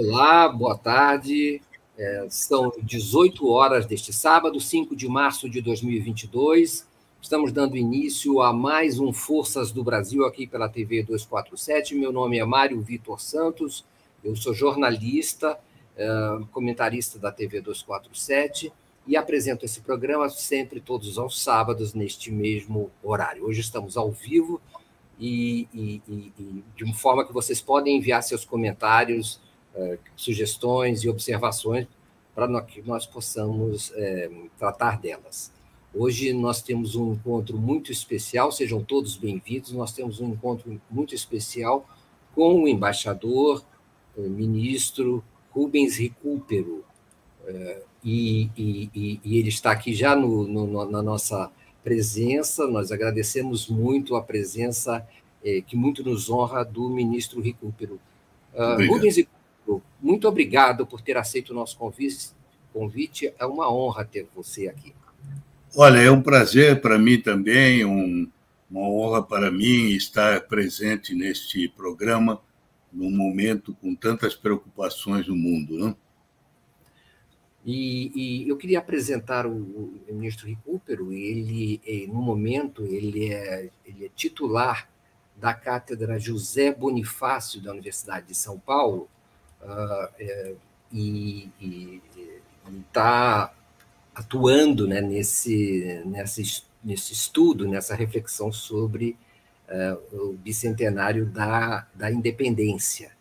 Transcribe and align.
Olá, 0.00 0.48
boa 0.48 0.78
tarde. 0.78 1.60
É, 1.98 2.28
são 2.30 2.72
18 2.84 3.48
horas 3.48 3.84
deste 3.84 4.12
sábado, 4.12 4.60
5 4.60 4.94
de 4.94 5.08
março 5.08 5.50
de 5.50 5.60
2022. 5.60 6.86
Estamos 7.20 7.50
dando 7.50 7.76
início 7.76 8.40
a 8.40 8.52
mais 8.52 9.00
um 9.00 9.12
Forças 9.12 9.72
do 9.72 9.82
Brasil 9.82 10.24
aqui 10.24 10.46
pela 10.46 10.68
TV 10.68 11.02
247. 11.02 11.96
Meu 11.96 12.12
nome 12.12 12.38
é 12.38 12.44
Mário 12.44 12.80
Vitor 12.80 13.20
Santos, 13.20 13.84
eu 14.22 14.36
sou 14.36 14.54
jornalista, 14.54 15.58
é, 15.96 16.08
comentarista 16.52 17.18
da 17.18 17.32
TV 17.32 17.60
247 17.60 18.72
e 19.04 19.16
apresento 19.16 19.64
esse 19.64 19.80
programa 19.80 20.28
sempre 20.28 20.80
todos 20.80 21.18
os 21.18 21.42
sábados 21.42 21.92
neste 21.92 22.30
mesmo 22.30 22.88
horário. 23.02 23.46
Hoje 23.46 23.62
estamos 23.62 23.96
ao 23.96 24.12
vivo 24.12 24.60
e, 25.18 25.66
e, 25.74 26.02
e, 26.06 26.32
e 26.38 26.64
de 26.76 26.84
uma 26.84 26.94
forma 26.94 27.26
que 27.26 27.32
vocês 27.32 27.60
podem 27.60 27.96
enviar 27.96 28.22
seus 28.22 28.44
comentários, 28.44 29.40
sugestões 30.16 31.02
e 31.04 31.08
observações 31.08 31.86
para 32.34 32.60
que 32.62 32.82
nós 32.82 33.06
possamos 33.06 33.92
é, 33.94 34.30
tratar 34.58 35.00
delas. 35.00 35.52
Hoje 35.94 36.32
nós 36.32 36.62
temos 36.62 36.94
um 36.94 37.12
encontro 37.14 37.58
muito 37.58 37.90
especial, 37.90 38.52
sejam 38.52 38.82
todos 38.82 39.16
bem-vindos. 39.16 39.72
Nós 39.72 39.92
temos 39.92 40.20
um 40.20 40.28
encontro 40.28 40.80
muito 40.90 41.14
especial 41.14 41.88
com 42.34 42.62
o 42.62 42.68
embaixador, 42.68 43.64
o 44.16 44.22
ministro 44.22 45.24
Rubens 45.50 45.96
Recupero. 45.96 46.84
E, 48.04 48.50
e, 48.56 49.20
e, 49.24 49.38
ele 49.38 49.48
está 49.48 49.72
aqui 49.72 49.92
já 49.92 50.14
no, 50.14 50.46
no, 50.46 50.90
na 50.90 51.02
nossa 51.02 51.50
presença. 51.82 52.66
Nós 52.66 52.92
agradecemos 52.92 53.68
muito 53.68 54.14
a 54.14 54.22
presença 54.22 55.06
é, 55.42 55.60
que 55.60 55.76
muito 55.76 56.04
nos 56.04 56.30
honra 56.30 56.64
do 56.64 56.88
ministro 56.88 57.40
Recupero. 57.40 57.98
Uh, 58.54 58.92
Rubens 58.92 59.16
Recupero, 59.16 59.37
muito 60.00 60.26
obrigado 60.26 60.86
por 60.86 61.00
ter 61.00 61.16
aceito 61.16 61.50
o 61.50 61.54
nosso 61.54 61.76
convite. 61.76 62.30
convite. 62.72 63.32
É 63.38 63.46
uma 63.46 63.72
honra 63.72 64.04
ter 64.04 64.26
você 64.34 64.68
aqui. 64.68 64.94
Olha, 65.76 65.98
é 65.98 66.10
um 66.10 66.22
prazer 66.22 66.80
para 66.80 66.98
mim 66.98 67.20
também, 67.20 67.84
um, 67.84 68.28
uma 68.70 68.80
honra 68.80 69.22
para 69.22 69.50
mim 69.50 69.90
estar 69.90 70.40
presente 70.42 71.14
neste 71.14 71.68
programa 71.68 72.40
num 72.92 73.10
momento 73.10 73.74
com 73.74 73.94
tantas 73.94 74.34
preocupações 74.34 75.28
no 75.28 75.36
mundo, 75.36 75.78
não? 75.78 75.96
E, 77.64 78.12
e, 78.14 78.48
eu 78.48 78.56
queria 78.56 78.78
apresentar 78.78 79.46
o, 79.46 79.52
o 79.52 80.14
ministro 80.14 80.46
Recupero. 80.46 81.12
Ele, 81.12 81.80
no 82.08 82.22
momento, 82.22 82.82
ele 82.86 83.30
é, 83.30 83.68
ele 83.84 84.06
é 84.06 84.08
titular 84.08 84.88
da 85.36 85.52
cátedra 85.52 86.18
José 86.18 86.72
Bonifácio 86.72 87.60
da 87.60 87.72
Universidade 87.72 88.28
de 88.28 88.34
São 88.34 88.58
Paulo, 88.58 89.08
uh, 89.62 90.08
é, 90.18 90.54
e 90.92 91.50
está 92.88 93.52
atuando 94.14 94.86
né, 94.86 95.00
nesse, 95.00 96.02
nesse, 96.04 96.64
nesse 96.82 97.12
estudo, 97.12 97.68
nessa 97.68 97.94
reflexão 97.94 98.50
sobre 98.50 99.16
uh, 99.68 100.30
o 100.30 100.32
bicentenário 100.32 101.26
da, 101.26 101.86
da 101.94 102.10
independência 102.10 103.12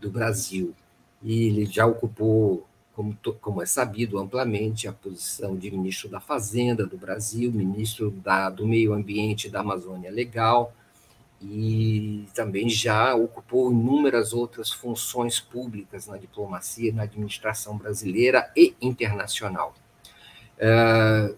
do 0.00 0.10
Brasil. 0.10 0.74
E 1.22 1.48
ele 1.48 1.66
já 1.66 1.86
ocupou, 1.86 2.66
como, 2.94 3.16
como 3.40 3.62
é 3.62 3.66
sabido 3.66 4.18
amplamente, 4.18 4.88
a 4.88 4.92
posição 4.92 5.56
de 5.56 5.70
ministro 5.70 6.08
da 6.08 6.20
Fazenda 6.20 6.86
do 6.86 6.96
Brasil, 6.96 7.52
ministro 7.52 8.10
da, 8.10 8.48
do 8.48 8.66
Meio 8.66 8.92
Ambiente 8.92 9.50
da 9.50 9.60
Amazônia 9.60 10.10
Legal, 10.10 10.72
e 11.42 12.26
também 12.34 12.68
já 12.68 13.14
ocupou 13.14 13.72
inúmeras 13.72 14.32
outras 14.32 14.70
funções 14.70 15.40
públicas 15.40 16.06
na 16.06 16.18
diplomacia, 16.18 16.92
na 16.92 17.04
administração 17.04 17.78
brasileira 17.78 18.50
e 18.54 18.74
internacional. 18.80 19.74
Uh, 20.56 21.34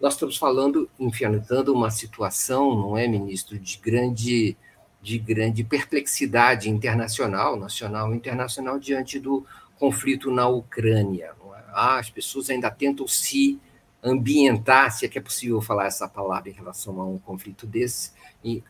nós 0.00 0.14
estamos 0.14 0.36
falando, 0.36 0.88
enfrentando 0.98 1.72
uma 1.72 1.90
situação, 1.90 2.74
não 2.76 2.96
é, 2.96 3.08
ministro, 3.08 3.58
de 3.58 3.78
grande, 3.78 4.56
de 5.02 5.18
grande 5.18 5.64
perplexidade 5.64 6.70
internacional, 6.70 7.56
nacional 7.56 8.12
e 8.12 8.16
internacional, 8.16 8.78
diante 8.78 9.18
do 9.18 9.44
conflito 9.78 10.30
na 10.30 10.46
Ucrânia. 10.46 11.32
É? 11.56 11.62
Ah, 11.72 11.98
as 11.98 12.08
pessoas 12.08 12.48
ainda 12.48 12.70
tentam 12.70 13.08
se 13.08 13.58
ambientar, 14.02 14.92
se 14.92 15.04
é 15.04 15.08
que 15.08 15.18
é 15.18 15.22
possível 15.22 15.60
falar 15.60 15.86
essa 15.86 16.06
palavra 16.06 16.48
em 16.48 16.52
relação 16.52 17.00
a 17.00 17.04
um 17.04 17.18
conflito 17.18 17.66
desse, 17.66 18.12
em, 18.44 18.62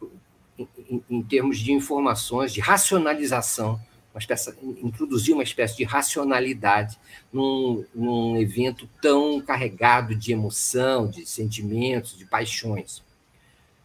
em, 0.58 1.02
em 1.10 1.22
termos 1.22 1.58
de 1.58 1.72
informações, 1.72 2.55
de 2.55 2.60
racionalização 2.60 3.78
uma 4.16 4.20
espécie, 4.20 4.54
introduzir 4.82 5.34
uma 5.34 5.42
espécie 5.42 5.76
de 5.76 5.84
racionalidade 5.84 6.98
num, 7.30 7.84
num 7.94 8.38
evento 8.38 8.88
tão 9.02 9.42
carregado 9.42 10.14
de 10.14 10.32
emoção, 10.32 11.06
de 11.06 11.26
sentimentos, 11.26 12.16
de 12.16 12.24
paixões. 12.24 13.02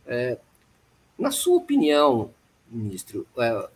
É, 0.08 0.38
na 1.20 1.32
sua 1.32 1.58
opinião, 1.58 2.32
ministro, 2.70 3.28
é, 3.38 3.70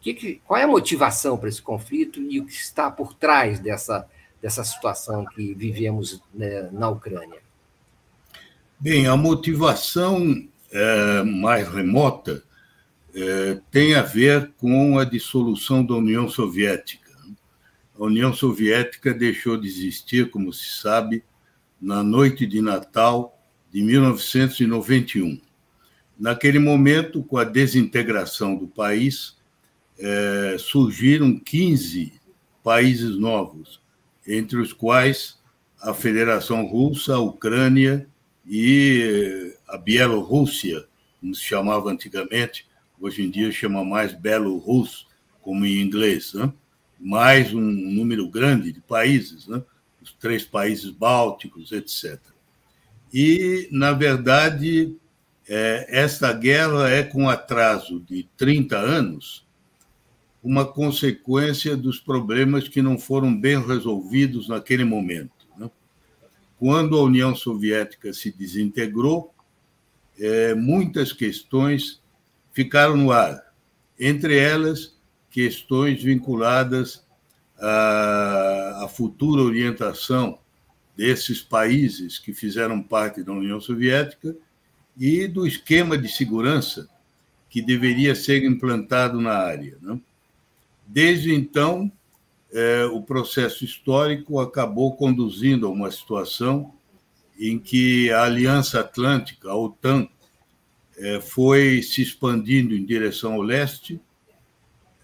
que, 0.00 0.40
qual 0.44 0.58
é 0.58 0.64
a 0.64 0.68
motivação 0.68 1.38
para 1.38 1.48
esse 1.48 1.62
conflito 1.62 2.20
e 2.20 2.40
o 2.40 2.46
que 2.46 2.52
está 2.52 2.90
por 2.90 3.14
trás 3.14 3.60
dessa, 3.60 4.08
dessa 4.42 4.64
situação 4.64 5.24
que 5.24 5.54
vivemos 5.54 6.20
né, 6.34 6.68
na 6.72 6.88
Ucrânia? 6.88 7.40
Bem, 8.78 9.06
a 9.06 9.16
motivação 9.16 10.48
é, 10.72 11.22
mais 11.22 11.68
remota 11.68 12.42
é, 13.16 13.58
tem 13.70 13.94
a 13.94 14.02
ver 14.02 14.52
com 14.58 14.98
a 14.98 15.04
dissolução 15.04 15.84
da 15.84 15.94
União 15.94 16.28
Soviética. 16.28 17.10
A 17.98 18.04
União 18.04 18.34
Soviética 18.34 19.14
deixou 19.14 19.56
de 19.56 19.66
existir, 19.66 20.30
como 20.30 20.52
se 20.52 20.82
sabe, 20.82 21.24
na 21.80 22.02
noite 22.02 22.44
de 22.44 22.60
Natal 22.60 23.40
de 23.72 23.80
1991. 23.80 25.40
Naquele 26.18 26.58
momento, 26.58 27.22
com 27.22 27.38
a 27.38 27.44
desintegração 27.44 28.54
do 28.54 28.68
país, 28.68 29.38
é, 29.98 30.56
surgiram 30.58 31.38
15 31.38 32.12
países 32.62 33.16
novos, 33.16 33.80
entre 34.28 34.58
os 34.58 34.74
quais 34.74 35.38
a 35.80 35.94
Federação 35.94 36.66
Russa, 36.66 37.14
a 37.14 37.18
Ucrânia 37.18 38.06
e 38.46 39.54
a 39.66 39.78
Bielorrússia, 39.78 40.84
como 41.18 41.34
se 41.34 41.42
chamava 41.42 41.90
antigamente, 41.90 42.66
hoje 43.00 43.22
em 43.22 43.30
dia 43.30 43.50
chama 43.52 43.84
mais 43.84 44.12
Belo 44.12 44.56
Rus, 44.58 45.06
como 45.42 45.64
em 45.64 45.80
inglês, 45.80 46.34
né? 46.34 46.52
mais 46.98 47.52
um 47.52 47.60
número 47.60 48.28
grande 48.28 48.72
de 48.72 48.80
países, 48.80 49.46
né? 49.46 49.62
os 50.02 50.12
três 50.12 50.44
países 50.44 50.90
bálticos, 50.90 51.72
etc. 51.72 52.18
E, 53.12 53.68
na 53.70 53.92
verdade, 53.92 54.96
é, 55.48 55.86
esta 55.88 56.32
guerra 56.32 56.88
é, 56.88 57.02
com 57.02 57.28
atraso 57.28 58.00
de 58.00 58.28
30 58.36 58.76
anos, 58.76 59.46
uma 60.42 60.64
consequência 60.64 61.76
dos 61.76 61.98
problemas 61.98 62.68
que 62.68 62.80
não 62.80 62.98
foram 62.98 63.34
bem 63.38 63.60
resolvidos 63.64 64.48
naquele 64.48 64.84
momento. 64.84 65.46
Né? 65.56 65.70
Quando 66.58 66.96
a 66.96 67.02
União 67.02 67.34
Soviética 67.34 68.12
se 68.12 68.30
desintegrou, 68.30 69.32
é, 70.18 70.54
muitas 70.54 71.12
questões 71.12 72.00
ficaram 72.56 72.96
no 72.96 73.12
ar, 73.12 73.52
entre 74.00 74.38
elas 74.38 74.96
questões 75.30 76.02
vinculadas 76.02 77.04
à, 77.58 78.84
à 78.84 78.88
futura 78.88 79.42
orientação 79.42 80.38
desses 80.96 81.42
países 81.42 82.18
que 82.18 82.32
fizeram 82.32 82.82
parte 82.82 83.22
da 83.22 83.30
União 83.32 83.60
Soviética 83.60 84.34
e 84.96 85.28
do 85.28 85.46
esquema 85.46 85.98
de 85.98 86.08
segurança 86.08 86.88
que 87.50 87.60
deveria 87.60 88.14
ser 88.14 88.42
implantado 88.42 89.20
na 89.20 89.34
área. 89.34 89.76
Né? 89.82 90.00
Desde 90.86 91.34
então, 91.34 91.92
é, 92.50 92.86
o 92.86 93.02
processo 93.02 93.66
histórico 93.66 94.40
acabou 94.40 94.96
conduzindo 94.96 95.66
a 95.66 95.70
uma 95.70 95.90
situação 95.90 96.72
em 97.38 97.58
que 97.58 98.10
a 98.10 98.22
Aliança 98.22 98.80
Atlântica, 98.80 99.50
a 99.50 99.54
OTAN, 99.54 100.08
foi 101.20 101.82
se 101.82 102.02
expandindo 102.02 102.74
em 102.74 102.84
direção 102.84 103.34
ao 103.34 103.42
leste, 103.42 104.00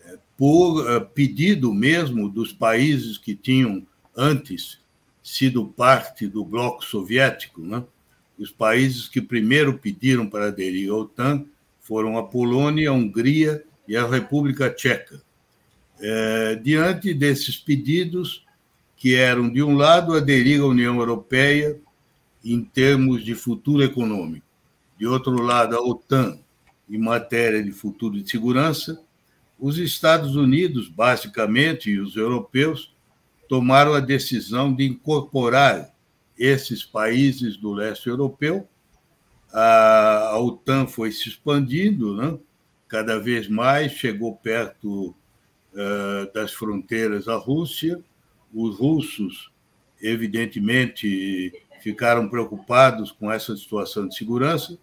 é, 0.05 0.19
por 0.37 0.91
é, 0.91 1.00
pedido 1.00 1.73
mesmo 1.73 2.29
dos 2.29 2.53
países 2.53 3.19
que 3.19 3.35
tinham 3.35 3.87
antes 4.17 4.81
sido 5.23 5.67
parte 5.67 6.27
do 6.27 6.44
bloco 6.44 6.85
soviético. 6.85 7.62
Né? 7.62 7.85
Os 8.39 8.50
países 8.50 9.09
que 9.09 9.21
primeiro 9.21 9.79
pediram 9.79 10.29
para 10.29 10.49
aderir 10.49 10.91
à 10.91 10.97
OTAN 10.97 11.44
foram 11.81 12.19
a 12.19 12.23
Polônia, 12.23 12.91
a 12.91 12.93
Hungria 12.93 13.62
e 13.87 13.97
a 13.97 14.06
República 14.06 14.71
Tcheca. 14.71 15.23
É, 16.00 16.56
diante 16.56 17.15
desses 17.15 17.56
pedidos, 17.56 18.45
que 18.97 19.17
eram, 19.17 19.50
de 19.53 19.62
um 19.62 19.75
lado, 19.75 20.15
aderir 20.15 20.61
à 20.61 20.67
União 20.67 20.97
Europeia 20.97 21.77
em 22.45 22.62
termos 22.62 23.25
de 23.25 23.35
futuro 23.35 23.83
econômico, 23.83 24.47
de 25.02 25.08
outro 25.08 25.43
lado, 25.43 25.76
a 25.76 25.81
OTAN 25.81 26.38
em 26.88 26.96
matéria 26.96 27.60
de 27.60 27.72
futuro 27.72 28.22
de 28.22 28.31
segurança, 28.31 29.02
os 29.58 29.76
Estados 29.76 30.37
Unidos, 30.37 30.88
basicamente, 30.88 31.90
e 31.90 31.99
os 31.99 32.14
europeus, 32.14 32.94
tomaram 33.49 33.94
a 33.94 33.99
decisão 33.99 34.72
de 34.72 34.87
incorporar 34.87 35.93
esses 36.38 36.84
países 36.84 37.56
do 37.56 37.72
leste 37.72 38.08
europeu. 38.08 38.69
A, 39.52 40.38
OTAN 40.38 40.87
foi 40.87 41.10
se 41.10 41.28
expandindo, 41.28 42.14
né? 42.14 42.38
cada 42.87 43.19
vez 43.19 43.49
mais, 43.49 43.90
chegou 43.90 44.37
perto 44.37 45.08
uh, 45.72 46.32
das 46.32 46.52
fronteiras 46.52 47.25
da 47.25 47.34
Rússia. 47.34 48.00
Os 48.54 48.78
russos, 48.78 49.50
evidentemente, 50.00 51.52
ficaram 51.81 52.28
preocupados 52.28 53.10
com 53.10 53.32
essa 53.32 53.56
situação 53.56 54.06
de 54.06 54.14
segurança 54.14 54.78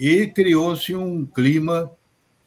e 0.00 0.26
criou-se 0.28 0.96
um 0.96 1.26
clima 1.26 1.92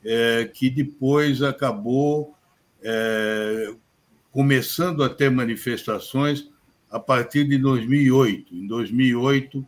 é, 0.03 0.50
que 0.51 0.71
depois 0.71 1.44
acabou 1.44 2.35
é, 2.81 3.75
começando 4.31 5.03
a 5.03 5.09
ter 5.09 5.29
manifestações 5.29 6.50
a 6.89 7.00
partir 7.00 7.47
de 7.47 7.59
2008. 7.59 8.55
Em 8.55 8.65
2008, 8.65 9.63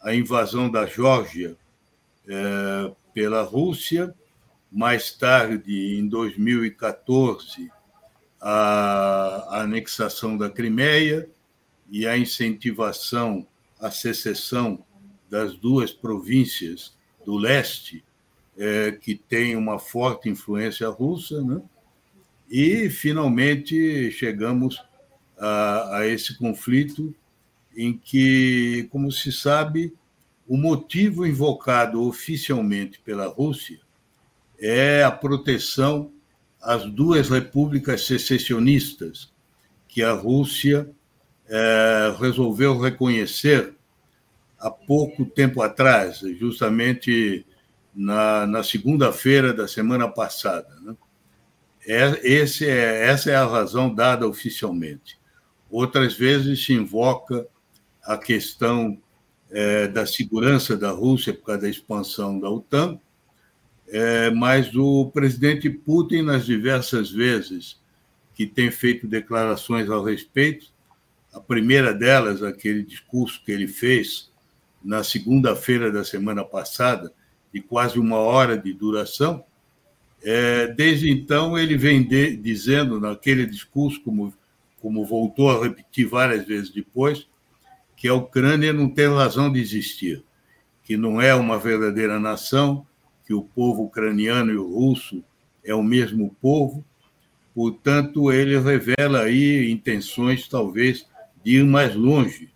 a 0.00 0.14
invasão 0.14 0.70
da 0.70 0.86
Geórgia 0.86 1.56
é, 2.28 2.92
pela 3.12 3.42
Rússia 3.42 4.14
mais 4.70 5.10
tarde, 5.12 5.98
em 5.98 6.06
2014, 6.06 7.68
a 8.40 9.60
anexação 9.60 10.38
da 10.38 10.48
Crimeia 10.48 11.28
e 11.90 12.06
a 12.06 12.16
incentivação 12.16 13.44
à 13.80 13.90
secessão 13.90 14.84
das 15.28 15.56
duas 15.56 15.92
províncias 15.92 16.94
do 17.24 17.36
leste, 17.36 18.04
é, 18.56 18.92
que 18.92 19.14
tem 19.14 19.56
uma 19.56 19.78
forte 19.78 20.28
influência 20.28 20.88
russa, 20.88 21.42
né? 21.42 21.60
e 22.48 22.88
finalmente 22.88 24.10
chegamos 24.12 24.80
a, 25.38 25.98
a 25.98 26.06
esse 26.06 26.36
conflito 26.38 27.14
em 27.76 27.92
que, 27.96 28.88
como 28.90 29.10
se 29.10 29.32
sabe, 29.32 29.92
o 30.46 30.56
motivo 30.56 31.26
invocado 31.26 32.02
oficialmente 32.06 33.00
pela 33.00 33.26
Rússia 33.26 33.80
é 34.58 35.02
a 35.02 35.10
proteção 35.10 36.12
às 36.62 36.84
duas 36.84 37.28
repúblicas 37.28 38.06
secessionistas 38.06 39.32
que 39.88 40.02
a 40.02 40.12
Rússia 40.12 40.88
é, 41.48 42.14
resolveu 42.18 42.78
reconhecer 42.78 43.74
há 44.64 44.70
pouco 44.70 45.26
tempo 45.26 45.60
atrás, 45.60 46.20
justamente 46.38 47.44
na, 47.94 48.46
na 48.46 48.62
segunda-feira 48.62 49.52
da 49.52 49.68
semana 49.68 50.08
passada. 50.08 50.68
Né? 50.80 50.96
É, 51.86 52.26
esse 52.26 52.66
é, 52.66 53.06
essa 53.06 53.30
é 53.30 53.36
a 53.36 53.46
razão 53.46 53.94
dada 53.94 54.26
oficialmente. 54.26 55.18
Outras 55.70 56.14
vezes 56.14 56.64
se 56.64 56.72
invoca 56.72 57.46
a 58.02 58.16
questão 58.16 58.98
é, 59.50 59.86
da 59.86 60.06
segurança 60.06 60.74
da 60.78 60.90
Rússia 60.90 61.34
por 61.34 61.44
causa 61.44 61.60
da 61.60 61.68
expansão 61.68 62.40
da 62.40 62.48
OTAN, 62.48 62.98
é, 63.88 64.30
mas 64.30 64.74
o 64.74 65.10
presidente 65.12 65.68
Putin, 65.68 66.22
nas 66.22 66.46
diversas 66.46 67.10
vezes 67.10 67.78
que 68.34 68.46
tem 68.46 68.70
feito 68.70 69.06
declarações 69.06 69.90
ao 69.90 70.02
respeito, 70.02 70.72
a 71.34 71.38
primeira 71.38 71.92
delas, 71.92 72.42
aquele 72.42 72.82
discurso 72.82 73.42
que 73.44 73.52
ele 73.52 73.68
fez 73.68 74.32
na 74.84 75.02
segunda-feira 75.02 75.90
da 75.90 76.04
semana 76.04 76.44
passada, 76.44 77.12
de 77.52 77.60
quase 77.60 77.98
uma 77.98 78.18
hora 78.18 78.58
de 78.58 78.72
duração, 78.72 79.44
é, 80.22 80.66
desde 80.68 81.10
então 81.10 81.58
ele 81.58 81.76
vem 81.76 82.02
de, 82.02 82.36
dizendo 82.36 83.00
naquele 83.00 83.46
discurso, 83.46 84.00
como, 84.02 84.32
como 84.80 85.04
voltou 85.04 85.50
a 85.50 85.62
repetir 85.62 86.06
várias 86.06 86.46
vezes 86.46 86.70
depois, 86.70 87.26
que 87.96 88.08
a 88.08 88.14
Ucrânia 88.14 88.72
não 88.72 88.88
tem 88.88 89.06
razão 89.08 89.52
de 89.52 89.60
existir, 89.60 90.22
que 90.82 90.96
não 90.96 91.20
é 91.20 91.34
uma 91.34 91.58
verdadeira 91.58 92.18
nação, 92.18 92.86
que 93.26 93.32
o 93.32 93.42
povo 93.42 93.84
ucraniano 93.84 94.50
e 94.50 94.56
o 94.56 94.66
russo 94.66 95.24
é 95.64 95.74
o 95.74 95.82
mesmo 95.82 96.36
povo. 96.40 96.84
Portanto, 97.54 98.32
ele 98.32 98.58
revela 98.58 99.20
aí 99.20 99.70
intenções, 99.70 100.48
talvez, 100.48 101.06
de 101.42 101.58
ir 101.58 101.64
mais 101.64 101.94
longe 101.94 102.50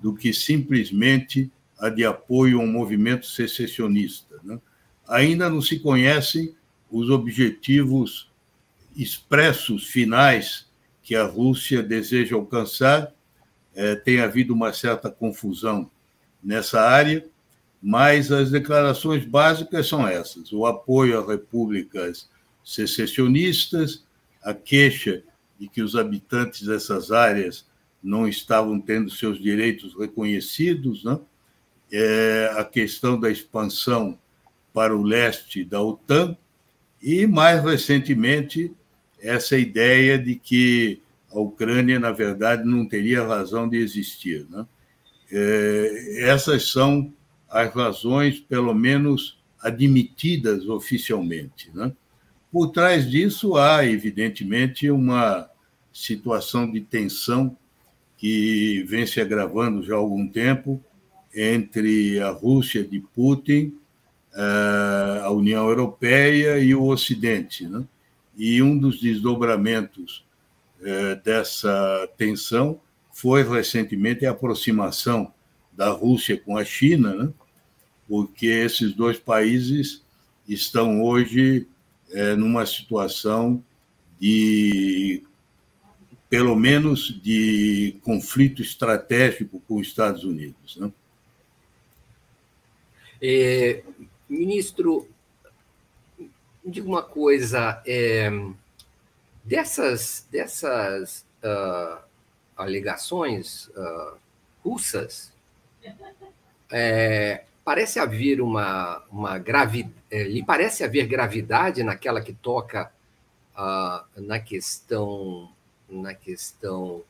do 0.00 0.14
que 0.14 0.32
simplesmente 0.32 1.50
a 1.84 1.90
de 1.90 2.02
apoio 2.02 2.60
a 2.60 2.64
um 2.64 2.66
movimento 2.66 3.26
secessionista. 3.26 4.40
Né? 4.42 4.58
Ainda 5.06 5.50
não 5.50 5.60
se 5.60 5.78
conhecem 5.78 6.54
os 6.90 7.10
objetivos 7.10 8.32
expressos 8.96 9.86
finais 9.86 10.66
que 11.02 11.14
a 11.14 11.24
Rússia 11.24 11.82
deseja 11.82 12.36
alcançar. 12.36 13.12
É, 13.74 13.94
tem 13.94 14.20
havido 14.20 14.54
uma 14.54 14.72
certa 14.72 15.10
confusão 15.10 15.90
nessa 16.42 16.80
área, 16.80 17.26
mas 17.82 18.32
as 18.32 18.50
declarações 18.50 19.26
básicas 19.26 19.86
são 19.86 20.08
essas: 20.08 20.54
o 20.54 20.64
apoio 20.64 21.18
a 21.20 21.26
repúblicas 21.26 22.30
secessionistas, 22.64 24.06
a 24.42 24.54
queixa 24.54 25.22
de 25.60 25.68
que 25.68 25.82
os 25.82 25.96
habitantes 25.96 26.62
dessas 26.66 27.10
áreas 27.10 27.66
não 28.02 28.26
estavam 28.26 28.80
tendo 28.80 29.10
seus 29.10 29.38
direitos 29.38 29.94
reconhecidos, 29.94 31.04
né? 31.04 31.18
É 31.92 32.50
a 32.56 32.64
questão 32.64 33.18
da 33.18 33.30
expansão 33.30 34.18
para 34.72 34.96
o 34.96 35.02
leste 35.02 35.64
da 35.64 35.80
OTAN 35.80 36.36
e, 37.00 37.26
mais 37.26 37.62
recentemente, 37.62 38.72
essa 39.20 39.56
ideia 39.56 40.18
de 40.18 40.34
que 40.34 41.00
a 41.30 41.38
Ucrânia, 41.38 41.98
na 41.98 42.12
verdade, 42.12 42.64
não 42.64 42.86
teria 42.86 43.26
razão 43.26 43.68
de 43.68 43.76
existir. 43.76 44.46
Né? 44.50 44.66
É, 45.30 46.22
essas 46.22 46.70
são 46.70 47.12
as 47.48 47.72
razões, 47.72 48.40
pelo 48.40 48.74
menos 48.74 49.38
admitidas 49.60 50.68
oficialmente. 50.68 51.70
Né? 51.74 51.92
Por 52.50 52.68
trás 52.68 53.10
disso, 53.10 53.56
há, 53.56 53.84
evidentemente, 53.84 54.90
uma 54.90 55.48
situação 55.92 56.70
de 56.70 56.80
tensão 56.80 57.56
que 58.16 58.84
vem 58.88 59.06
se 59.06 59.20
agravando 59.20 59.82
já 59.82 59.94
há 59.94 59.98
algum 59.98 60.26
tempo 60.26 60.82
entre 61.34 62.20
a 62.20 62.30
Rússia 62.30 62.84
de 62.84 63.00
Putin, 63.00 63.74
eh, 64.34 65.20
a 65.22 65.30
União 65.30 65.68
Europeia 65.68 66.58
e 66.58 66.74
o 66.74 66.84
Ocidente. 66.84 67.66
Né? 67.66 67.84
E 68.36 68.62
um 68.62 68.78
dos 68.78 69.00
desdobramentos 69.00 70.24
eh, 70.82 71.20
dessa 71.24 72.08
tensão 72.16 72.80
foi 73.12 73.42
recentemente 73.42 74.26
a 74.26 74.30
aproximação 74.32 75.32
da 75.72 75.88
Rússia 75.90 76.36
com 76.36 76.56
a 76.56 76.64
China, 76.64 77.14
né? 77.14 77.32
porque 78.08 78.46
esses 78.46 78.92
dois 78.92 79.18
países 79.18 80.02
estão 80.48 81.02
hoje 81.02 81.66
é, 82.12 82.36
numa 82.36 82.66
situação 82.66 83.62
de, 84.20 85.22
pelo 86.28 86.54
menos, 86.54 87.20
de 87.22 87.96
conflito 88.02 88.62
estratégico 88.62 89.60
com 89.66 89.76
os 89.76 89.88
Estados 89.88 90.24
Unidos. 90.24 90.76
Né? 90.76 90.92
É, 93.26 93.82
ministro, 94.28 95.08
diga 96.62 96.86
uma 96.86 97.02
coisa, 97.02 97.82
é, 97.86 98.30
dessas, 99.42 100.26
dessas 100.30 101.24
uh, 101.42 102.04
alegações 102.54 103.68
uh, 103.68 104.18
russas, 104.62 105.32
é, 106.70 107.44
parece 107.64 107.98
haver 107.98 108.42
uma, 108.42 109.02
uma 109.10 109.38
gravidade, 109.38 109.94
é, 110.10 110.24
lhe 110.24 110.44
parece 110.44 110.84
haver 110.84 111.06
gravidade 111.06 111.82
naquela 111.82 112.20
que 112.20 112.34
toca 112.34 112.92
uh, 113.56 114.20
na 114.20 114.38
questão 114.38 115.50
na 115.88 116.12
questão 116.12 117.02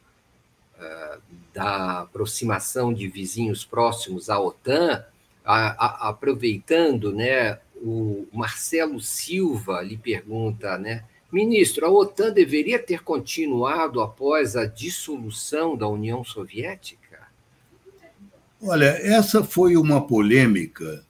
da 1.54 2.00
aproximação 2.00 2.92
de 2.92 3.08
vizinhos 3.08 3.64
próximos 3.64 4.28
à 4.28 4.38
OTAN, 4.38 5.04
a, 5.44 5.86
a, 5.86 6.08
aproveitando, 6.08 7.12
né, 7.12 7.58
o 7.76 8.26
Marcelo 8.32 9.00
Silva 9.00 9.82
lhe 9.82 9.96
pergunta, 9.96 10.78
né, 10.78 11.04
ministro, 11.30 11.84
a 11.84 11.90
OTAN 11.90 12.32
deveria 12.32 12.78
ter 12.78 13.02
continuado 13.02 14.00
após 14.00 14.56
a 14.56 14.64
dissolução 14.64 15.76
da 15.76 15.88
União 15.88 16.24
Soviética? 16.24 17.04
Olha, 18.62 18.86
essa 19.02 19.42
foi 19.42 19.76
uma 19.76 20.06
polêmica 20.06 21.04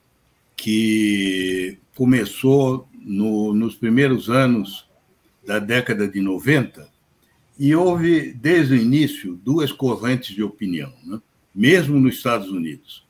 que 0.57 1.77
começou 1.95 2.89
no, 2.93 3.53
nos 3.53 3.75
primeiros 3.75 4.29
anos 4.29 4.89
da 5.45 5.59
década 5.59 6.07
de 6.07 6.19
90 6.19 6.89
e 7.57 7.73
houve, 7.75 8.33
desde 8.33 8.73
o 8.73 8.77
início, 8.77 9.35
duas 9.35 9.71
correntes 9.71 10.35
de 10.35 10.43
opinião, 10.43 10.91
né? 11.05 11.21
mesmo 11.53 11.99
nos 11.99 12.15
Estados 12.15 12.49
Unidos. 12.49 13.04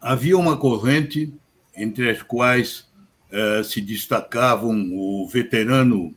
Havia 0.00 0.38
uma 0.38 0.56
corrente 0.56 1.32
entre 1.76 2.10
as 2.10 2.22
quais 2.22 2.88
uh, 3.32 3.64
se 3.64 3.80
destacavam 3.80 4.90
o 4.92 5.26
veterano 5.28 6.14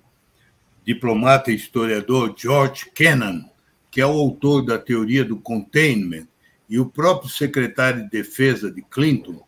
diplomata 0.85 1.51
e 1.51 1.55
historiador 1.55 2.35
George 2.37 2.91
Kennan, 2.93 3.45
que 3.89 3.99
é 3.99 4.05
o 4.05 4.11
autor 4.11 4.63
da 4.63 4.77
teoria 4.77 5.25
do 5.25 5.37
containment, 5.37 6.27
e 6.69 6.79
o 6.79 6.85
próprio 6.85 7.29
secretário 7.29 8.03
de 8.03 8.09
defesa 8.09 8.71
de 8.71 8.81
Clinton, 8.81 9.43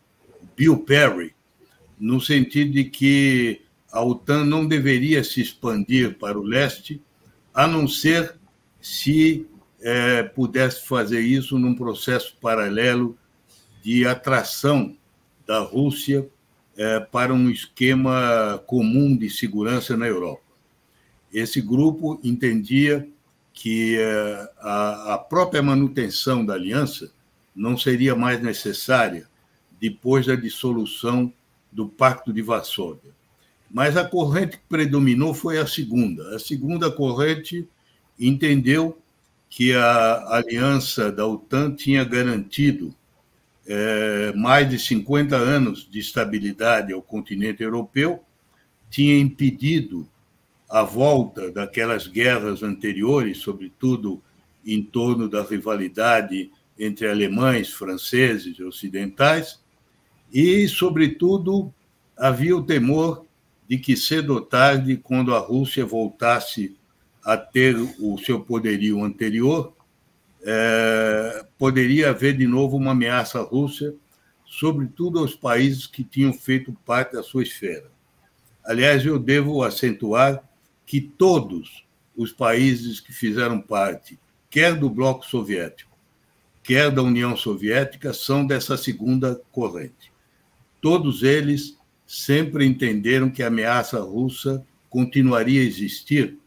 Bill 0.56 0.78
Perry, 0.78 1.34
no 1.98 2.20
sentido 2.20 2.72
de 2.72 2.84
que 2.84 3.62
a 3.90 4.04
OTAN 4.04 4.44
não 4.44 4.66
deveria 4.66 5.24
se 5.24 5.40
expandir 5.40 6.18
para 6.18 6.38
o 6.38 6.42
leste, 6.42 7.00
a 7.54 7.66
não 7.66 7.88
ser 7.88 8.34
se 8.80 9.46
é, 9.80 10.22
pudesse 10.22 10.86
fazer 10.86 11.20
isso 11.20 11.58
num 11.58 11.74
processo 11.74 12.36
paralelo 12.40 13.16
de 13.84 14.06
atração 14.06 14.96
da 15.46 15.58
Rússia 15.60 16.26
é, 16.74 16.98
para 16.98 17.34
um 17.34 17.50
esquema 17.50 18.60
comum 18.66 19.14
de 19.14 19.28
segurança 19.28 19.94
na 19.94 20.06
Europa. 20.06 20.42
Esse 21.30 21.60
grupo 21.60 22.18
entendia 22.24 23.06
que 23.52 23.96
eh, 23.98 24.48
a, 24.60 25.16
própria 25.16 25.62
manutenção 25.62 26.44
da 26.44 26.54
aliança 26.54 27.12
não 27.54 27.78
seria 27.78 28.16
mais 28.16 28.42
necessária 28.42 29.28
depois 29.80 30.26
da 30.26 30.34
dissolução 30.34 31.32
do 31.70 31.88
Pacto 31.88 32.32
de 32.32 32.42
Varsóvia. 32.42 33.12
Mas 33.70 33.96
a 33.96 34.04
corrente 34.04 34.58
que 34.58 34.64
predominou 34.68 35.34
foi 35.34 35.58
a 35.58 35.66
segunda. 35.66 36.34
A 36.34 36.38
segunda 36.38 36.90
corrente 36.90 37.68
entendeu 38.18 38.98
que 39.48 39.72
a 39.72 40.36
aliança 40.36 41.12
da 41.12 41.26
OTAN 41.26 41.74
tinha 41.74 42.04
garantido 42.04 42.94
é, 43.66 44.32
mais 44.34 44.68
de 44.68 44.78
50 44.78 45.36
anos 45.36 45.88
de 45.90 45.98
estabilidade 45.98 46.92
ao 46.92 47.02
continente 47.02 47.62
europeu, 47.62 48.22
tinha 48.90 49.18
impedido 49.18 50.08
a 50.68 50.82
volta 50.82 51.50
daquelas 51.50 52.06
guerras 52.06 52.62
anteriores, 52.62 53.38
sobretudo 53.38 54.22
em 54.64 54.82
torno 54.82 55.28
da 55.28 55.42
rivalidade 55.42 56.50
entre 56.78 57.08
alemães, 57.08 57.70
franceses 57.70 58.58
e 58.58 58.62
ocidentais, 58.62 59.60
e, 60.32 60.66
sobretudo, 60.68 61.72
havia 62.16 62.56
o 62.56 62.62
temor 62.62 63.24
de 63.68 63.78
que 63.78 63.96
cedo 63.96 64.34
ou 64.34 64.40
tarde, 64.40 64.96
quando 64.96 65.34
a 65.34 65.38
Rússia 65.38 65.84
voltasse 65.86 66.76
a 67.24 67.36
ter 67.36 67.76
o 67.76 68.18
seu 68.18 68.40
poderio 68.40 69.02
anterior, 69.02 69.73
é, 70.44 71.46
poderia 71.58 72.10
haver 72.10 72.36
de 72.36 72.46
novo 72.46 72.76
uma 72.76 72.92
ameaça 72.92 73.38
à 73.38 73.42
Rússia, 73.42 73.94
sobretudo 74.44 75.18
aos 75.18 75.34
países 75.34 75.86
que 75.86 76.04
tinham 76.04 76.32
feito 76.32 76.72
parte 76.84 77.14
da 77.14 77.22
sua 77.22 77.42
esfera. 77.42 77.90
Aliás, 78.64 79.04
eu 79.04 79.18
devo 79.18 79.62
acentuar 79.62 80.42
que 80.86 81.00
todos 81.00 81.84
os 82.16 82.32
países 82.32 83.00
que 83.00 83.12
fizeram 83.12 83.60
parte, 83.60 84.18
quer 84.48 84.74
do 84.74 84.88
bloco 84.88 85.26
soviético, 85.26 85.90
quer 86.62 86.90
da 86.90 87.02
União 87.02 87.36
Soviética, 87.36 88.12
são 88.12 88.46
dessa 88.46 88.76
segunda 88.76 89.40
corrente. 89.50 90.12
Todos 90.80 91.22
eles 91.22 91.76
sempre 92.06 92.64
entenderam 92.66 93.30
que 93.30 93.42
a 93.42 93.48
ameaça 93.48 94.00
russa 94.00 94.64
continuaria 94.88 95.60
a 95.60 95.64
existir 95.64 96.38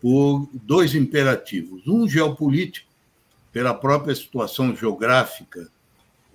por 0.00 0.48
dois 0.52 0.94
imperativos. 0.94 1.86
Um 1.86 2.08
geopolítico, 2.08 2.90
pela 3.56 3.72
própria 3.72 4.14
situação 4.14 4.76
geográfica 4.76 5.66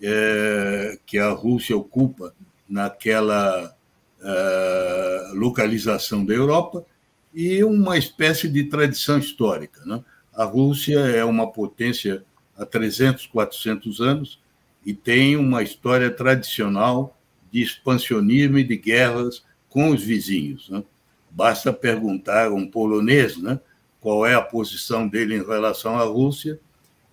é, 0.01 0.98
que 1.06 1.20
a 1.20 1.30
Rússia 1.30 1.78
ocupa 1.78 2.34
naquela 2.68 3.75
é, 4.20 5.32
localização 5.36 6.25
da 6.25 6.34
Europa, 6.34 6.84
e 7.32 7.63
uma 7.63 7.96
espécie 7.96 8.50
de 8.50 8.63
tradição 8.63 9.20
histórica. 9.20 9.86
Né? 9.86 10.04
A 10.34 10.46
Rússia 10.46 10.98
é 10.98 11.24
uma 11.24 11.46
potência 11.51 12.25
há 12.58 12.66
300, 12.66 13.28
400 13.28 14.01
anos 14.01 14.42
e 14.84 14.92
tem 14.92 15.36
uma 15.36 15.62
história 15.62 16.10
tradicional 16.10 17.16
de 17.51 17.62
expansionismo 17.62 18.58
e 18.58 18.63
de 18.63 18.78
guerras 18.78 19.46
com 19.70 19.92
os 19.92 20.04
vizinhos. 20.04 20.72
Né? 20.72 20.84
Basta 21.30 21.72
perguntar 21.72 22.48
a 22.48 22.51
um 22.51 22.66
polonês 22.66 23.38
né, 23.38 23.60
qual 24.00 24.25
é 24.25 24.34
a 24.34 24.42
posição 24.42 25.08
dele 25.08 25.36
em 25.36 25.46
relação 25.46 26.00
à 26.00 26.04
Rússia, 26.04 26.60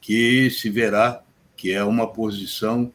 que 0.00 0.50
se 0.50 0.70
verá 0.70 1.22
que 1.58 1.72
é 1.72 1.82
uma 1.82 2.06
posição 2.06 2.90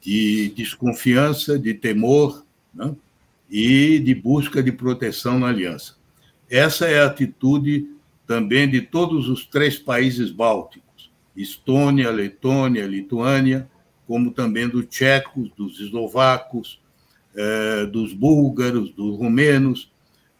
de 0.00 0.48
desconfiança, 0.56 1.58
de 1.58 1.74
temor 1.74 2.44
né, 2.74 2.96
e 3.48 3.98
de 3.98 4.14
busca 4.14 4.62
de 4.62 4.72
proteção 4.72 5.38
na 5.38 5.48
aliança. 5.48 5.96
Essa 6.48 6.86
é 6.86 7.00
a 7.00 7.06
atitude 7.06 7.86
também 8.26 8.68
de 8.68 8.80
todos 8.80 9.28
os 9.28 9.44
três 9.44 9.78
países 9.78 10.30
bálticos, 10.30 11.10
Estônia, 11.36 12.10
Letônia, 12.10 12.86
Lituânia, 12.86 13.68
como 14.06 14.30
também 14.30 14.66
dos 14.66 14.86
tchecos, 14.86 15.50
dos 15.56 15.78
eslovacos, 15.78 16.80
eh, 17.34 17.86
dos 17.86 18.14
búlgaros, 18.14 18.90
dos 18.92 19.18
rumenos. 19.18 19.92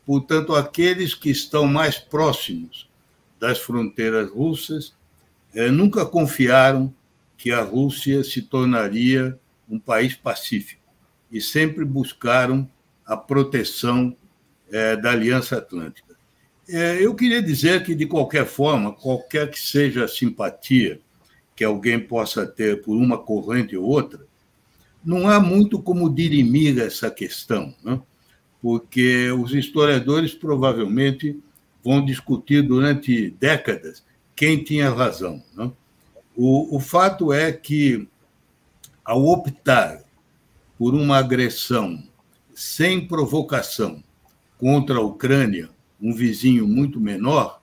Portanto, 0.06 0.54
aqueles 0.54 1.14
que 1.14 1.28
estão 1.28 1.66
mais 1.66 1.98
próximos 1.98 2.88
das 3.38 3.58
fronteiras 3.58 4.30
russas 4.30 4.95
nunca 5.70 6.04
confiaram 6.04 6.92
que 7.36 7.50
a 7.50 7.62
Rússia 7.62 8.22
se 8.22 8.42
tornaria 8.42 9.38
um 9.68 9.78
país 9.78 10.14
pacífico 10.14 10.82
e 11.30 11.40
sempre 11.40 11.84
buscaram 11.84 12.68
a 13.04 13.16
proteção 13.16 14.16
é, 14.70 14.96
da 14.96 15.12
Aliança 15.12 15.56
Atlântica. 15.58 16.16
É, 16.68 17.04
eu 17.04 17.14
queria 17.14 17.40
dizer 17.40 17.84
que, 17.84 17.94
de 17.94 18.06
qualquer 18.06 18.44
forma, 18.44 18.92
qualquer 18.92 19.50
que 19.50 19.58
seja 19.58 20.04
a 20.04 20.08
simpatia 20.08 21.00
que 21.54 21.64
alguém 21.64 21.98
possa 21.98 22.46
ter 22.46 22.82
por 22.82 22.96
uma 22.96 23.16
corrente 23.16 23.76
ou 23.76 23.84
outra, 23.84 24.26
não 25.04 25.28
há 25.28 25.40
muito 25.40 25.80
como 25.80 26.12
dirimir 26.12 26.78
essa 26.78 27.10
questão, 27.10 27.74
né? 27.82 28.00
porque 28.60 29.30
os 29.30 29.54
historiadores 29.54 30.34
provavelmente 30.34 31.38
vão 31.84 32.04
discutir 32.04 32.62
durante 32.62 33.30
décadas 33.30 34.04
quem 34.36 34.62
tinha 34.62 34.90
razão. 34.90 35.42
Né? 35.56 35.72
O, 36.36 36.76
o 36.76 36.78
fato 36.78 37.32
é 37.32 37.50
que, 37.50 38.06
ao 39.02 39.24
optar 39.24 40.04
por 40.78 40.94
uma 40.94 41.16
agressão 41.16 42.02
sem 42.54 43.06
provocação 43.06 44.04
contra 44.58 44.98
a 44.98 45.02
Ucrânia, 45.02 45.70
um 46.00 46.12
vizinho 46.14 46.68
muito 46.68 47.00
menor, 47.00 47.62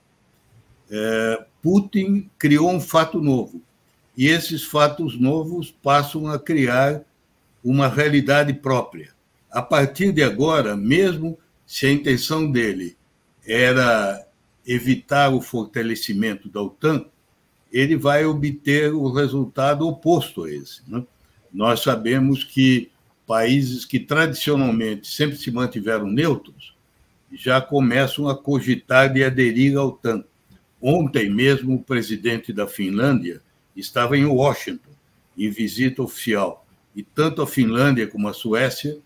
é, 0.90 1.46
Putin 1.62 2.28
criou 2.36 2.70
um 2.70 2.80
fato 2.80 3.20
novo. 3.20 3.62
e 4.16 4.26
esses 4.26 4.62
fatos 4.62 5.18
novos 5.18 5.70
passam 5.70 6.28
a 6.28 6.38
criar 6.38 7.02
uma 7.64 7.88
realidade 7.88 8.52
própria. 8.52 9.12
A 9.50 9.62
partir 9.62 10.12
de 10.12 10.22
agora, 10.22 10.76
mesmo 10.76 11.38
se 11.66 11.86
a 11.86 11.90
intenção 11.90 12.50
dele 12.50 12.96
era 13.46 14.23
evitar 14.66 15.32
o 15.32 15.40
fortalecimento 15.40 16.48
da 16.48 16.62
OTAN, 16.62 17.04
ele 17.72 17.96
vai 17.96 18.24
obter 18.24 18.92
o 18.92 19.10
resultado 19.10 19.86
oposto 19.86 20.44
a 20.44 20.52
esse. 20.52 20.82
Né? 20.86 21.04
Nós 21.52 21.80
sabemos 21.80 22.44
que 22.44 22.90
países 23.26 23.84
que 23.84 23.98
tradicionalmente 23.98 25.08
sempre 25.08 25.36
se 25.36 25.50
mantiveram 25.50 26.06
neutros 26.06 26.74
já 27.32 27.60
começam 27.60 28.28
a 28.28 28.36
cogitar 28.36 29.12
de 29.12 29.24
aderir 29.24 29.76
à 29.76 29.84
OTAN. 29.84 30.24
Ontem 30.80 31.28
mesmo, 31.28 31.74
o 31.74 31.82
presidente 31.82 32.52
da 32.52 32.66
Finlândia 32.66 33.40
estava 33.74 34.16
em 34.16 34.24
Washington, 34.24 34.90
em 35.36 35.50
visita 35.50 36.02
oficial, 36.02 36.64
e 36.94 37.02
tanto 37.02 37.42
a 37.42 37.46
Finlândia 37.46 38.06
como 38.06 38.28
a 38.28 38.32
Suécia 38.32 38.98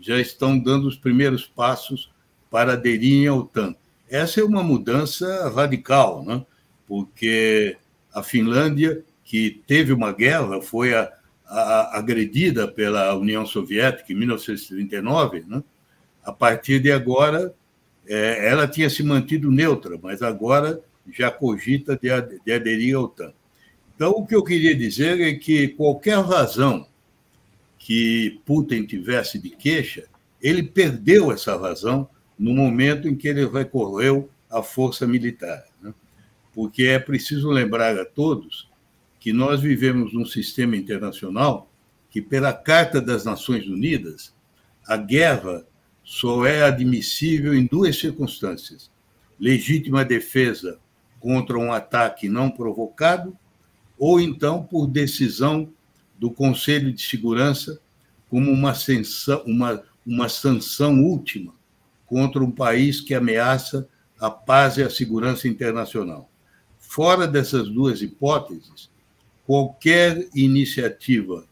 já 0.00 0.20
estão 0.20 0.58
dando 0.58 0.88
os 0.88 0.96
primeiros 0.96 1.46
passos 1.46 2.10
para 2.50 2.72
aderirem 2.72 3.28
à 3.28 3.34
OTAN. 3.34 3.74
Essa 4.08 4.40
é 4.40 4.44
uma 4.44 4.62
mudança 4.62 5.48
radical, 5.48 6.24
né? 6.24 6.44
porque 6.86 7.76
a 8.14 8.22
Finlândia, 8.22 9.04
que 9.24 9.62
teve 9.66 9.92
uma 9.92 10.12
guerra, 10.12 10.62
foi 10.62 10.94
a, 10.94 11.12
a, 11.44 11.98
agredida 11.98 12.68
pela 12.68 13.14
União 13.16 13.44
Soviética 13.44 14.12
em 14.12 14.16
1939, 14.16 15.44
né? 15.48 15.62
a 16.24 16.32
partir 16.32 16.80
de 16.80 16.92
agora, 16.92 17.52
é, 18.06 18.48
ela 18.48 18.68
tinha 18.68 18.88
se 18.88 19.02
mantido 19.02 19.50
neutra, 19.50 19.98
mas 20.00 20.22
agora 20.22 20.80
já 21.12 21.30
cogita 21.30 21.96
de, 21.96 22.08
de 22.44 22.52
aderir 22.52 22.96
à 22.96 23.00
OTAN. 23.00 23.32
Então, 23.94 24.10
o 24.10 24.26
que 24.26 24.34
eu 24.34 24.44
queria 24.44 24.74
dizer 24.74 25.20
é 25.20 25.34
que 25.34 25.68
qualquer 25.68 26.18
razão 26.18 26.86
que 27.78 28.40
Putin 28.44 28.84
tivesse 28.84 29.38
de 29.38 29.50
queixa, 29.50 30.04
ele 30.42 30.62
perdeu 30.62 31.32
essa 31.32 31.56
razão 31.56 32.08
no 32.38 32.52
momento 32.54 33.08
em 33.08 33.16
que 33.16 33.28
ele 33.28 33.46
recorreu 33.46 34.30
à 34.50 34.62
força 34.62 35.06
militar. 35.06 35.64
Né? 35.80 35.94
Porque 36.52 36.84
é 36.84 36.98
preciso 36.98 37.50
lembrar 37.50 37.98
a 37.98 38.04
todos 38.04 38.68
que 39.18 39.32
nós 39.32 39.60
vivemos 39.60 40.12
num 40.12 40.24
sistema 40.24 40.76
internacional 40.76 41.70
que, 42.10 42.20
pela 42.20 42.52
Carta 42.52 43.00
das 43.00 43.24
Nações 43.24 43.66
Unidas, 43.66 44.34
a 44.86 44.96
guerra 44.96 45.64
só 46.04 46.46
é 46.46 46.62
admissível 46.62 47.54
em 47.54 47.66
duas 47.66 47.98
circunstâncias: 47.98 48.90
legítima 49.40 50.04
defesa 50.04 50.78
contra 51.18 51.58
um 51.58 51.72
ataque 51.72 52.28
não 52.28 52.50
provocado, 52.50 53.36
ou 53.98 54.20
então 54.20 54.62
por 54.62 54.86
decisão 54.86 55.72
do 56.18 56.30
Conselho 56.30 56.92
de 56.92 57.02
Segurança 57.02 57.80
como 58.28 58.50
uma, 58.50 58.72
uma, 59.44 59.82
uma 60.06 60.28
sanção 60.28 61.02
última 61.02 61.56
contra 62.06 62.42
um 62.42 62.50
país 62.50 63.00
que 63.00 63.14
ameaça 63.14 63.88
a 64.18 64.30
paz 64.30 64.76
e 64.76 64.82
a 64.82 64.90
segurança 64.90 65.48
internacional. 65.48 66.30
Fora 66.78 67.26
dessas 67.26 67.68
duas 67.68 68.00
hipóteses, 68.00 68.90
qualquer 69.44 70.26
iniciativa 70.34 71.44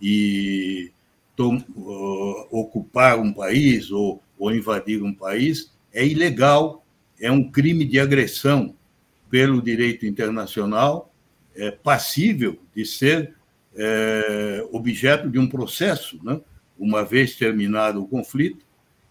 de 0.00 0.90
uh, 1.38 2.46
ocupar 2.50 3.18
um 3.18 3.32
país 3.32 3.90
ou, 3.90 4.22
ou 4.38 4.52
invadir 4.52 5.02
um 5.02 5.14
país 5.14 5.70
é 5.92 6.06
ilegal, 6.06 6.84
é 7.20 7.30
um 7.30 7.50
crime 7.50 7.84
de 7.84 7.98
agressão 7.98 8.74
pelo 9.30 9.60
direito 9.62 10.06
internacional, 10.06 11.12
é 11.54 11.70
passível 11.70 12.58
de 12.74 12.84
ser 12.84 13.34
é, 13.74 14.66
objeto 14.72 15.28
de 15.30 15.38
um 15.38 15.48
processo, 15.48 16.18
né? 16.22 16.40
uma 16.78 17.04
vez 17.04 17.34
terminado 17.36 18.02
o 18.02 18.06
conflito, 18.06 18.65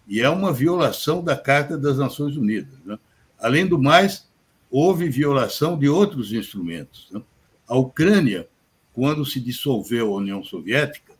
e 0.06 0.20
é 0.20 0.28
uma 0.28 0.52
violação 0.52 1.22
da 1.22 1.36
Carta 1.36 1.76
das 1.76 1.98
Nações 1.98 2.36
Unidas. 2.36 2.78
Né? 2.84 2.98
Além 3.38 3.66
do 3.66 3.78
mais, 3.78 4.28
houve 4.70 5.08
violação 5.08 5.78
de 5.78 5.88
outros 5.88 6.32
instrumentos. 6.32 7.08
Né? 7.10 7.20
A 7.66 7.76
Ucrânia, 7.76 8.48
quando 8.92 9.24
se 9.24 9.40
dissolveu 9.40 10.12
a 10.12 10.16
União 10.18 10.44
Soviética, 10.44 11.14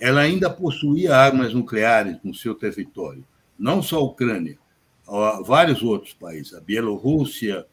ela 0.00 0.20
ainda 0.20 0.48
possuía 0.50 1.16
armas 1.16 1.52
nucleares 1.54 2.18
no 2.22 2.34
seu 2.34 2.54
território. 2.54 3.24
Não 3.58 3.82
só 3.82 3.98
a 3.98 4.02
Ucrânia, 4.02 4.58
vários 5.44 5.82
outros 5.82 6.12
países. 6.12 6.54
A 6.54 6.60
Bielorrússia, 6.60 7.66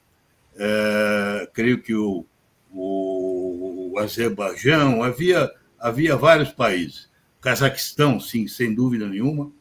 é, 0.55 1.49
creio 1.53 1.81
que 1.81 1.95
o, 1.95 2.25
o, 2.71 3.93
o 3.93 3.99
Azerbaijão, 3.99 5.01
havia, 5.01 5.49
havia 5.79 6.15
vários 6.15 6.51
países. 6.51 7.09
Cazaquistão, 7.41 8.19
sim, 8.19 8.47
sem 8.47 8.75
dúvida 8.75 9.07
nenhuma. 9.07 9.51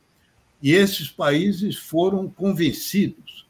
E 0.62 0.73
esses 0.73 1.09
países 1.09 1.77
foram 1.77 2.29
convencidos 2.29 3.47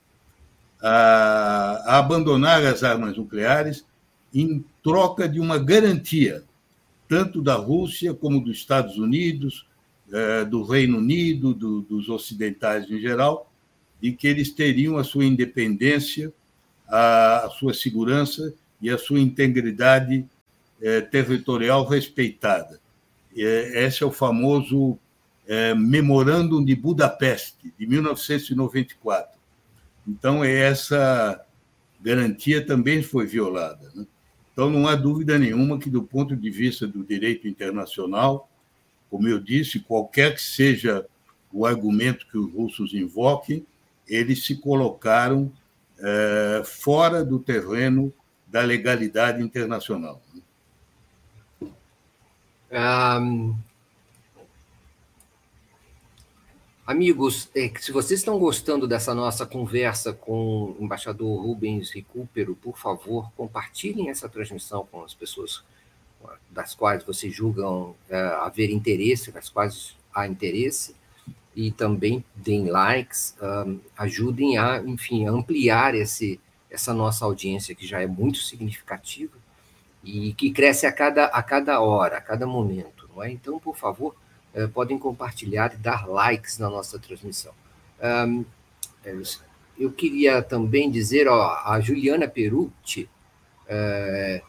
a, 0.80 1.82
a 1.86 1.98
abandonar 1.98 2.64
as 2.64 2.82
armas 2.82 3.16
nucleares 3.16 3.84
em 4.32 4.64
troca 4.82 5.28
de 5.28 5.40
uma 5.40 5.58
garantia, 5.58 6.44
tanto 7.08 7.40
da 7.40 7.54
Rússia 7.54 8.12
como 8.12 8.44
dos 8.44 8.58
Estados 8.58 8.98
Unidos, 8.98 9.66
eh, 10.12 10.44
do 10.44 10.62
Reino 10.62 10.98
Unido, 10.98 11.54
do, 11.54 11.80
dos 11.80 12.08
ocidentais 12.08 12.90
em 12.90 13.00
geral, 13.00 13.50
de 14.00 14.12
que 14.12 14.26
eles 14.26 14.50
teriam 14.50 14.98
a 14.98 15.04
sua 15.04 15.24
independência, 15.24 16.32
a, 16.86 17.46
a 17.46 17.50
sua 17.50 17.72
segurança 17.72 18.54
e 18.80 18.90
a 18.90 18.98
sua 18.98 19.18
integridade 19.18 20.26
eh, 20.80 21.00
territorial 21.00 21.86
respeitada. 21.86 22.80
Esse 23.34 24.02
é 24.02 24.06
o 24.06 24.10
famoso 24.10 24.98
é, 25.48 25.74
Memorandum 25.74 26.62
de 26.62 26.76
Budapeste, 26.76 27.72
de 27.78 27.86
1994. 27.86 29.38
Então, 30.06 30.44
essa 30.44 31.42
garantia 32.00 32.64
também 32.64 33.02
foi 33.02 33.26
violada. 33.26 33.90
Né? 33.94 34.06
Então, 34.52 34.68
não 34.68 34.86
há 34.86 34.94
dúvida 34.94 35.38
nenhuma 35.38 35.78
que, 35.78 35.88
do 35.88 36.02
ponto 36.02 36.36
de 36.36 36.50
vista 36.50 36.86
do 36.86 37.02
direito 37.02 37.48
internacional, 37.48 38.50
como 39.10 39.26
eu 39.26 39.40
disse, 39.40 39.80
qualquer 39.80 40.34
que 40.34 40.42
seja 40.42 41.06
o 41.50 41.64
argumento 41.64 42.26
que 42.30 42.36
os 42.36 42.52
russos 42.52 42.92
invoquem, 42.92 43.66
eles 44.06 44.44
se 44.44 44.56
colocaram 44.56 45.50
é, 45.98 46.62
fora 46.64 47.24
do 47.24 47.38
terreno 47.38 48.12
da 48.46 48.60
legalidade 48.62 49.42
internacional. 49.42 50.22
Um, 52.70 53.56
Amigos, 56.88 57.50
é, 57.54 57.70
se 57.78 57.92
vocês 57.92 58.20
estão 58.20 58.38
gostando 58.38 58.88
dessa 58.88 59.14
nossa 59.14 59.44
conversa 59.44 60.10
com 60.10 60.74
o 60.78 60.78
embaixador 60.80 61.38
Rubens 61.38 61.90
Recupero, 61.90 62.56
por 62.56 62.78
favor, 62.78 63.30
compartilhem 63.36 64.08
essa 64.08 64.26
transmissão 64.26 64.88
com 64.90 65.04
as 65.04 65.12
pessoas 65.12 65.62
das 66.48 66.74
quais 66.74 67.04
vocês 67.04 67.30
julgam 67.34 67.94
é, 68.08 68.18
haver 68.40 68.70
interesse, 68.70 69.30
das 69.30 69.50
quais 69.50 69.98
há 70.14 70.26
interesse, 70.26 70.96
e 71.54 71.70
também 71.70 72.24
deem 72.34 72.70
likes, 72.70 73.36
um, 73.66 73.80
ajudem 73.94 74.56
a, 74.56 74.78
enfim, 74.78 75.26
ampliar 75.26 75.94
esse, 75.94 76.40
essa 76.70 76.94
nossa 76.94 77.26
audiência, 77.26 77.74
que 77.74 77.86
já 77.86 78.00
é 78.00 78.06
muito 78.06 78.38
significativa 78.38 79.36
e 80.02 80.32
que 80.32 80.50
cresce 80.50 80.86
a 80.86 80.92
cada, 80.92 81.26
a 81.26 81.42
cada 81.42 81.80
hora, 81.82 82.16
a 82.16 82.20
cada 82.22 82.46
momento. 82.46 83.06
Não 83.14 83.22
é? 83.22 83.30
Então, 83.30 83.58
por 83.58 83.76
favor, 83.76 84.16
eh, 84.54 84.66
podem 84.66 84.98
compartilhar 84.98 85.74
e 85.74 85.76
dar 85.76 86.06
likes 86.08 86.58
na 86.58 86.68
nossa 86.68 86.98
transmissão. 86.98 87.52
É 88.00 89.14
eu 89.78 89.92
queria 89.92 90.42
também 90.42 90.90
dizer, 90.90 91.28
ó, 91.28 91.62
a 91.64 91.80
Juliana 91.80 92.26
Perucci, 92.26 93.08
é, 93.68 94.42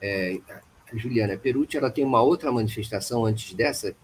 é, 0.00 0.40
a 0.92 0.96
Juliana 0.96 1.36
Perucci, 1.36 1.76
ela 1.76 1.90
tem 1.90 2.04
uma 2.04 2.22
outra 2.22 2.52
manifestação 2.52 3.24
antes 3.24 3.52
dessa. 3.54 3.94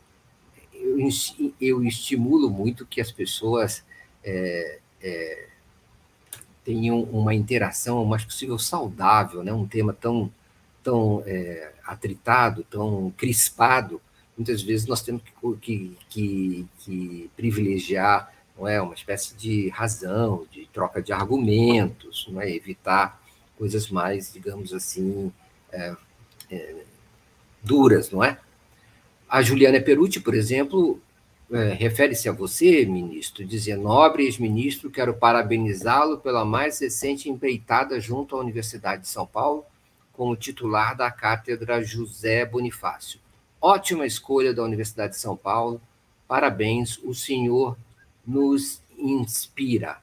Eu, 1.61 1.85
estimulo 1.85 2.51
muito 2.51 2.85
que 2.85 3.01
as 3.01 3.13
pessoas 3.13 3.85
tenham 6.65 7.03
uma 7.03 7.35
interação 7.35 8.03
o 8.03 8.07
mais 8.07 8.25
possível 8.25 8.59
saudável, 8.59 9.45
né? 9.45 9.53
um 9.53 9.67
tema 9.67 9.93
tão, 9.93 10.33
tão 10.83 11.23
é, 11.27 11.73
atritado, 11.85 12.65
tão 12.65 13.13
crispado, 13.17 14.01
muitas 14.37 14.63
vezes 14.63 14.87
nós 14.87 15.03
temos 15.03 15.23
que, 15.61 15.97
que, 16.09 16.67
que, 16.79 17.31
privilegiar 17.37 18.33
não 18.57 18.69
é 18.69 18.81
uma 18.81 18.95
espécie 18.95 19.35
de 19.35 19.69
razão, 19.69 20.47
de 20.51 20.67
troca 20.73 21.03
de 21.03 21.13
argumentos, 21.13 22.27
não 22.31 22.41
é 22.41 22.51
evitar 22.51 23.21
coisas 23.57 23.89
mais, 23.89 24.33
digamos 24.33 24.73
assim, 24.73 25.33
é, 25.73 25.97
é, 26.51 26.85
duras, 27.63 28.11
não 28.11 28.23
é? 28.23 28.39
A 29.29 29.43
Juliana 29.43 29.81
Perucci, 29.81 30.21
por 30.21 30.35
exemplo, 30.35 31.01
é, 31.51 31.73
refere-se 31.73 32.29
a 32.29 32.33
você, 32.33 32.87
ministro, 32.87 33.45
dizendo: 33.45 33.83
Nobre 33.83 34.25
ex-ministro, 34.25 34.91
quero 34.91 35.15
parabenizá-lo 35.15 36.19
pela 36.19 36.45
mais 36.45 36.79
recente 36.79 37.29
empreitada 37.29 37.99
junto 38.01 38.37
à 38.37 38.41
Universidade 38.41 39.03
de 39.03 39.09
São 39.09 39.27
Paulo 39.27 39.65
como 40.13 40.37
titular 40.37 40.97
da 40.97 41.11
cátedra 41.11 41.83
José 41.83 42.47
Bonifácio. 42.47 43.19
Ótima 43.67 44.05
escolha 44.05 44.53
da 44.53 44.63
Universidade 44.63 45.15
de 45.15 45.19
São 45.19 45.35
Paulo. 45.35 45.81
Parabéns, 46.29 46.99
o 46.99 47.15
senhor 47.15 47.79
nos 48.27 48.83
inspira. 48.99 50.03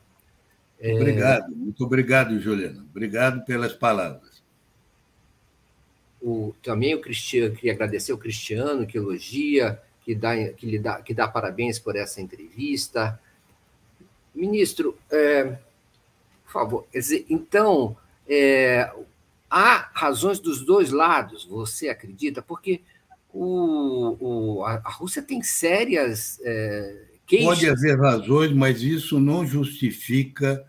Obrigado, 0.79 1.53
é... 1.53 1.55
muito 1.55 1.85
obrigado, 1.85 2.39
Juliana. 2.39 2.83
Obrigado 2.89 3.45
pelas 3.45 3.71
palavras. 3.71 4.41
O, 6.19 6.55
também 6.63 6.95
o 6.95 7.01
Cristiano, 7.01 7.53
queria 7.53 7.73
agradecer 7.73 8.11
o 8.11 8.17
Cristiano, 8.17 8.87
que 8.87 8.97
elogia, 8.97 9.79
que 10.03 10.15
dá, 10.15 10.35
que 10.53 10.65
lhe 10.65 10.79
dá, 10.79 10.99
que 10.99 11.13
dá 11.13 11.27
parabéns 11.27 11.77
por 11.77 11.95
essa 11.95 12.19
entrevista. 12.19 13.21
Ministro, 14.33 14.97
é, 15.11 15.43
por 16.45 16.51
favor, 16.51 16.87
dizer, 16.91 17.27
então, 17.29 17.95
é, 18.27 18.91
há 19.47 19.91
razões 19.93 20.39
dos 20.39 20.65
dois 20.65 20.89
lados, 20.89 21.45
você 21.45 21.89
acredita? 21.89 22.41
Porque 22.41 22.81
o, 23.33 24.59
o 24.59 24.65
a, 24.65 24.77
Rússia 24.89 25.21
tem 25.21 25.41
sérias 25.41 26.39
é, 26.43 27.05
queixas. 27.25 27.47
Pode 27.47 27.69
haver 27.69 27.99
razões, 27.99 28.51
mas 28.53 28.81
isso 28.81 29.19
não 29.19 29.45
justifica 29.45 30.63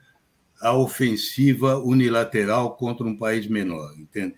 a 0.61 0.77
ofensiva 0.77 1.79
unilateral 1.79 2.77
contra 2.77 3.07
um 3.07 3.17
país 3.17 3.47
menor, 3.49 3.93
entende? 3.99 4.35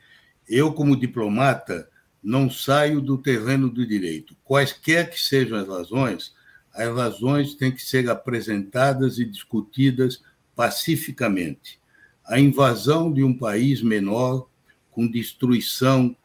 Eu, 0.48 0.72
como 0.72 0.96
diplomata, 0.96 1.88
não 2.22 2.48
saio 2.48 3.00
do 3.02 3.18
terreno 3.18 3.68
do 3.68 3.86
direito. 3.86 4.34
Quaisquer 4.42 5.10
que 5.10 5.20
sejam 5.20 5.58
as 5.58 5.68
razões, 5.68 6.34
as 6.72 6.88
razões 6.94 7.54
têm 7.54 7.70
que 7.70 7.82
ser 7.82 8.08
apresentadas 8.08 9.18
e 9.18 9.24
discutidas 9.26 10.22
pacificamente. 10.56 11.78
A 12.26 12.40
invasão 12.40 13.12
de 13.12 13.22
um 13.22 13.36
país 13.36 13.82
menor, 13.82 14.48
com 14.90 15.06
destruição 15.06 16.16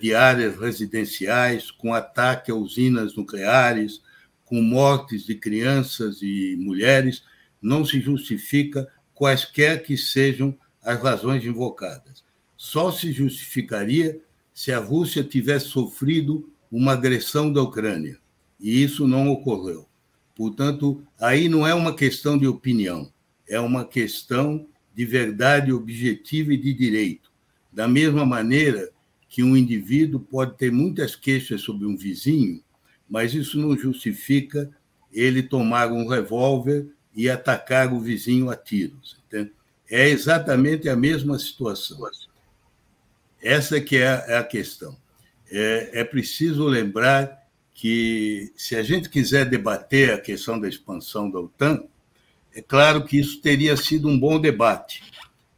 de 0.00 0.14
áreas 0.14 0.56
residenciais, 0.56 1.70
com 1.70 1.92
ataque 1.92 2.50
a 2.50 2.54
usinas 2.54 3.16
nucleares, 3.16 4.00
com 4.44 4.62
mortes 4.62 5.24
de 5.24 5.34
crianças 5.34 6.22
e 6.22 6.56
mulheres, 6.58 7.22
não 7.60 7.84
se 7.84 8.00
justifica 8.00 8.88
quaisquer 9.12 9.82
que 9.82 9.96
sejam 9.96 10.56
as 10.82 11.02
razões 11.02 11.44
invocadas. 11.44 12.22
Só 12.56 12.92
se 12.92 13.12
justificaria 13.12 14.20
se 14.54 14.72
a 14.72 14.78
Rússia 14.78 15.24
tivesse 15.24 15.66
sofrido 15.66 16.50
uma 16.70 16.92
agressão 16.92 17.52
da 17.52 17.62
Ucrânia. 17.62 18.18
E 18.60 18.82
isso 18.82 19.06
não 19.06 19.28
ocorreu. 19.28 19.88
Portanto, 20.34 21.02
aí 21.20 21.48
não 21.48 21.66
é 21.66 21.74
uma 21.74 21.94
questão 21.94 22.38
de 22.38 22.46
opinião, 22.46 23.12
é 23.48 23.58
uma 23.58 23.84
questão 23.84 24.66
de 24.94 25.04
verdade 25.04 25.72
objetiva 25.72 26.52
e 26.52 26.56
de 26.56 26.72
direito. 26.72 27.30
Da 27.72 27.88
mesma 27.88 28.24
maneira 28.24 28.90
que 29.28 29.42
um 29.42 29.56
indivíduo 29.56 30.20
pode 30.20 30.56
ter 30.56 30.72
muitas 30.72 31.14
queixas 31.14 31.60
sobre 31.60 31.86
um 31.86 31.96
vizinho, 31.96 32.62
mas 33.08 33.34
isso 33.34 33.58
não 33.58 33.76
justifica 33.76 34.70
ele 35.12 35.42
tomar 35.42 35.92
um 35.92 36.06
revólver 36.06 36.86
e 37.14 37.28
atacar 37.28 37.92
o 37.92 38.00
vizinho 38.00 38.50
a 38.50 38.56
tiros. 38.56 39.16
Entende? 39.26 39.52
É 39.90 40.08
exatamente 40.08 40.88
a 40.88 40.96
mesma 40.96 41.38
situação. 41.38 41.98
Essa 43.42 43.80
que 43.80 43.96
é 43.96 44.36
a 44.36 44.44
questão. 44.44 44.96
É, 45.50 46.00
é 46.00 46.04
preciso 46.04 46.66
lembrar 46.66 47.38
que, 47.72 48.52
se 48.56 48.76
a 48.76 48.82
gente 48.82 49.08
quiser 49.08 49.48
debater 49.48 50.12
a 50.12 50.18
questão 50.18 50.60
da 50.60 50.68
expansão 50.68 51.30
da 51.30 51.38
OTAN, 51.38 51.84
é 52.54 52.60
claro 52.60 53.04
que 53.04 53.18
isso 53.18 53.40
teria 53.40 53.76
sido 53.76 54.08
um 54.08 54.18
bom 54.18 54.40
debate. 54.40 55.02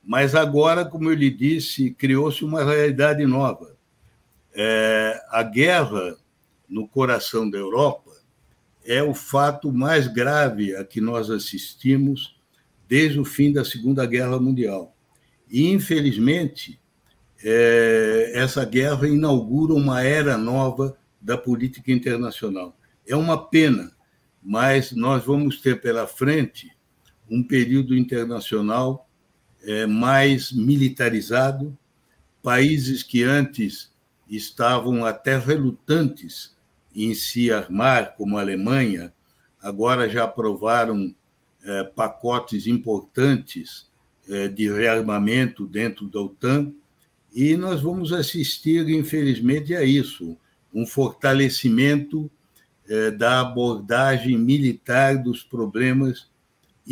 Mas 0.03 0.35
agora, 0.35 0.85
como 0.85 1.11
eu 1.11 1.15
lhe 1.15 1.31
disse, 1.31 1.91
criou-se 1.91 2.45
uma 2.45 2.65
realidade 2.65 3.25
nova. 3.27 3.77
É, 4.55 5.21
a 5.31 5.43
guerra 5.43 6.17
no 6.69 6.89
coração 6.89 7.49
da 7.49 7.59
Europa 7.59 8.11
é 8.85 9.03
o 9.03 9.15
fato 9.15 9.73
mais 9.73 10.07
grave 10.07 10.75
a 10.75 10.85
que 10.85 11.01
nós 11.01 11.31
assistimos 11.31 12.37
desde 12.89 13.21
o 13.21 13.25
fim 13.25 13.53
da 13.53 13.65
Segunda 13.65 14.05
Guerra 14.07 14.41
Mundial. 14.41 14.97
E, 15.49 15.69
infelizmente, 15.71 16.81
é, 17.43 18.33
essa 18.35 18.65
guerra 18.65 19.09
inaugura 19.09 19.75
uma 19.75 20.03
era 20.03 20.37
nova 20.37 20.97
da 21.21 21.37
política 21.37 21.93
internacional. 21.93 22.77
É 23.07 23.15
uma 23.15 23.49
pena, 23.49 23.93
mas 24.43 24.93
nós 24.93 25.25
vamos 25.25 25.61
ter 25.61 25.81
pela 25.81 26.07
frente 26.07 26.71
um 27.31 27.43
período 27.43 27.97
internacional 27.97 29.09
é, 29.65 29.87
mais 29.87 30.53
militarizado, 30.53 31.77
países 32.43 33.03
que 33.03 33.23
antes 33.23 33.91
estavam 34.29 35.05
até 35.05 35.37
relutantes 35.39 36.55
em 36.95 37.15
se 37.15 37.53
armar, 37.53 38.15
como 38.17 38.39
a 38.39 38.41
Alemanha, 38.41 39.13
agora 39.63 40.09
já 40.09 40.25
aprovaram 40.25 41.15
é, 41.63 41.85
pacotes 41.85 42.67
importantes 42.67 43.89
é, 44.29 44.49
de 44.49 44.71
rearmamento 44.73 45.67
dentro 45.67 46.07
da 46.07 46.21
OTAN, 46.21 46.73
e 47.33 47.57
nós 47.57 47.81
vamos 47.81 48.13
assistir, 48.13 48.89
infelizmente, 48.89 49.75
a 49.75 49.85
isso 49.85 50.37
um 50.75 50.87
fortalecimento 50.87 52.31
é, 52.89 53.11
da 53.11 53.41
abordagem 53.41 54.37
militar 54.37 55.17
dos 55.17 55.43
problemas 55.43 56.29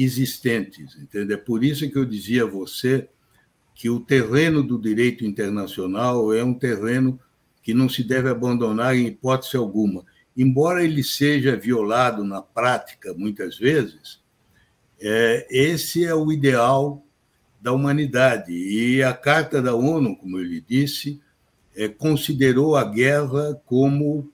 existentes. 0.02 0.96
Entende? 0.96 1.34
É 1.34 1.36
por 1.36 1.64
isso 1.64 1.88
que 1.90 1.98
eu 1.98 2.04
dizia 2.04 2.44
a 2.44 2.46
você 2.46 3.08
que 3.74 3.90
o 3.90 4.00
terreno 4.00 4.62
do 4.62 4.78
direito 4.78 5.24
internacional 5.24 6.32
é 6.32 6.42
um 6.42 6.54
terreno 6.54 7.18
que 7.62 7.74
não 7.74 7.88
se 7.88 8.02
deve 8.02 8.28
abandonar 8.28 8.96
em 8.96 9.06
hipótese 9.06 9.56
alguma. 9.56 10.04
Embora 10.36 10.84
ele 10.84 11.02
seja 11.02 11.56
violado 11.56 12.24
na 12.24 12.40
prática, 12.40 13.12
muitas 13.14 13.58
vezes, 13.58 14.20
é, 15.00 15.46
esse 15.50 16.04
é 16.04 16.14
o 16.14 16.32
ideal 16.32 17.04
da 17.60 17.72
humanidade. 17.72 18.52
E 18.52 19.02
a 19.02 19.12
Carta 19.12 19.60
da 19.60 19.74
ONU, 19.74 20.16
como 20.16 20.38
eu 20.38 20.44
lhe 20.44 20.60
disse, 20.60 21.20
é, 21.76 21.88
considerou 21.88 22.76
a 22.76 22.84
guerra 22.84 23.60
como 23.64 24.32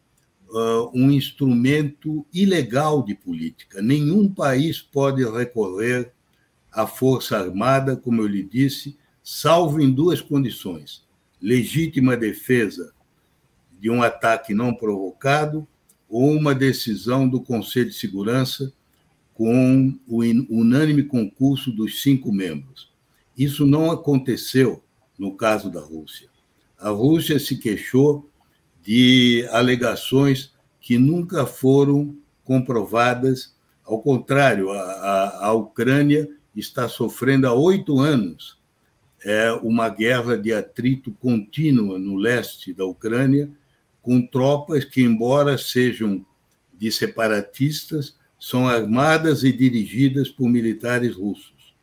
uh, 0.55 0.90
um 0.95 1.11
instrumento 1.11 2.25
ilegal 2.33 3.03
de 3.03 3.14
política. 3.14 3.83
Nenhum 3.83 4.33
país 4.33 4.81
pode 4.81 5.25
recorrer 5.25 6.12
à 6.71 6.87
força 6.87 7.37
armada, 7.37 7.97
como 7.97 8.23
eu 8.23 8.27
lhe 8.27 8.43
disse, 8.43 8.97
salvo 9.23 9.81
em 9.81 9.90
duas 9.90 10.21
condições: 10.21 11.05
legítima 11.43 12.17
defesa 12.17 12.95
de 13.81 13.90
um 13.90 14.03
ataque 14.03 14.55
não 14.55 14.73
provocado 14.73 15.67
ou 16.09 16.31
uma 16.31 16.55
decisão 16.55 17.29
do 17.29 17.40
Conselho 17.40 17.90
de 17.90 17.97
Segurança 17.97 18.73
com 19.35 19.99
o 20.07 20.21
unânime 20.49 21.03
concurso 21.03 21.73
dos 21.73 22.01
cinco 22.01 22.33
membros. 22.33 22.93
Isso 23.37 23.67
não 23.67 23.90
aconteceu 23.90 24.83
no 25.19 25.37
caso 25.37 25.69
da 25.69 25.81
Rússia. 25.81 26.29
A 26.79 26.90
Rússia 26.90 27.40
se 27.40 27.57
queixou 27.57 28.31
de 28.85 29.49
alegações 29.51 30.53
que 30.81 30.99
nunca 30.99 31.47
foram 31.47 32.16
comprovadas. 32.44 33.55
Ao 33.85 34.01
contrário, 34.01 34.70
a, 34.70 35.47
a 35.47 35.53
Ucrânia 35.53 36.29
está 36.55 36.88
sofrendo 36.88 37.49
há 37.49 37.53
oito 37.53 37.99
anos 37.99 38.62
é 39.25 39.51
uma 39.62 39.88
guerra 39.88 40.37
de 40.37 40.53
atrito 40.53 41.11
contínua 41.12 41.99
no 41.99 42.16
leste 42.16 42.75
da 42.75 42.85
Ucrânia, 42.85 43.51
com 44.03 44.20
tropas 44.20 44.85
que, 44.85 45.03
embora 45.03 45.57
sejam 45.57 46.25
de 46.75 46.92
separatistas, 46.92 48.16
são 48.38 48.68
armadas 48.68 49.42
e 49.42 49.51
dirigidas 49.51 50.29
por 50.29 50.47
militares 50.47 51.14
russos. 51.14 51.75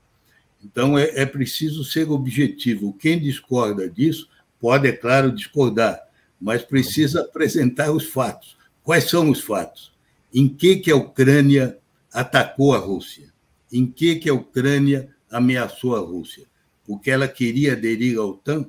Então, 0.64 0.98
é, 0.98 1.10
é 1.16 1.26
preciso 1.26 1.84
ser 1.84 2.12
objetivo. 2.12 2.94
Quem 2.94 3.20
discorda 3.20 3.90
disso 3.90 4.30
pode, 4.60 4.88
é 4.88 4.92
claro, 4.92 5.32
discordar, 5.32 6.00
mas 6.42 6.64
precisa 6.64 7.22
apresentar 7.22 7.92
os 7.92 8.06
fatos. 8.06 8.58
Quais 8.84 9.04
são 9.04 9.30
os 9.30 9.42
fatos? 9.42 9.92
Em 10.34 10.48
que, 10.48 10.78
que 10.78 10.90
a 10.90 10.96
Ucrânia 10.96 11.78
atacou 12.12 12.74
a 12.74 12.80
Rússia? 12.80 13.32
Em 13.72 13.86
que, 13.86 14.16
que 14.16 14.30
a 14.30 14.34
Ucrânia 14.34 15.10
ameaçou 15.30 15.96
a 15.96 16.00
Rússia? 16.00 16.46
Porque 16.84 17.12
ela 17.12 17.28
queria 17.28 17.74
aderir 17.74 18.18
à 18.18 18.26
OTAN? 18.26 18.66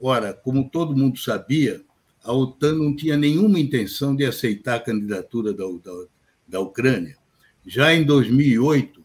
Ora, 0.00 0.32
como 0.32 0.68
todo 0.68 0.96
mundo 0.96 1.18
sabia, 1.18 1.80
a 2.24 2.32
OTAN 2.32 2.74
não 2.74 2.96
tinha 2.96 3.16
nenhuma 3.16 3.60
intenção 3.60 4.16
de 4.16 4.24
aceitar 4.24 4.76
a 4.76 4.80
candidatura 4.80 5.54
da, 5.54 5.64
da, 5.64 6.06
da 6.48 6.60
Ucrânia. 6.60 7.16
Já 7.64 7.94
em 7.94 8.02
2008, 8.04 9.02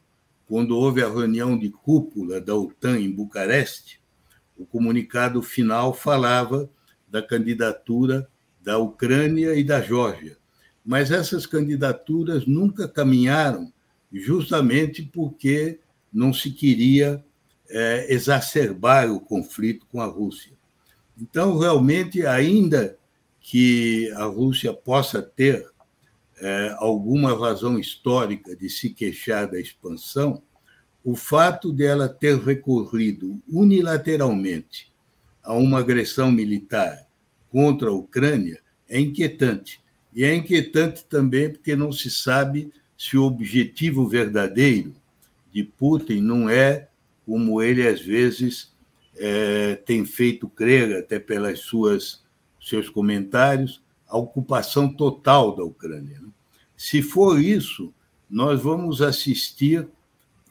quando 0.48 0.76
houve 0.76 1.04
a 1.04 1.10
reunião 1.10 1.58
de 1.58 1.70
cúpula 1.70 2.42
da 2.42 2.56
OTAN 2.56 3.00
em 3.00 3.12
Bucareste, 3.12 4.02
o 4.58 4.66
comunicado 4.66 5.42
final 5.44 5.94
falava 5.94 6.70
da 7.08 7.22
candidatura 7.22 8.28
da 8.62 8.78
Ucrânia 8.78 9.56
e 9.56 9.64
da 9.64 9.82
Geórgia. 9.82 10.38
Mas 10.86 11.12
essas 11.12 11.46
candidaturas 11.46 12.46
nunca 12.46 12.88
caminharam, 12.88 13.72
justamente 14.12 15.02
porque 15.02 15.80
não 16.12 16.34
se 16.34 16.52
queria 16.52 17.24
é, 17.70 18.14
exacerbar 18.14 19.12
o 19.12 19.20
conflito 19.20 19.86
com 19.92 20.02
a 20.02 20.06
Rússia. 20.06 20.54
Então, 21.20 21.58
realmente, 21.58 22.26
ainda 22.26 22.98
que 23.40 24.12
a 24.12 24.26
Rússia 24.26 24.74
possa 24.74 25.22
ter 25.22 25.66
é, 26.40 26.76
alguma 26.78 27.38
razão 27.38 27.80
histórica 27.80 28.56
de 28.56 28.70
se 28.70 28.90
queixar 28.90 29.50
da 29.50 29.60
expansão, 29.60 30.42
o 31.04 31.16
fato 31.16 31.72
dela 31.72 32.10
ter 32.10 32.38
recorrido 32.38 33.42
unilateralmente 33.48 34.92
a 35.48 35.54
uma 35.54 35.80
agressão 35.80 36.30
militar 36.30 37.08
contra 37.50 37.90
a 37.90 37.94
Ucrânia 37.94 38.60
é 38.90 39.00
inquietante. 39.00 39.80
E 40.14 40.26
é 40.26 40.36
inquietante 40.36 41.06
também 41.06 41.50
porque 41.50 41.74
não 41.74 41.90
se 41.90 42.12
sabe 42.12 42.70
se 42.98 43.18
o 43.18 43.24
objetivo 43.24 44.06
verdadeiro 44.10 44.94
de 45.54 45.64
Putin 45.64 46.20
não 46.20 46.50
é, 46.50 46.90
como 47.26 47.62
ele 47.62 47.88
às 47.88 48.02
vezes 48.02 48.74
é, 49.16 49.76
tem 49.76 50.04
feito 50.04 50.50
crer, 50.50 50.98
até 50.98 51.18
pelas 51.18 51.60
suas 51.60 52.22
seus 52.62 52.90
comentários, 52.90 53.82
a 54.06 54.18
ocupação 54.18 54.92
total 54.92 55.56
da 55.56 55.64
Ucrânia. 55.64 56.20
Né? 56.20 56.28
Se 56.76 57.02
for 57.02 57.42
isso, 57.42 57.94
nós 58.30 58.62
vamos 58.62 59.02
assistir 59.02 59.88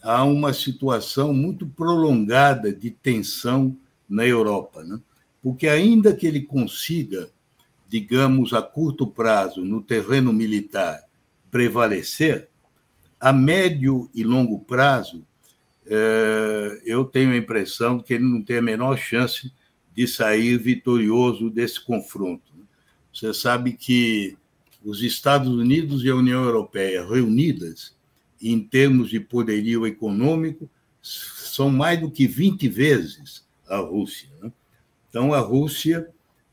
a 0.02 0.24
uma 0.24 0.54
situação 0.54 1.34
muito 1.34 1.66
prolongada 1.66 2.72
de 2.72 2.90
tensão 2.90 3.76
na 4.08 4.26
Europa, 4.26 4.82
né? 4.84 5.00
porque 5.42 5.68
ainda 5.68 6.12
que 6.12 6.26
ele 6.26 6.40
consiga, 6.40 7.30
digamos, 7.88 8.52
a 8.52 8.60
curto 8.60 9.06
prazo, 9.06 9.64
no 9.64 9.80
terreno 9.80 10.32
militar, 10.32 11.04
prevalecer, 11.50 12.48
a 13.20 13.32
médio 13.32 14.10
e 14.12 14.24
longo 14.24 14.58
prazo, 14.58 15.24
é, 15.86 16.82
eu 16.84 17.04
tenho 17.04 17.30
a 17.30 17.36
impressão 17.36 18.00
que 18.00 18.14
ele 18.14 18.24
não 18.24 18.42
tem 18.42 18.58
a 18.58 18.62
menor 18.62 18.98
chance 18.98 19.52
de 19.94 20.06
sair 20.06 20.58
vitorioso 20.58 21.48
desse 21.48 21.80
confronto. 21.80 22.52
Você 23.14 23.32
sabe 23.32 23.72
que 23.72 24.36
os 24.84 25.00
Estados 25.00 25.48
Unidos 25.48 26.04
e 26.04 26.10
a 26.10 26.16
União 26.16 26.42
Europeia 26.42 27.06
reunidas, 27.06 27.94
em 28.42 28.60
termos 28.60 29.08
de 29.08 29.20
poderio 29.20 29.86
econômico, 29.86 30.68
são 31.00 31.70
mais 31.70 32.00
do 32.00 32.10
que 32.10 32.26
20 32.26 32.68
vezes 32.68 33.45
a 33.68 33.78
Rússia. 33.78 34.28
Né? 34.42 34.52
Então, 35.08 35.32
a 35.32 35.40
Rússia 35.40 36.08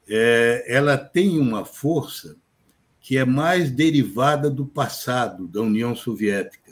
é, 0.08 0.66
ela 0.68 0.98
tem 0.98 1.40
uma 1.40 1.66
força 1.66 2.36
que 3.00 3.18
é 3.18 3.26
mais 3.26 3.70
derivada 3.70 4.50
do 4.50 4.66
passado, 4.66 5.48
da 5.48 5.62
União 5.62 5.94
Soviética. 5.94 6.72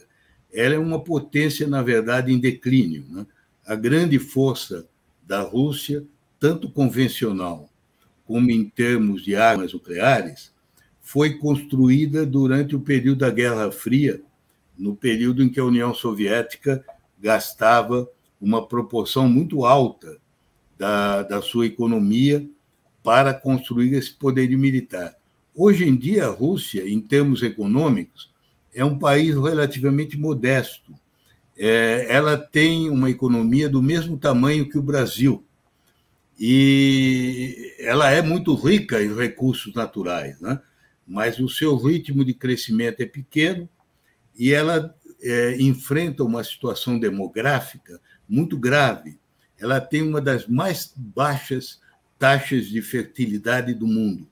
Ela 0.54 0.76
é 0.76 0.80
uma 0.80 1.04
potência, 1.04 1.68
na 1.68 1.82
verdade, 1.82 2.32
em 2.32 2.40
declínio. 2.40 3.06
Né? 3.10 3.26
A 3.66 3.76
grande 3.76 4.18
força 4.18 4.88
da 5.22 5.42
Rússia, 5.42 6.06
tanto 6.40 6.70
convencional 6.72 7.70
como 8.26 8.50
em 8.50 8.64
termos 8.64 9.24
de 9.24 9.36
armas 9.36 9.74
nucleares, 9.74 10.54
foi 11.02 11.38
construída 11.38 12.26
durante 12.26 12.76
o 12.76 12.80
período 12.80 13.20
da 13.20 13.30
Guerra 13.30 13.70
Fria, 13.70 14.22
no 14.78 14.96
período 14.96 15.44
em 15.44 15.50
que 15.50 15.60
a 15.60 15.66
União 15.66 15.94
Soviética 15.94 16.84
gastava 17.20 18.10
uma 18.40 18.66
proporção 18.66 19.28
muito 19.28 19.66
alta 19.66 20.21
da, 20.82 21.22
da 21.22 21.44
sua 21.44 21.68
economia 21.68 22.44
para 23.04 23.36
construir 23.36 23.94
esse 23.94 24.16
poderio 24.16 24.58
militar. 24.58 25.16
Hoje 25.54 25.88
em 25.88 25.96
dia, 25.96 26.26
a 26.26 26.32
Rússia, 26.32 26.90
em 26.90 27.00
termos 27.00 27.44
econômicos, 27.44 28.32
é 28.74 28.84
um 28.84 28.98
país 28.98 29.36
relativamente 29.36 30.18
modesto. 30.18 30.92
É, 31.56 32.08
ela 32.10 32.36
tem 32.36 32.90
uma 32.90 33.12
economia 33.12 33.70
do 33.70 33.80
mesmo 33.80 34.18
tamanho 34.18 34.68
que 34.68 34.78
o 34.80 34.82
Brasil. 34.82 35.46
E 36.40 37.76
ela 37.78 38.10
é 38.10 38.24
muito 38.24 38.56
rica 38.56 39.04
em 39.04 39.16
recursos 39.16 39.76
naturais, 39.76 40.42
né? 40.42 40.60
mas 41.06 41.38
o 41.38 41.48
seu 41.48 41.78
ritmo 41.78 42.26
de 42.26 42.34
crescimento 42.34 43.02
é 43.02 43.06
pequeno 43.06 43.70
e 44.36 44.52
ela 44.52 44.96
é, 45.22 45.62
enfrenta 45.62 46.24
uma 46.24 46.44
situação 46.44 46.98
demográfica 46.98 48.02
muito 48.28 48.58
grave. 48.58 49.21
Ela 49.62 49.80
tem 49.80 50.02
uma 50.02 50.20
das 50.20 50.48
mais 50.48 50.92
baixas 50.96 51.80
taxas 52.18 52.66
de 52.66 52.82
fertilidade 52.82 53.74
do 53.74 53.86
mundo. 53.86 54.28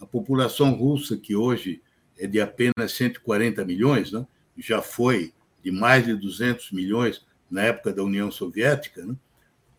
A 0.00 0.04
população 0.04 0.72
russa, 0.74 1.16
que 1.16 1.36
hoje 1.36 1.80
é 2.18 2.26
de 2.26 2.40
apenas 2.40 2.92
140 2.92 3.64
milhões, 3.64 4.10
né? 4.10 4.26
já 4.58 4.82
foi 4.82 5.32
de 5.62 5.70
mais 5.70 6.04
de 6.04 6.14
200 6.14 6.72
milhões 6.72 7.24
na 7.50 7.62
época 7.62 7.92
da 7.92 8.02
União 8.02 8.30
Soviética, 8.30 9.06
né? 9.06 9.16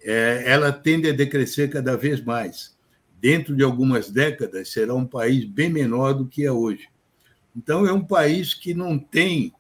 é, 0.02 0.44
ela 0.46 0.72
tende 0.72 1.10
a 1.10 1.14
decrescer 1.14 1.70
cada 1.70 1.98
vez 1.98 2.24
mais. 2.24 2.76
Dentro 3.20 3.56
de 3.56 3.64
algumas 3.64 4.10
décadas, 4.10 4.70
será 4.70 4.94
um 4.94 5.06
país 5.06 5.46
bem 5.46 5.70
menor 5.70 6.14
do 6.14 6.28
que 6.28 6.46
é 6.46 6.52
hoje. 6.52 6.88
Então, 7.56 7.86
é 7.86 7.92
um 7.92 8.04
país 8.04 8.54
que 8.54 8.74
não 8.74 9.00
tem 9.00 9.54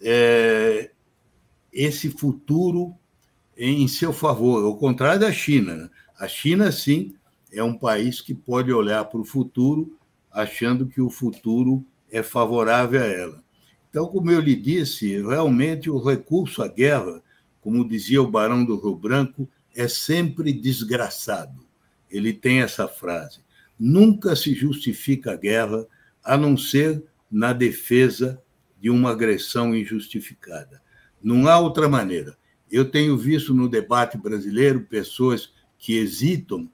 é, 0.00 0.90
esse 1.72 2.10
futuro 2.10 2.94
em 3.70 3.86
seu 3.86 4.12
favor, 4.12 4.64
ao 4.64 4.76
contrário 4.76 5.20
da 5.20 5.32
China. 5.32 5.76
Né? 5.76 5.90
A 6.18 6.26
China, 6.26 6.72
sim, 6.72 7.14
é 7.52 7.62
um 7.62 7.76
país 7.76 8.20
que 8.20 8.34
pode 8.34 8.72
olhar 8.72 9.04
para 9.04 9.20
o 9.20 9.24
futuro 9.24 9.96
achando 10.32 10.86
que 10.86 11.00
o 11.00 11.10
futuro 11.10 11.84
é 12.10 12.22
favorável 12.22 13.00
a 13.00 13.06
ela. 13.06 13.44
Então, 13.88 14.06
como 14.06 14.30
eu 14.30 14.40
lhe 14.40 14.56
disse, 14.56 15.20
realmente 15.20 15.90
o 15.90 16.02
recurso 16.02 16.62
à 16.62 16.68
guerra, 16.68 17.22
como 17.60 17.86
dizia 17.86 18.22
o 18.22 18.30
Barão 18.30 18.64
do 18.64 18.80
Rio 18.80 18.96
Branco, 18.96 19.48
é 19.76 19.86
sempre 19.86 20.52
desgraçado. 20.52 21.64
Ele 22.10 22.32
tem 22.32 22.62
essa 22.62 22.88
frase. 22.88 23.40
Nunca 23.78 24.34
se 24.34 24.54
justifica 24.54 25.32
a 25.32 25.36
guerra 25.36 25.86
a 26.24 26.36
não 26.36 26.56
ser 26.56 27.02
na 27.30 27.52
defesa 27.52 28.42
de 28.80 28.90
uma 28.90 29.10
agressão 29.10 29.74
injustificada. 29.74 30.82
Não 31.22 31.46
há 31.46 31.58
outra 31.58 31.88
maneira. 31.88 32.36
Eu 32.72 32.90
tenho 32.90 33.18
visto 33.18 33.52
no 33.52 33.68
debate 33.68 34.16
brasileiro 34.16 34.80
pessoas 34.80 35.50
que 35.78 35.98
hesitam 35.98 36.68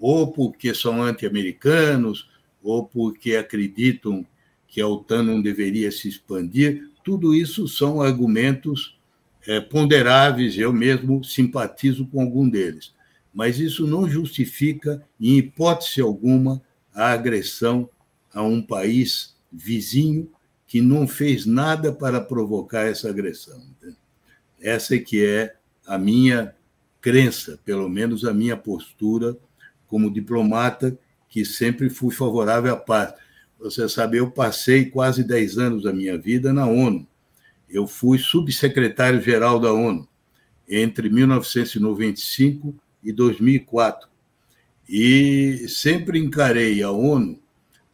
ou 0.00 0.32
porque 0.32 0.74
são 0.74 1.00
anti-americanos, 1.00 2.28
ou 2.62 2.84
porque 2.84 3.36
acreditam 3.36 4.26
que 4.66 4.80
a 4.80 4.88
OTAN 4.88 5.22
não 5.22 5.42
deveria 5.42 5.92
se 5.92 6.08
expandir. 6.08 6.88
Tudo 7.04 7.34
isso 7.34 7.68
são 7.68 8.00
argumentos 8.00 8.98
é, 9.46 9.60
ponderáveis, 9.60 10.56
eu 10.56 10.72
mesmo 10.72 11.22
simpatizo 11.22 12.06
com 12.06 12.20
algum 12.20 12.48
deles. 12.48 12.92
Mas 13.32 13.60
isso 13.60 13.86
não 13.86 14.08
justifica, 14.08 15.04
em 15.20 15.36
hipótese 15.36 16.00
alguma, 16.00 16.62
a 16.94 17.12
agressão 17.12 17.88
a 18.32 18.42
um 18.42 18.62
país 18.62 19.36
vizinho 19.52 20.30
que 20.66 20.80
não 20.80 21.06
fez 21.06 21.44
nada 21.44 21.92
para 21.92 22.20
provocar 22.20 22.86
essa 22.86 23.08
agressão. 23.08 23.62
Essa 24.62 24.94
é 24.94 24.98
que 24.98 25.24
é 25.24 25.54
a 25.86 25.98
minha 25.98 26.54
crença, 27.00 27.58
pelo 27.64 27.88
menos 27.88 28.24
a 28.24 28.32
minha 28.32 28.56
postura 28.56 29.36
como 29.88 30.12
diplomata, 30.12 30.96
que 31.28 31.44
sempre 31.44 31.90
fui 31.90 32.14
favorável 32.14 32.72
à 32.72 32.76
paz. 32.76 33.12
Você 33.58 33.88
sabe, 33.88 34.18
eu 34.18 34.30
passei 34.30 34.86
quase 34.86 35.24
10 35.24 35.58
anos 35.58 35.82
da 35.82 35.92
minha 35.92 36.16
vida 36.16 36.52
na 36.52 36.66
ONU. 36.66 37.06
Eu 37.68 37.86
fui 37.86 38.18
subsecretário-geral 38.18 39.58
da 39.58 39.72
ONU 39.72 40.08
entre 40.68 41.08
1995 41.08 42.74
e 43.02 43.12
2004. 43.12 44.08
E 44.88 45.66
sempre 45.68 46.18
encarei 46.18 46.82
a 46.82 46.90
ONU 46.90 47.40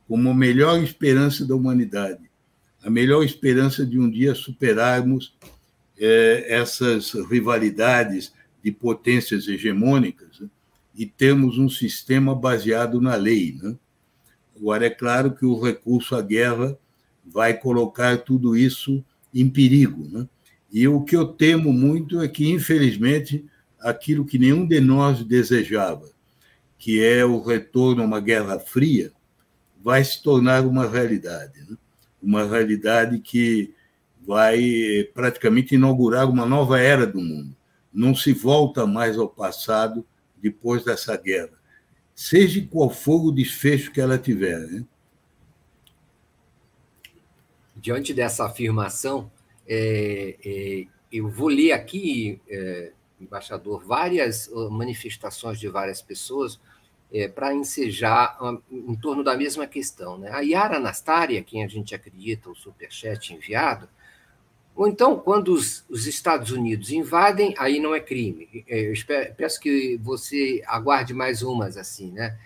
como 0.07 0.31
a 0.31 0.35
melhor 0.35 0.83
esperança 0.83 1.46
da 1.46 1.54
humanidade, 1.54 2.31
a 2.83 2.88
melhor 2.88 3.22
esperança 3.22 3.85
de 3.85 3.98
um 3.98 4.11
dia 4.11 4.35
superarmos 4.35 5.37
é, 5.98 6.46
essas 6.48 7.12
rivalidades 7.12 8.32
de 8.62 8.72
potências 8.72 9.48
hegemônicas 9.48 10.40
né? 10.40 10.48
e 10.94 11.06
temos 11.06 11.58
um 11.58 11.68
sistema 11.68 12.34
baseado 12.34 13.00
na 13.00 13.14
lei. 13.14 13.56
Né? 13.61 13.76
Agora, 14.56 14.87
é 14.87 14.90
claro 14.90 15.32
que 15.32 15.44
o 15.44 15.61
recurso 15.61 16.14
à 16.14 16.22
guerra 16.22 16.76
vai 17.24 17.54
colocar 17.54 18.18
tudo 18.18 18.56
isso 18.56 19.04
em 19.32 19.48
perigo. 19.48 20.08
Né? 20.11 20.28
E 20.72 20.87
o 20.88 21.02
que 21.02 21.16
eu 21.16 21.26
temo 21.26 21.72
muito 21.72 22.20
é 22.20 22.28
que, 22.28 22.50
infelizmente, 22.50 23.44
aquilo 23.80 24.24
que 24.24 24.38
nenhum 24.38 24.66
de 24.66 24.80
nós 24.80 25.22
desejava, 25.24 26.11
que 26.78 27.02
é 27.02 27.24
o 27.24 27.40
retorno 27.40 28.02
a 28.02 28.06
uma 28.06 28.20
guerra 28.20 28.58
fria, 28.58 29.12
vai 29.82 30.04
se 30.04 30.22
tornar 30.22 30.66
uma 30.66 30.88
realidade. 30.88 31.61
Né? 31.68 31.76
Uma 32.20 32.44
realidade 32.44 33.20
que 33.20 33.72
vai 34.28 35.08
praticamente 35.14 35.74
inaugurar 35.74 36.28
uma 36.28 36.44
nova 36.44 36.78
era 36.78 37.06
do 37.06 37.18
mundo. 37.18 37.56
Não 37.90 38.14
se 38.14 38.34
volta 38.34 38.86
mais 38.86 39.16
ao 39.16 39.26
passado 39.26 40.06
depois 40.36 40.84
dessa 40.84 41.16
guerra, 41.16 41.58
seja 42.14 42.60
qual 42.70 42.90
for 42.90 43.24
o 43.24 43.32
desfecho 43.32 43.90
que 43.90 43.98
ela 43.98 44.18
tiver. 44.18 44.58
Né? 44.58 44.84
Diante 47.74 48.12
dessa 48.12 48.44
afirmação, 48.44 49.32
é, 49.66 50.36
é, 50.44 50.84
eu 51.10 51.30
vou 51.30 51.48
ler 51.48 51.72
aqui, 51.72 52.38
é, 52.50 52.92
embaixador, 53.18 53.82
várias 53.82 54.46
uh, 54.48 54.70
manifestações 54.70 55.58
de 55.58 55.68
várias 55.68 56.02
pessoas 56.02 56.60
é, 57.10 57.28
para 57.28 57.54
ensejar 57.54 58.36
um, 58.42 58.60
em 58.90 58.94
torno 58.94 59.24
da 59.24 59.34
mesma 59.34 59.66
questão. 59.66 60.18
Né? 60.18 60.30
A 60.30 60.40
Yara 60.40 60.76
Anastaria, 60.76 61.42
quem 61.42 61.64
a 61.64 61.66
gente 61.66 61.94
acredita, 61.94 62.50
o 62.50 62.54
superchat 62.54 63.32
enviado, 63.32 63.88
ou 64.78 64.86
então, 64.86 65.18
quando 65.18 65.52
os, 65.52 65.84
os, 65.88 66.06
Estados 66.06 66.52
Unidos 66.52 66.92
invadem, 66.92 67.52
aí 67.58 67.80
não 67.80 67.96
é 67.96 67.98
crime. 67.98 68.64
É, 68.68 68.86
eu 68.86 68.92
espero, 68.92 69.34
peço 69.34 69.58
que 69.58 69.96
você 70.00 70.62
aguarde 70.64 71.12
mais 71.12 71.42
umas 71.42 71.76
assim, 71.76 72.12
né? 72.12 72.38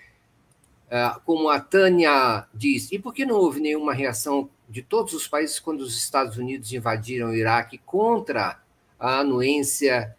É, 0.88 1.14
como 1.26 1.50
a 1.50 1.60
Tânia 1.60 2.46
diz, 2.54 2.90
e 2.90 2.98
por 2.98 3.12
que 3.12 3.26
não 3.26 3.36
houve 3.36 3.60
nenhuma 3.60 3.92
reação 3.92 4.48
de 4.66 4.80
todos 4.80 5.12
os 5.12 5.28
países 5.28 5.60
quando 5.60 5.82
os 5.82 5.94
Estados 5.94 6.38
Unidos 6.38 6.72
invadiram 6.72 7.28
o 7.28 7.36
Iraque 7.36 7.76
contra 7.76 8.58
a 8.98 9.18
anuência 9.18 10.16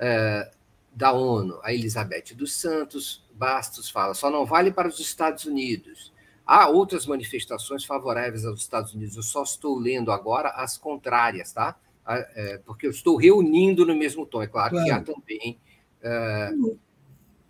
é, 0.00 0.50
da 0.92 1.12
ONU? 1.12 1.60
A 1.62 1.72
Elizabeth 1.72 2.34
dos 2.34 2.56
Santos 2.56 3.24
Bastos 3.34 3.88
fala, 3.88 4.14
só 4.14 4.28
não 4.28 4.44
vale 4.44 4.72
para 4.72 4.88
os 4.88 4.98
Estados 4.98 5.44
Unidos. 5.44 6.11
Há 6.52 6.68
outras 6.68 7.06
manifestações 7.06 7.82
favoráveis 7.82 8.44
aos 8.44 8.60
Estados 8.60 8.92
Unidos, 8.92 9.16
eu 9.16 9.22
só 9.22 9.42
estou 9.42 9.78
lendo 9.78 10.12
agora 10.12 10.50
as 10.50 10.76
contrárias, 10.76 11.50
tá? 11.50 11.74
É, 12.06 12.60
porque 12.66 12.86
eu 12.86 12.90
estou 12.90 13.16
reunindo 13.16 13.86
no 13.86 13.96
mesmo 13.96 14.26
tom. 14.26 14.42
É 14.42 14.46
claro, 14.46 14.72
claro. 14.72 14.84
que 14.84 14.92
há 14.92 15.00
também. 15.00 15.58
É, 16.02 16.50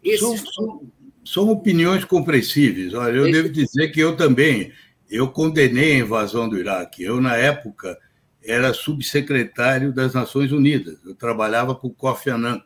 esses... 0.04 0.20
são, 0.20 0.36
são, 0.36 0.82
são, 1.24 1.48
opiniões 1.50 2.04
compreensíveis. 2.04 2.94
Olha, 2.94 3.16
eu 3.16 3.24
Esse... 3.24 3.32
devo 3.32 3.48
dizer 3.48 3.88
que 3.88 3.98
eu 3.98 4.16
também 4.16 4.72
eu 5.10 5.28
condenei 5.28 5.96
a 5.96 5.98
invasão 6.04 6.48
do 6.48 6.56
Iraque. 6.56 7.02
Eu, 7.02 7.20
na 7.20 7.36
época, 7.36 7.98
era 8.40 8.72
subsecretário 8.72 9.92
das 9.92 10.14
Nações 10.14 10.52
Unidas. 10.52 11.04
Eu 11.04 11.16
trabalhava 11.16 11.74
com 11.74 11.88
o 11.88 11.92
Kofi 11.92 12.30
Annan. 12.30 12.62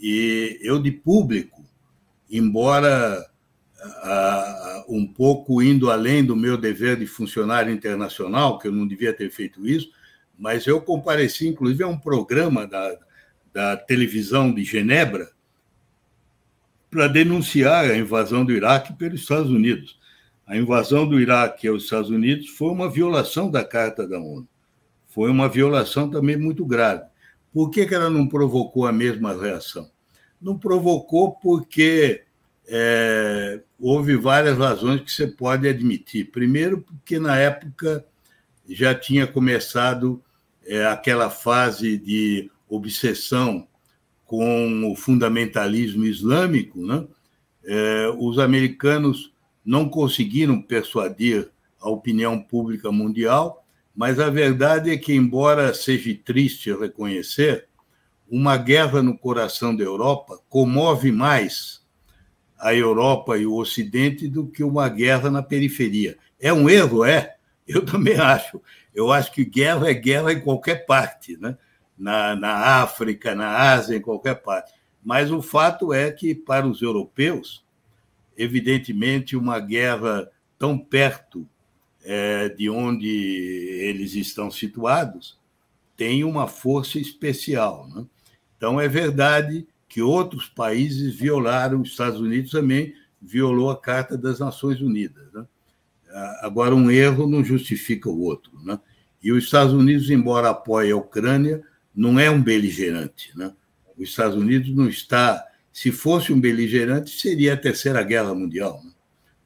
E 0.00 0.60
eu, 0.62 0.80
de 0.80 0.92
público, 0.92 1.64
embora 2.30 3.20
um 4.88 5.06
pouco 5.06 5.62
indo 5.62 5.90
além 5.90 6.24
do 6.24 6.36
meu 6.36 6.56
dever 6.56 6.96
de 6.96 7.06
funcionário 7.06 7.72
internacional, 7.72 8.58
que 8.58 8.68
eu 8.68 8.72
não 8.72 8.86
devia 8.86 9.12
ter 9.12 9.30
feito 9.30 9.66
isso, 9.66 9.90
mas 10.38 10.66
eu 10.66 10.80
compareci, 10.80 11.48
inclusive, 11.48 11.82
a 11.82 11.88
um 11.88 11.98
programa 11.98 12.66
da, 12.66 12.96
da 13.52 13.76
televisão 13.76 14.52
de 14.52 14.64
Genebra 14.64 15.30
para 16.90 17.08
denunciar 17.08 17.84
a 17.84 17.96
invasão 17.96 18.44
do 18.44 18.52
Iraque 18.52 18.92
pelos 18.94 19.20
Estados 19.20 19.50
Unidos. 19.50 19.98
A 20.46 20.56
invasão 20.56 21.08
do 21.08 21.20
Iraque 21.20 21.66
aos 21.66 21.84
Estados 21.84 22.10
Unidos 22.10 22.48
foi 22.48 22.68
uma 22.68 22.88
violação 22.88 23.50
da 23.50 23.64
Carta 23.64 24.06
da 24.06 24.18
ONU. 24.18 24.46
Foi 25.08 25.30
uma 25.30 25.48
violação 25.48 26.08
também 26.08 26.36
muito 26.36 26.64
grave. 26.64 27.02
Por 27.52 27.70
que, 27.70 27.86
que 27.86 27.94
ela 27.94 28.10
não 28.10 28.28
provocou 28.28 28.86
a 28.86 28.92
mesma 28.92 29.32
reação? 29.32 29.90
Não 30.40 30.58
provocou 30.58 31.32
porque 31.32 32.25
é, 32.68 33.60
houve 33.78 34.16
várias 34.16 34.58
razões 34.58 35.00
que 35.00 35.12
você 35.12 35.26
pode 35.26 35.68
admitir. 35.68 36.30
Primeiro, 36.30 36.82
porque 36.82 37.18
na 37.18 37.36
época 37.36 38.04
já 38.68 38.94
tinha 38.94 39.26
começado 39.26 40.22
é, 40.64 40.86
aquela 40.86 41.30
fase 41.30 41.96
de 41.96 42.50
obsessão 42.68 43.66
com 44.24 44.90
o 44.90 44.96
fundamentalismo 44.96 46.04
islâmico, 46.04 46.84
né? 46.84 47.06
É, 47.64 48.12
os 48.18 48.38
americanos 48.38 49.32
não 49.64 49.88
conseguiram 49.88 50.60
persuadir 50.60 51.50
a 51.80 51.88
opinião 51.88 52.40
pública 52.40 52.90
mundial, 52.90 53.64
mas 53.94 54.20
a 54.20 54.28
verdade 54.28 54.90
é 54.90 54.96
que, 54.96 55.12
embora 55.12 55.72
seja 55.74 56.16
triste 56.24 56.72
reconhecer, 56.72 57.66
uma 58.28 58.56
guerra 58.56 59.02
no 59.02 59.16
coração 59.16 59.74
da 59.74 59.84
Europa 59.84 60.38
comove 60.48 61.12
mais 61.12 61.85
a 62.58 62.74
Europa 62.74 63.36
e 63.36 63.46
o 63.46 63.54
Ocidente 63.54 64.28
do 64.28 64.46
que 64.46 64.64
uma 64.64 64.88
guerra 64.88 65.30
na 65.30 65.42
periferia. 65.42 66.16
É 66.40 66.52
um 66.52 66.68
erro? 66.68 67.04
É. 67.04 67.36
Eu 67.66 67.84
também 67.84 68.16
acho. 68.16 68.60
Eu 68.94 69.12
acho 69.12 69.32
que 69.32 69.44
guerra 69.44 69.90
é 69.90 69.94
guerra 69.94 70.32
em 70.32 70.40
qualquer 70.40 70.86
parte, 70.86 71.36
né? 71.36 71.56
na, 71.96 72.36
na 72.36 72.82
África, 72.82 73.34
na 73.34 73.72
Ásia, 73.72 73.96
em 73.96 74.00
qualquer 74.00 74.42
parte. 74.42 74.72
Mas 75.02 75.30
o 75.30 75.40
fato 75.40 75.92
é 75.92 76.10
que, 76.10 76.34
para 76.34 76.66
os 76.66 76.82
europeus, 76.82 77.64
evidentemente, 78.36 79.36
uma 79.36 79.58
guerra 79.58 80.30
tão 80.58 80.78
perto 80.78 81.48
é, 82.04 82.48
de 82.48 82.68
onde 82.68 83.08
eles 83.08 84.14
estão 84.14 84.50
situados 84.50 85.38
tem 85.96 86.24
uma 86.24 86.46
força 86.46 86.98
especial. 86.98 87.88
Né? 87.88 88.04
Então, 88.56 88.80
é 88.80 88.86
verdade 88.86 89.66
que 89.96 90.02
outros 90.02 90.46
países 90.46 91.14
violaram, 91.14 91.80
os 91.80 91.88
Estados 91.88 92.20
Unidos 92.20 92.50
também 92.50 92.92
violou 93.18 93.70
a 93.70 93.80
Carta 93.80 94.14
das 94.14 94.40
Nações 94.40 94.78
Unidas. 94.82 95.32
Né? 95.32 95.46
Agora, 96.42 96.74
um 96.74 96.90
erro 96.90 97.26
não 97.26 97.42
justifica 97.42 98.10
o 98.10 98.20
outro. 98.20 98.52
Né? 98.62 98.78
E 99.22 99.32
os 99.32 99.44
Estados 99.44 99.72
Unidos, 99.72 100.10
embora 100.10 100.50
apoie 100.50 100.90
a 100.90 100.96
Ucrânia, 100.98 101.62
não 101.94 102.20
é 102.20 102.30
um 102.30 102.42
beligerante. 102.42 103.32
Né? 103.34 103.50
Os 103.96 104.10
Estados 104.10 104.36
Unidos 104.36 104.68
não 104.76 104.86
está. 104.86 105.42
Se 105.72 105.90
fosse 105.90 106.30
um 106.30 106.38
beligerante, 106.38 107.18
seria 107.18 107.54
a 107.54 107.56
Terceira 107.56 108.02
Guerra 108.02 108.34
Mundial. 108.34 108.82
Né? 108.84 108.90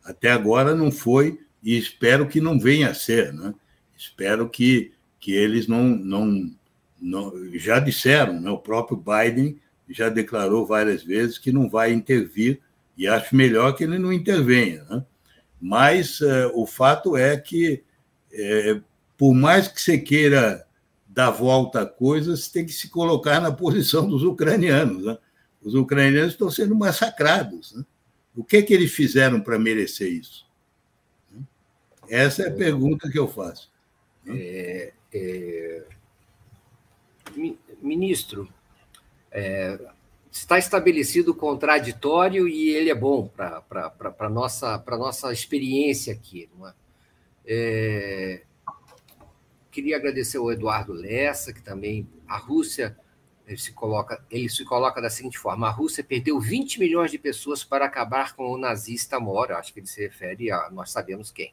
Até 0.04 0.32
agora 0.32 0.74
não 0.74 0.90
foi, 0.90 1.38
e 1.62 1.78
espero 1.78 2.26
que 2.26 2.40
não 2.40 2.58
venha 2.58 2.90
a 2.90 2.94
ser. 2.94 3.32
Né? 3.32 3.54
Espero 3.96 4.50
que, 4.50 4.90
que 5.20 5.30
eles 5.30 5.68
não, 5.68 5.84
não, 5.84 6.50
não. 7.00 7.32
Já 7.54 7.78
disseram, 7.78 8.40
né? 8.40 8.50
o 8.50 8.58
próprio 8.58 8.96
Biden 8.96 9.56
já 9.90 10.09
declarou 10.09 10.66
várias 10.66 11.03
vezes 11.03 11.38
que 11.38 11.53
não 11.53 11.68
vai 11.68 11.92
intervir, 11.92 12.61
e 12.96 13.07
acho 13.07 13.35
melhor 13.35 13.74
que 13.74 13.85
ele 13.85 13.98
não 13.98 14.12
intervenha. 14.12 14.85
Né? 14.85 15.05
Mas 15.61 16.20
é, 16.20 16.46
o 16.48 16.66
fato 16.66 17.16
é 17.16 17.37
que, 17.37 17.83
é, 18.33 18.81
por 19.16 19.35
mais 19.35 19.68
que 19.68 19.81
você 19.81 19.98
queira 19.98 20.66
dar 21.07 21.31
volta 21.31 21.83
a 21.83 21.87
coisas, 21.87 22.48
tem 22.48 22.64
que 22.64 22.72
se 22.72 22.88
colocar 22.88 23.40
na 23.40 23.50
posição 23.50 24.09
dos 24.09 24.22
ucranianos. 24.22 25.05
Né? 25.05 25.18
Os 25.62 25.74
ucranianos 25.74 26.33
estão 26.33 26.50
sendo 26.50 26.74
massacrados. 26.74 27.74
Né? 27.74 27.85
O 28.37 28.44
que, 28.44 28.59
é 28.59 28.62
que 28.62 28.72
eles 28.72 28.92
fizeram 28.92 29.40
para 29.40 29.59
merecer 29.59 30.12
isso? 30.12 30.48
Essa 32.09 32.44
é 32.44 32.48
a 32.48 32.55
pergunta 32.55 33.11
que 33.11 33.18
eu 33.18 33.29
faço. 33.29 33.70
Né? 34.24 34.37
É, 34.37 34.92
é... 35.12 35.85
Ministro, 37.81 38.48
é, 39.30 39.78
está 40.30 40.58
estabelecido 40.58 41.32
o 41.32 41.34
contraditório 41.34 42.48
e 42.48 42.70
ele 42.70 42.90
é 42.90 42.94
bom 42.94 43.26
para 43.26 43.62
a 44.18 44.28
nossa, 44.28 44.82
nossa 44.88 45.32
experiência 45.32 46.12
aqui. 46.12 46.48
É? 46.66 46.72
É, 47.46 48.42
queria 49.70 49.96
agradecer 49.96 50.38
ao 50.38 50.52
Eduardo 50.52 50.92
Lessa, 50.92 51.52
que 51.52 51.62
também 51.62 52.09
a 52.26 52.36
Rússia 52.36 52.96
ele 53.46 53.59
se 53.59 53.72
coloca 53.72 54.24
ele 54.30 54.48
se 54.48 54.64
coloca 54.64 55.02
da 55.02 55.11
seguinte 55.11 55.38
forma: 55.38 55.66
a 55.66 55.72
Rússia 55.72 56.05
perdeu 56.05 56.38
20 56.38 56.78
milhões 56.78 57.11
de 57.11 57.18
pessoas 57.18 57.64
para 57.64 57.84
acabar 57.84 58.36
com 58.36 58.48
o 58.50 58.59
nazista 58.59 59.18
Moro. 59.18 59.57
Acho 59.57 59.72
que 59.72 59.80
ele 59.80 59.86
se 59.86 60.00
refere 60.00 60.52
a 60.52 60.70
nós 60.70 60.92
sabemos 60.92 61.30
quem. 61.32 61.52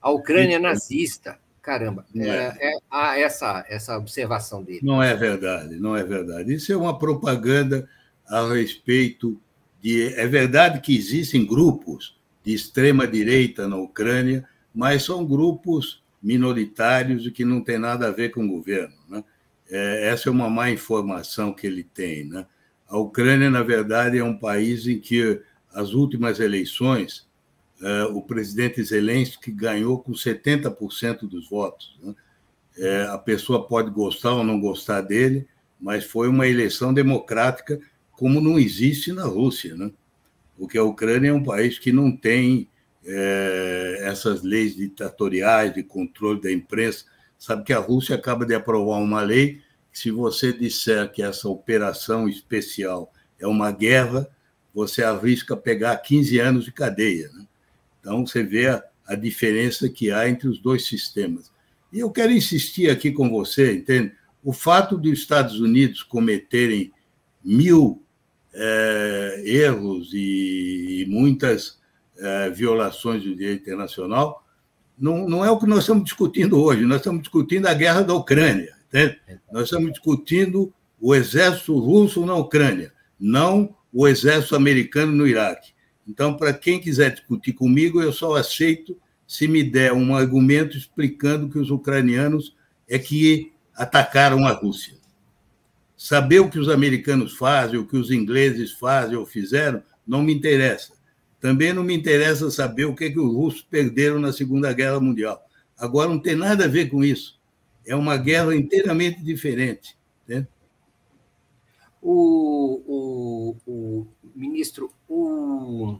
A 0.00 0.10
Ucrânia 0.10 0.56
é 0.56 0.58
nazista 0.58 1.40
Caramba, 1.68 2.06
é, 2.16 2.26
é, 2.26 2.56
é 2.60 2.78
há 2.90 3.18
essa, 3.18 3.62
essa 3.68 3.98
observação 3.98 4.62
dele. 4.62 4.80
Não 4.82 5.02
é 5.02 5.14
verdade, 5.14 5.76
não 5.76 5.94
é 5.94 6.02
verdade. 6.02 6.54
Isso 6.54 6.72
é 6.72 6.76
uma 6.78 6.98
propaganda 6.98 7.86
a 8.26 8.48
respeito 8.48 9.38
de. 9.78 10.14
É 10.14 10.26
verdade 10.26 10.80
que 10.80 10.96
existem 10.96 11.44
grupos 11.44 12.16
de 12.42 12.54
extrema-direita 12.54 13.68
na 13.68 13.76
Ucrânia, 13.76 14.48
mas 14.74 15.02
são 15.02 15.26
grupos 15.26 16.02
minoritários 16.22 17.26
e 17.26 17.30
que 17.30 17.44
não 17.44 17.60
tem 17.60 17.78
nada 17.78 18.08
a 18.08 18.12
ver 18.12 18.30
com 18.30 18.46
o 18.46 18.48
governo. 18.48 18.94
Né? 19.06 19.22
É, 19.70 20.08
essa 20.08 20.30
é 20.30 20.32
uma 20.32 20.48
má 20.48 20.70
informação 20.70 21.52
que 21.52 21.66
ele 21.66 21.84
tem. 21.84 22.24
Né? 22.24 22.46
A 22.88 22.96
Ucrânia, 22.96 23.50
na 23.50 23.62
verdade, 23.62 24.16
é 24.16 24.24
um 24.24 24.38
país 24.38 24.86
em 24.86 24.98
que 24.98 25.38
as 25.74 25.92
últimas 25.92 26.40
eleições 26.40 27.27
é, 27.80 28.04
o 28.04 28.20
presidente 28.20 28.82
Zelensky 28.82 29.52
ganhou 29.52 29.98
com 29.98 30.12
70% 30.12 31.28
dos 31.28 31.48
votos. 31.48 31.98
Né? 32.02 32.14
É, 32.76 33.02
a 33.04 33.18
pessoa 33.18 33.66
pode 33.66 33.90
gostar 33.90 34.32
ou 34.32 34.44
não 34.44 34.60
gostar 34.60 35.00
dele, 35.00 35.46
mas 35.80 36.04
foi 36.04 36.28
uma 36.28 36.46
eleição 36.46 36.92
democrática 36.92 37.80
como 38.12 38.40
não 38.40 38.58
existe 38.58 39.12
na 39.12 39.24
Rússia, 39.24 39.76
né? 39.76 39.92
Porque 40.56 40.76
a 40.76 40.82
Ucrânia 40.82 41.28
é 41.28 41.32
um 41.32 41.42
país 41.42 41.78
que 41.78 41.92
não 41.92 42.10
tem 42.10 42.68
é, 43.04 43.98
essas 44.02 44.42
leis 44.42 44.74
ditatoriais 44.74 45.72
de 45.72 45.84
controle 45.84 46.40
da 46.40 46.50
imprensa. 46.50 47.04
Sabe 47.38 47.62
que 47.62 47.72
a 47.72 47.78
Rússia 47.78 48.16
acaba 48.16 48.44
de 48.44 48.56
aprovar 48.56 48.98
uma 48.98 49.22
lei 49.22 49.62
que, 49.92 50.00
se 50.00 50.10
você 50.10 50.52
disser 50.52 51.12
que 51.12 51.22
essa 51.22 51.48
operação 51.48 52.28
especial 52.28 53.12
é 53.38 53.46
uma 53.46 53.70
guerra, 53.70 54.28
você 54.74 55.04
arrisca 55.04 55.56
pegar 55.56 55.96
15 55.98 56.40
anos 56.40 56.64
de 56.64 56.72
cadeia. 56.72 57.30
Né? 57.32 57.46
Então, 58.00 58.26
você 58.26 58.42
vê 58.42 58.68
a, 58.68 58.82
a 59.06 59.14
diferença 59.14 59.88
que 59.88 60.10
há 60.10 60.28
entre 60.28 60.48
os 60.48 60.58
dois 60.58 60.86
sistemas. 60.86 61.50
E 61.92 61.98
eu 62.00 62.10
quero 62.10 62.32
insistir 62.32 62.90
aqui 62.90 63.10
com 63.10 63.30
você, 63.30 63.74
entende? 63.74 64.12
O 64.44 64.52
fato 64.52 64.96
dos 64.96 65.18
Estados 65.18 65.60
Unidos 65.60 66.02
cometerem 66.02 66.92
mil 67.44 68.02
é, 68.52 69.42
erros 69.44 70.10
e, 70.12 71.02
e 71.02 71.06
muitas 71.06 71.78
é, 72.18 72.50
violações 72.50 73.22
do 73.22 73.34
direito 73.34 73.62
internacional, 73.62 74.44
não, 74.98 75.28
não 75.28 75.44
é 75.44 75.50
o 75.50 75.58
que 75.58 75.66
nós 75.66 75.80
estamos 75.80 76.04
discutindo 76.04 76.60
hoje. 76.60 76.82
Nós 76.82 76.98
estamos 76.98 77.22
discutindo 77.22 77.66
a 77.66 77.74
guerra 77.74 78.02
da 78.02 78.14
Ucrânia. 78.14 78.74
Entende? 78.88 79.18
Nós 79.52 79.64
estamos 79.64 79.92
discutindo 79.92 80.72
o 81.00 81.14
exército 81.14 81.78
russo 81.78 82.26
na 82.26 82.34
Ucrânia, 82.34 82.92
não 83.18 83.76
o 83.92 84.08
exército 84.08 84.56
americano 84.56 85.12
no 85.12 85.26
Iraque. 85.26 85.72
Então, 86.08 86.34
para 86.34 86.54
quem 86.54 86.80
quiser 86.80 87.10
discutir 87.12 87.52
comigo, 87.52 88.00
eu 88.00 88.12
só 88.12 88.34
aceito 88.34 88.96
se 89.26 89.46
me 89.46 89.62
der 89.62 89.92
um 89.92 90.16
argumento 90.16 90.76
explicando 90.76 91.50
que 91.50 91.58
os 91.58 91.70
ucranianos 91.70 92.56
é 92.88 92.98
que 92.98 93.52
atacaram 93.76 94.46
a 94.46 94.52
Rússia. 94.52 94.94
Saber 95.94 96.40
o 96.40 96.48
que 96.48 96.58
os 96.58 96.70
americanos 96.70 97.36
fazem, 97.36 97.78
o 97.78 97.86
que 97.86 97.96
os 97.96 98.10
ingleses 98.10 98.72
fazem 98.72 99.16
ou 99.16 99.26
fizeram, 99.26 99.82
não 100.06 100.22
me 100.22 100.32
interessa. 100.32 100.94
Também 101.40 101.74
não 101.74 101.84
me 101.84 101.94
interessa 101.94 102.50
saber 102.50 102.86
o 102.86 102.94
que, 102.94 103.04
é 103.04 103.10
que 103.10 103.20
os 103.20 103.34
russos 103.34 103.60
perderam 103.60 104.18
na 104.18 104.32
Segunda 104.32 104.72
Guerra 104.72 104.98
Mundial. 104.98 105.44
Agora, 105.76 106.08
não 106.08 106.18
tem 106.18 106.34
nada 106.34 106.64
a 106.64 106.68
ver 106.68 106.88
com 106.88 107.04
isso. 107.04 107.38
É 107.86 107.94
uma 107.94 108.16
guerra 108.16 108.56
inteiramente 108.56 109.22
diferente. 109.22 109.96
Né? 110.26 110.46
O, 112.00 112.82
o, 112.86 113.56
o, 113.66 114.06
ministro, 114.38 114.92
o... 115.08 115.98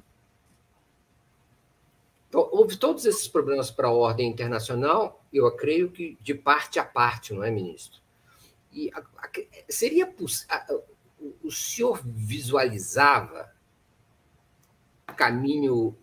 Então, 2.29 2.49
houve 2.53 2.77
todos 2.77 3.07
esses 3.07 3.27
problemas 3.27 3.71
para 3.71 3.89
a 3.89 3.93
ordem 3.93 4.31
internacional, 4.31 5.25
eu 5.33 5.51
creio 5.57 5.91
que 5.91 6.17
de 6.21 6.35
parte 6.35 6.79
a 6.79 6.85
parte, 6.85 7.33
não 7.33 7.43
é, 7.43 7.51
ministro? 7.51 8.01
E 8.73 8.91
a, 8.95 8.99
a, 8.99 9.31
seria 9.69 10.07
possível. 10.07 10.85
O 11.43 11.51
senhor 11.51 12.01
visualizava 12.05 13.51
o 15.09 15.15
caminho, 15.15 15.97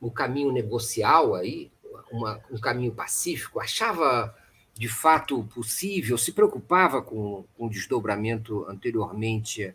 o 0.00 0.10
caminho 0.10 0.52
negocial 0.52 1.34
aí, 1.34 1.72
uma, 2.12 2.40
um 2.50 2.58
caminho 2.58 2.92
pacífico? 2.92 3.58
Achava 3.58 4.36
de 4.74 4.88
fato 4.88 5.42
possível? 5.44 6.16
Se 6.18 6.32
preocupava 6.32 7.02
com, 7.02 7.44
com 7.56 7.66
o 7.66 7.70
desdobramento 7.70 8.64
anteriormente, 8.68 9.74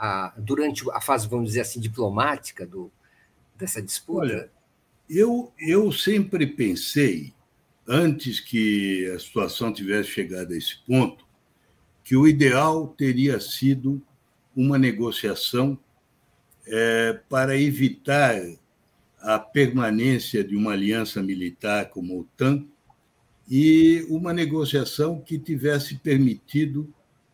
a, 0.00 0.32
durante 0.38 0.82
a 0.92 1.00
fase, 1.00 1.28
vamos 1.28 1.48
dizer 1.48 1.60
assim, 1.60 1.78
diplomática 1.78 2.66
do, 2.66 2.90
dessa 3.54 3.82
disputa? 3.82 4.20
Olha, 4.20 4.50
eu, 5.08 5.52
eu 5.58 5.92
sempre 5.92 6.46
pensei, 6.46 7.34
antes 7.86 8.40
que 8.40 9.10
a 9.14 9.18
situação 9.18 9.70
tivesse 9.70 10.08
chegado 10.08 10.54
a 10.54 10.56
esse 10.56 10.78
ponto, 10.86 11.26
que 12.02 12.16
o 12.16 12.26
ideal 12.26 12.88
teria 12.88 13.38
sido 13.38 14.00
uma 14.56 14.78
negociação 14.78 15.78
é, 16.66 17.20
para 17.28 17.58
evitar 17.58 18.40
a 19.20 19.38
permanência 19.38 20.42
de 20.42 20.56
uma 20.56 20.72
aliança 20.72 21.22
militar 21.22 21.90
como 21.90 22.14
a 22.14 22.20
OTAN 22.20 22.64
e 23.46 24.06
uma 24.08 24.32
negociação 24.32 25.20
que 25.20 25.38
tivesse 25.38 25.96
permitido 25.96 26.90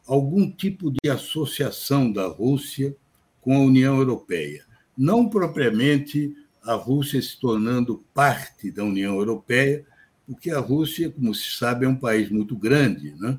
algum 0.06 0.50
tipo 0.50 0.90
de 0.90 1.10
associação 1.10 2.10
da 2.10 2.26
Rússia 2.26 2.96
com 3.40 3.56
a 3.56 3.60
União 3.60 3.98
Europeia. 3.98 4.64
Não 4.96 5.28
propriamente 5.28 6.34
a 6.62 6.74
Rússia 6.74 7.20
se 7.22 7.38
tornando 7.38 8.04
parte 8.12 8.70
da 8.70 8.84
União 8.84 9.16
Europeia, 9.16 9.84
porque 10.26 10.50
a 10.50 10.58
Rússia, 10.58 11.10
como 11.10 11.34
se 11.34 11.56
sabe, 11.56 11.86
é 11.86 11.88
um 11.88 11.96
país 11.96 12.28
muito 12.28 12.56
grande, 12.56 13.14
né? 13.14 13.38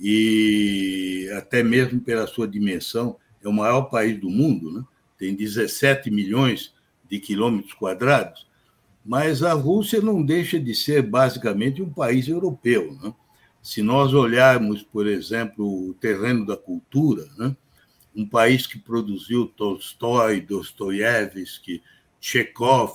e 0.00 1.30
até 1.36 1.62
mesmo 1.62 2.00
pela 2.00 2.26
sua 2.26 2.48
dimensão, 2.48 3.16
é 3.44 3.48
o 3.48 3.52
maior 3.52 3.82
país 3.82 4.18
do 4.18 4.30
mundo, 4.30 4.72
né? 4.72 4.84
tem 5.18 5.34
17 5.34 6.10
milhões 6.10 6.72
de 7.08 7.20
quilômetros 7.20 7.74
quadrados, 7.74 8.46
mas 9.04 9.42
a 9.42 9.52
Rússia 9.52 10.00
não 10.00 10.22
deixa 10.22 10.58
de 10.58 10.74
ser 10.74 11.02
basicamente 11.02 11.82
um 11.82 11.90
país 11.90 12.28
europeu. 12.28 12.96
Né? 13.02 13.12
Se 13.62 13.80
nós 13.80 14.12
olharmos, 14.12 14.82
por 14.82 15.06
exemplo, 15.06 15.90
o 15.90 15.94
terreno 15.94 16.44
da 16.44 16.56
cultura, 16.56 17.28
né? 17.38 17.56
um 18.14 18.28
país 18.28 18.66
que 18.66 18.78
produziu 18.78 19.46
Tolstói, 19.46 20.40
Dostoiévski, 20.40 21.82
Chekhov, 22.20 22.94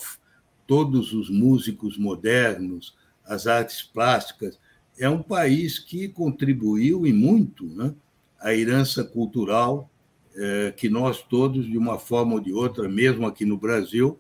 todos 0.68 1.14
os 1.14 1.30
músicos 1.30 1.98
modernos, 1.98 2.96
as 3.26 3.48
artes 3.48 3.82
plásticas, 3.82 4.60
é 5.00 5.10
um 5.10 5.24
país 5.24 5.80
que 5.80 6.10
contribuiu 6.10 7.08
e 7.08 7.14
muito 7.14 7.66
né, 7.66 7.94
à 8.40 8.54
herança 8.54 9.04
cultural 9.04 9.90
é, 10.36 10.74
que 10.76 10.90
nós 10.90 11.22
todos, 11.22 11.66
de 11.66 11.78
uma 11.78 11.98
forma 11.98 12.34
ou 12.34 12.40
de 12.40 12.54
outra, 12.54 12.88
mesmo 12.90 13.26
aqui 13.26 13.46
no 13.46 13.58
Brasil, 13.58 14.20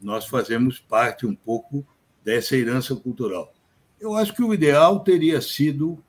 nós 0.00 0.26
fazemos 0.26 0.78
parte 0.78 1.26
um 1.26 1.34
pouco 1.34 1.86
dessa 2.24 2.56
herança 2.56 2.94
cultural. 2.94 3.52
Eu 4.00 4.14
acho 4.14 4.34
que 4.34 4.42
o 4.42 4.54
ideal 4.54 5.00
teria 5.00 5.40
sido 5.40 6.02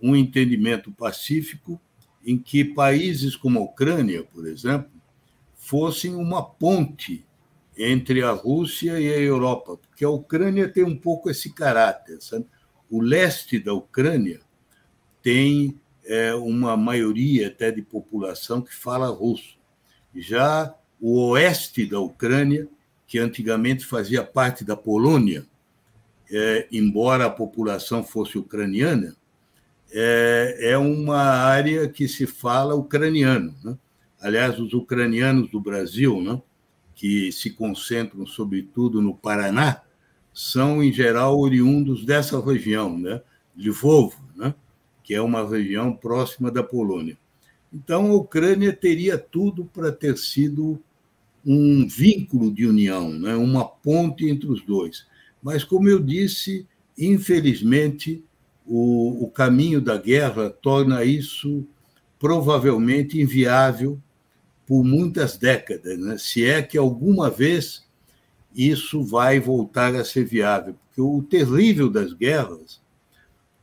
um 0.00 0.14
entendimento 0.14 0.90
pacífico 0.92 1.80
em 2.24 2.36
que 2.36 2.64
países 2.64 3.36
como 3.36 3.58
a 3.58 3.62
Ucrânia, 3.62 4.24
por 4.24 4.46
exemplo, 4.46 4.90
fossem 5.54 6.14
uma 6.14 6.44
ponte 6.44 7.24
entre 7.78 8.22
a 8.22 8.32
Rússia 8.32 8.98
e 8.98 9.12
a 9.12 9.18
Europa, 9.18 9.76
porque 9.76 10.04
a 10.04 10.10
Ucrânia 10.10 10.68
tem 10.68 10.82
um 10.82 10.96
pouco 10.96 11.30
esse 11.30 11.52
caráter, 11.52 12.20
sabe? 12.20 12.46
o 12.90 13.00
leste 13.00 13.58
da 13.58 13.72
Ucrânia 13.72 14.40
tem 15.22 15.78
é, 16.04 16.34
uma 16.34 16.76
maioria 16.76 17.48
até 17.48 17.70
de 17.70 17.82
população 17.82 18.62
que 18.62 18.74
fala 18.74 19.08
russo. 19.08 19.58
Já 20.14 20.74
o 21.00 21.30
oeste 21.30 21.84
da 21.84 22.00
Ucrânia, 22.00 22.68
que 23.06 23.18
antigamente 23.18 23.84
fazia 23.84 24.24
parte 24.24 24.64
da 24.64 24.76
Polônia, 24.76 25.44
é, 26.30 26.66
embora 26.72 27.26
a 27.26 27.30
população 27.30 28.02
fosse 28.02 28.38
ucraniana, 28.38 29.16
é, 29.90 30.72
é, 30.72 30.78
uma 30.78 31.20
área 31.20 31.88
que 31.88 32.08
se 32.08 32.26
fala 32.26 32.74
ucraniano. 32.74 33.54
Né? 33.62 33.78
Aliás, 34.20 34.58
os 34.58 34.72
ucranianos 34.72 35.50
do 35.50 35.60
Brasil, 35.60 36.20
né, 36.20 36.40
que 36.94 37.30
se 37.30 37.50
concentram 37.50 38.26
sobretudo 38.26 39.00
no 39.00 39.14
Paraná, 39.14 39.82
são, 40.32 40.82
em 40.82 40.92
geral, 40.92 41.38
oriundos 41.38 42.04
dessa 42.04 42.38
região, 42.44 42.98
né? 42.98 43.22
Lvovo, 43.56 44.22
né? 44.36 44.54
que 45.02 45.14
é 45.14 45.22
uma 45.22 45.48
região 45.48 45.94
próxima 45.94 46.50
da 46.50 46.62
Polônia. 46.62 47.16
Então, 47.72 48.10
a 48.10 48.14
Ucrânia 48.14 48.70
teria 48.70 49.16
tudo 49.16 49.64
para 49.64 49.90
ter 49.90 50.18
sido 50.18 50.78
um 51.44 51.88
vínculo 51.88 52.52
de 52.52 52.66
união, 52.66 53.08
né? 53.10 53.34
uma 53.34 53.64
ponte 53.64 54.28
entre 54.28 54.46
os 54.46 54.60
dois. 54.62 55.06
Mas, 55.46 55.62
como 55.62 55.88
eu 55.88 56.00
disse, 56.02 56.66
infelizmente, 56.98 58.20
o, 58.66 59.22
o 59.26 59.30
caminho 59.30 59.80
da 59.80 59.96
guerra 59.96 60.50
torna 60.50 61.04
isso 61.04 61.64
provavelmente 62.18 63.20
inviável 63.20 63.96
por 64.66 64.82
muitas 64.82 65.36
décadas, 65.36 65.96
né? 66.00 66.18
se 66.18 66.44
é 66.44 66.60
que 66.62 66.76
alguma 66.76 67.30
vez 67.30 67.84
isso 68.52 69.04
vai 69.04 69.38
voltar 69.38 69.94
a 69.94 70.04
ser 70.04 70.24
viável. 70.24 70.74
Porque 70.88 71.00
o 71.00 71.22
terrível 71.22 71.88
das 71.88 72.12
guerras 72.12 72.80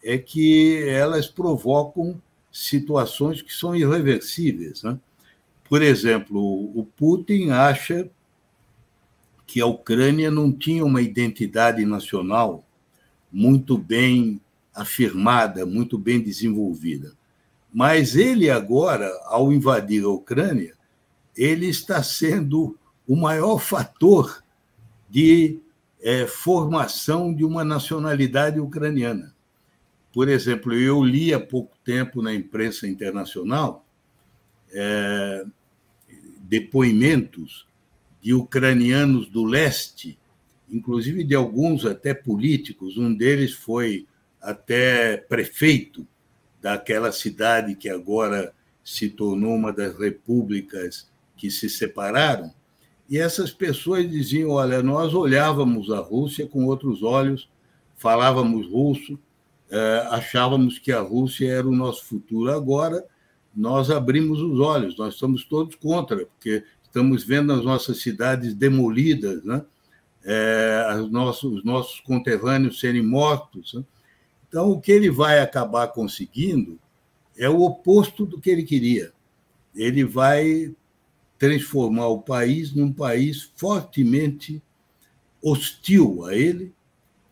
é 0.01 0.17
que 0.17 0.87
elas 0.87 1.27
provocam 1.27 2.17
situações 2.49 3.41
que 3.41 3.51
são 3.51 3.75
irreversíveis. 3.75 4.83
Né? 4.83 4.97
Por 5.67 5.81
exemplo, 5.81 6.39
o 6.39 6.87
Putin 6.95 7.49
acha 7.49 8.09
que 9.53 9.61
a 9.61 9.67
Ucrânia 9.67 10.31
não 10.31 10.51
tinha 10.51 10.83
uma 10.83 10.99
identidade 10.99 11.85
nacional 11.85 12.67
muito 13.31 13.77
bem 13.77 14.41
afirmada, 14.73 15.63
muito 15.63 15.95
bem 15.95 16.19
desenvolvida. 16.19 17.13
Mas 17.71 18.15
ele 18.15 18.49
agora, 18.49 19.07
ao 19.25 19.53
invadir 19.53 20.05
a 20.05 20.09
Ucrânia, 20.09 20.73
ele 21.37 21.67
está 21.67 22.01
sendo 22.01 22.75
o 23.07 23.15
maior 23.15 23.59
fator 23.59 24.43
de 25.07 25.59
é, 26.01 26.25
formação 26.25 27.31
de 27.31 27.45
uma 27.45 27.63
nacionalidade 27.63 28.59
ucraniana. 28.59 29.35
Por 30.11 30.29
exemplo, 30.29 30.73
eu 30.73 31.03
li 31.03 31.31
há 31.31 31.39
pouco 31.39 31.77
tempo 31.85 32.23
na 32.23 32.33
imprensa 32.33 32.87
internacional 32.87 33.85
é, 34.71 35.45
depoimentos 36.39 37.71
de 38.23 38.33
ucranianos 38.33 39.27
do 39.27 39.43
leste, 39.43 40.17
inclusive 40.69 41.25
de 41.25 41.35
alguns 41.35 41.85
até 41.85 42.13
políticos. 42.13 42.97
Um 42.97 43.13
deles 43.13 43.51
foi 43.51 44.07
até 44.41 45.17
prefeito 45.17 46.07
daquela 46.61 47.11
cidade 47.11 47.75
que 47.75 47.89
agora 47.89 48.53
se 48.81 49.09
tornou 49.09 49.53
uma 49.53 49.73
das 49.73 49.99
repúblicas 49.99 51.11
que 51.35 51.51
se 51.51 51.69
separaram. 51.69 52.53
E 53.09 53.17
essas 53.17 53.51
pessoas 53.51 54.09
diziam: 54.09 54.51
olha, 54.51 54.81
nós 54.81 55.13
olhávamos 55.13 55.91
a 55.91 55.99
Rússia 55.99 56.47
com 56.47 56.65
outros 56.65 57.03
olhos, 57.03 57.49
falávamos 57.97 58.65
russo, 58.71 59.19
eh, 59.69 60.07
achávamos 60.11 60.79
que 60.79 60.93
a 60.93 61.01
Rússia 61.01 61.51
era 61.51 61.67
o 61.67 61.75
nosso 61.75 62.05
futuro. 62.05 62.49
Agora, 62.49 63.05
nós 63.53 63.91
abrimos 63.91 64.39
os 64.39 64.61
olhos, 64.61 64.97
nós 64.97 65.15
estamos 65.15 65.43
todos 65.43 65.75
contra, 65.75 66.25
porque 66.25 66.63
estamos 66.93 67.23
vendo 67.23 67.51
as 67.51 67.65
nossas 67.65 68.03
cidades 68.03 68.53
demolidas, 68.53 69.43
né? 69.43 69.65
É, 70.23 70.95
os, 71.01 71.11
nossos, 71.11 71.57
os 71.57 71.63
nossos 71.65 71.99
conterrâneos 71.99 72.79
serem 72.79 73.01
mortos. 73.01 73.73
Né? 73.73 73.83
Então, 74.47 74.69
o 74.69 74.79
que 74.79 74.91
ele 74.91 75.09
vai 75.09 75.39
acabar 75.39 75.87
conseguindo 75.87 76.79
é 77.35 77.49
o 77.49 77.61
oposto 77.61 78.25
do 78.25 78.39
que 78.39 78.49
ele 78.49 78.61
queria. 78.61 79.11
Ele 79.75 80.05
vai 80.05 80.73
transformar 81.37 82.07
o 82.07 82.21
país 82.21 82.73
num 82.73 82.93
país 82.93 83.51
fortemente 83.57 84.61
hostil 85.41 86.25
a 86.25 86.35
ele 86.35 86.71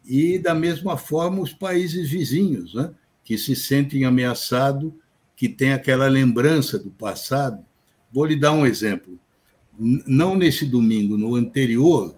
e, 0.03 0.39
da 0.39 0.55
mesma 0.55 0.97
forma, 0.97 1.39
os 1.39 1.53
países 1.53 2.09
vizinhos, 2.09 2.74
né? 2.74 2.93
que 3.24 3.38
se 3.38 3.55
sentem 3.55 4.03
ameaçados, 4.05 4.91
que 5.36 5.47
têm 5.47 5.72
aquela 5.72 6.07
lembrança 6.07 6.78
do 6.80 6.89
passado. 6.89 7.64
Vou 8.12 8.26
lhe 8.26 8.36
dar 8.36 8.51
um 8.51 8.66
exemplo. 8.66 9.18
Não 9.78 10.36
nesse 10.36 10.65
domingo, 10.65 11.17
no 11.17 11.36
anterior, 11.36 12.15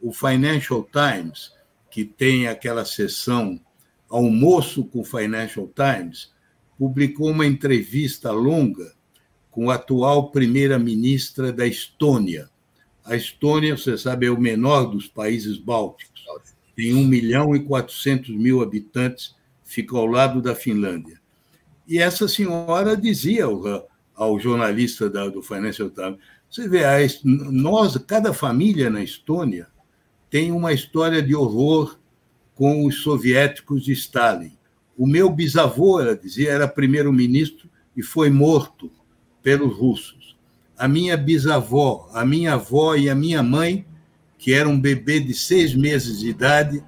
o 0.00 0.12
Financial 0.12 0.86
Times, 0.90 1.52
que 1.90 2.04
tem 2.04 2.48
aquela 2.48 2.84
sessão 2.84 3.60
Almoço 4.08 4.84
com 4.84 5.00
o 5.00 5.04
Financial 5.04 5.68
Times, 5.68 6.32
publicou 6.78 7.30
uma 7.30 7.46
entrevista 7.46 8.30
longa 8.32 8.94
com 9.50 9.70
a 9.70 9.74
atual 9.74 10.30
primeira-ministra 10.30 11.52
da 11.52 11.66
Estônia. 11.66 12.48
A 13.04 13.16
Estônia, 13.16 13.76
você 13.76 13.98
sabe, 13.98 14.26
é 14.26 14.30
o 14.30 14.40
menor 14.40 14.86
dos 14.86 15.06
países 15.08 15.58
bálticos. 15.58 16.22
Tem 16.74 16.94
1 16.94 17.06
milhão 17.06 17.56
e 17.56 17.60
400 17.60 18.30
mil 18.30 18.62
habitantes, 18.62 19.34
fica 19.64 19.96
ao 19.96 20.06
lado 20.06 20.40
da 20.40 20.54
Finlândia. 20.54 21.20
E 21.86 21.98
essa 21.98 22.28
senhora 22.28 22.96
dizia 22.96 23.44
ao, 24.14 24.38
jornalista 24.38 25.10
do 25.10 25.42
Financial 25.42 25.90
Times, 25.90 26.18
você 26.50 26.68
vê, 26.68 26.84
a, 26.84 26.96
nós, 27.24 27.96
cada 27.98 28.32
família 28.32 28.88
na 28.88 29.02
Estônia 29.02 29.66
tem 30.30 30.50
uma 30.50 30.72
história 30.72 31.22
de 31.22 31.34
horror 31.34 31.98
com 32.54 32.84
os 32.86 33.02
soviéticos 33.02 33.84
de 33.84 33.92
Stalin. 33.92 34.56
O 34.96 35.06
meu 35.06 35.30
bisavô, 35.30 36.00
ela 36.00 36.16
dizia, 36.16 36.50
era 36.50 36.66
primeiro-ministro 36.66 37.68
e 37.96 38.02
foi 38.02 38.30
morto 38.30 38.90
pelos 39.42 39.76
russos. 39.76 40.36
A 40.76 40.88
minha 40.88 41.16
bisavó, 41.16 42.08
a 42.12 42.24
minha 42.24 42.54
avó 42.54 42.96
e 42.96 43.08
a 43.08 43.14
minha 43.14 43.42
mãe, 43.42 43.86
que 44.36 44.52
era 44.52 44.68
um 44.68 44.80
bebê 44.80 45.20
de 45.20 45.34
seis 45.34 45.74
meses 45.74 46.20
de 46.20 46.28
idade, 46.28 46.82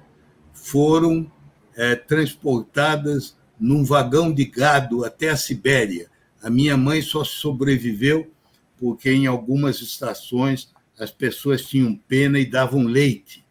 foram 0.53 1.31
é, 1.75 1.95
transportadas 1.95 3.37
num 3.59 3.83
vagão 3.83 4.33
de 4.33 4.45
gado 4.45 5.05
até 5.05 5.29
a 5.29 5.37
Sibéria. 5.37 6.09
A 6.41 6.49
minha 6.49 6.75
mãe 6.75 7.01
só 7.01 7.23
sobreviveu 7.23 8.31
porque 8.81 9.11
em 9.11 9.27
algumas 9.27 9.79
estações 9.79 10.73
as 10.97 11.11
pessoas 11.11 11.63
tinham 11.63 11.95
pena 12.07 12.39
e 12.39 12.49
davam 12.49 12.83
leite 12.83 13.45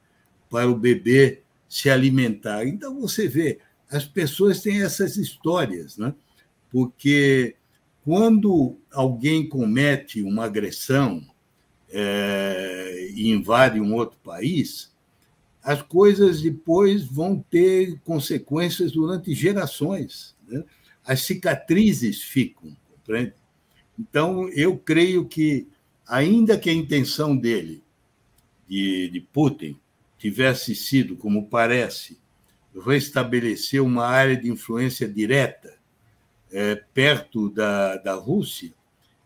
para 0.51 0.69
o 0.69 0.77
bebê 0.77 1.43
se 1.69 1.89
alimentar. 1.89 2.67
Então 2.67 3.01
você 3.01 3.29
vê, 3.29 3.61
as 3.89 4.05
pessoas 4.05 4.61
têm 4.61 4.83
essas 4.83 5.17
histórias, 5.17 5.97
né? 5.97 6.13
Porque 6.69 7.55
quando 8.05 8.77
alguém 8.93 9.49
comete 9.49 10.21
uma 10.21 10.47
agressão 10.47 11.25
é, 11.89 13.09
e 13.15 13.31
invade 13.31 13.81
um 13.81 13.95
outro 13.95 14.19
país, 14.25 14.93
as 15.63 15.81
coisas 15.81 16.43
depois 16.43 17.05
vão 17.05 17.45
ter 17.49 18.01
consequências 18.01 18.91
durante 18.91 19.33
gerações. 19.33 20.35
Né? 20.49 20.65
As 21.05 21.23
cicatrizes 21.23 22.21
ficam, 22.21 22.77
compreende? 22.91 23.35
Então, 24.01 24.49
eu 24.49 24.79
creio 24.79 25.27
que, 25.27 25.69
ainda 26.09 26.59
que 26.59 26.71
a 26.71 26.73
intenção 26.73 27.37
dele, 27.37 27.83
de, 28.67 29.11
de 29.11 29.21
Putin, 29.21 29.77
tivesse 30.17 30.75
sido, 30.75 31.17
como 31.17 31.49
parece, 31.49 32.19
restabelecer 32.87 33.83
uma 33.83 34.07
área 34.07 34.35
de 34.35 34.49
influência 34.49 35.07
direta 35.07 35.77
é, 36.51 36.77
perto 36.95 37.51
da, 37.51 37.99
da 37.99 38.15
Rússia, 38.15 38.73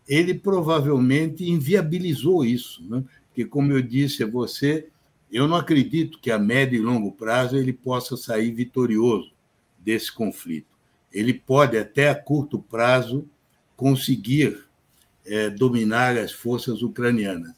ele 0.05 0.33
provavelmente 0.33 1.49
inviabilizou 1.49 2.43
isso. 2.43 2.83
Né? 2.89 3.01
Porque, 3.29 3.45
como 3.45 3.71
eu 3.71 3.81
disse 3.81 4.23
a 4.23 4.27
você, 4.27 4.89
eu 5.31 5.47
não 5.47 5.55
acredito 5.55 6.19
que 6.19 6.29
a 6.29 6.37
médio 6.37 6.77
e 6.77 6.83
longo 6.83 7.13
prazo 7.13 7.55
ele 7.55 7.71
possa 7.71 8.17
sair 8.17 8.51
vitorioso 8.51 9.31
desse 9.79 10.11
conflito. 10.11 10.67
Ele 11.13 11.33
pode, 11.33 11.77
até 11.77 12.09
a 12.09 12.15
curto 12.15 12.59
prazo, 12.59 13.25
conseguir 13.75 14.64
é, 15.25 15.49
dominar 15.49 16.17
as 16.17 16.31
forças 16.31 16.81
ucranianas, 16.81 17.53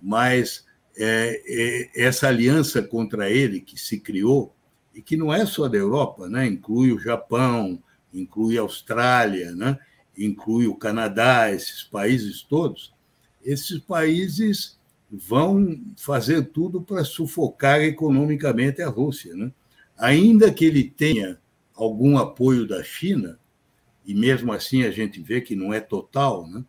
mas 0.00 0.64
é, 0.96 1.42
é, 1.46 2.04
essa 2.04 2.28
aliança 2.28 2.82
contra 2.82 3.30
ele 3.30 3.60
que 3.60 3.78
se 3.78 4.00
criou, 4.00 4.54
e 4.96 5.02
que 5.02 5.14
não 5.14 5.32
é 5.32 5.44
só 5.44 5.68
da 5.68 5.76
Europa, 5.76 6.26
né? 6.26 6.46
inclui 6.46 6.90
o 6.90 6.98
Japão, 6.98 7.82
inclui 8.14 8.56
a 8.56 8.62
Austrália, 8.62 9.54
né? 9.54 9.78
inclui 10.16 10.66
o 10.66 10.74
Canadá, 10.74 11.52
esses 11.52 11.82
países 11.82 12.42
todos, 12.42 12.94
esses 13.44 13.78
países 13.78 14.78
vão 15.10 15.78
fazer 15.98 16.46
tudo 16.46 16.80
para 16.80 17.04
sufocar 17.04 17.82
economicamente 17.82 18.80
a 18.80 18.88
Rússia. 18.88 19.34
Né? 19.34 19.52
Ainda 19.98 20.50
que 20.50 20.64
ele 20.64 20.84
tenha 20.84 21.38
algum 21.74 22.16
apoio 22.16 22.66
da 22.66 22.82
China, 22.82 23.38
e 24.06 24.14
mesmo 24.14 24.50
assim 24.50 24.82
a 24.82 24.90
gente 24.90 25.20
vê 25.20 25.42
que 25.42 25.54
não 25.54 25.74
é 25.74 25.80
total, 25.80 26.48
né? 26.48 26.64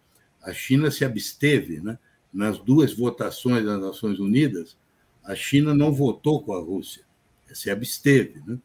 A 0.47 0.53
China 0.53 0.89
se 0.89 1.03
absteve. 1.03 1.81
Né? 1.81 1.99
Nas 2.33 2.57
duas 2.57 2.93
votações 2.93 3.65
das 3.65 3.79
Nações 3.79 4.17
Unidas, 4.17 4.77
a 5.23 5.35
China 5.35 5.73
não 5.73 5.91
votou 5.91 6.41
com 6.41 6.53
a 6.53 6.59
Rússia, 6.59 7.03
se 7.51 7.69
absteve. 7.69 8.41
Né? 8.47 8.57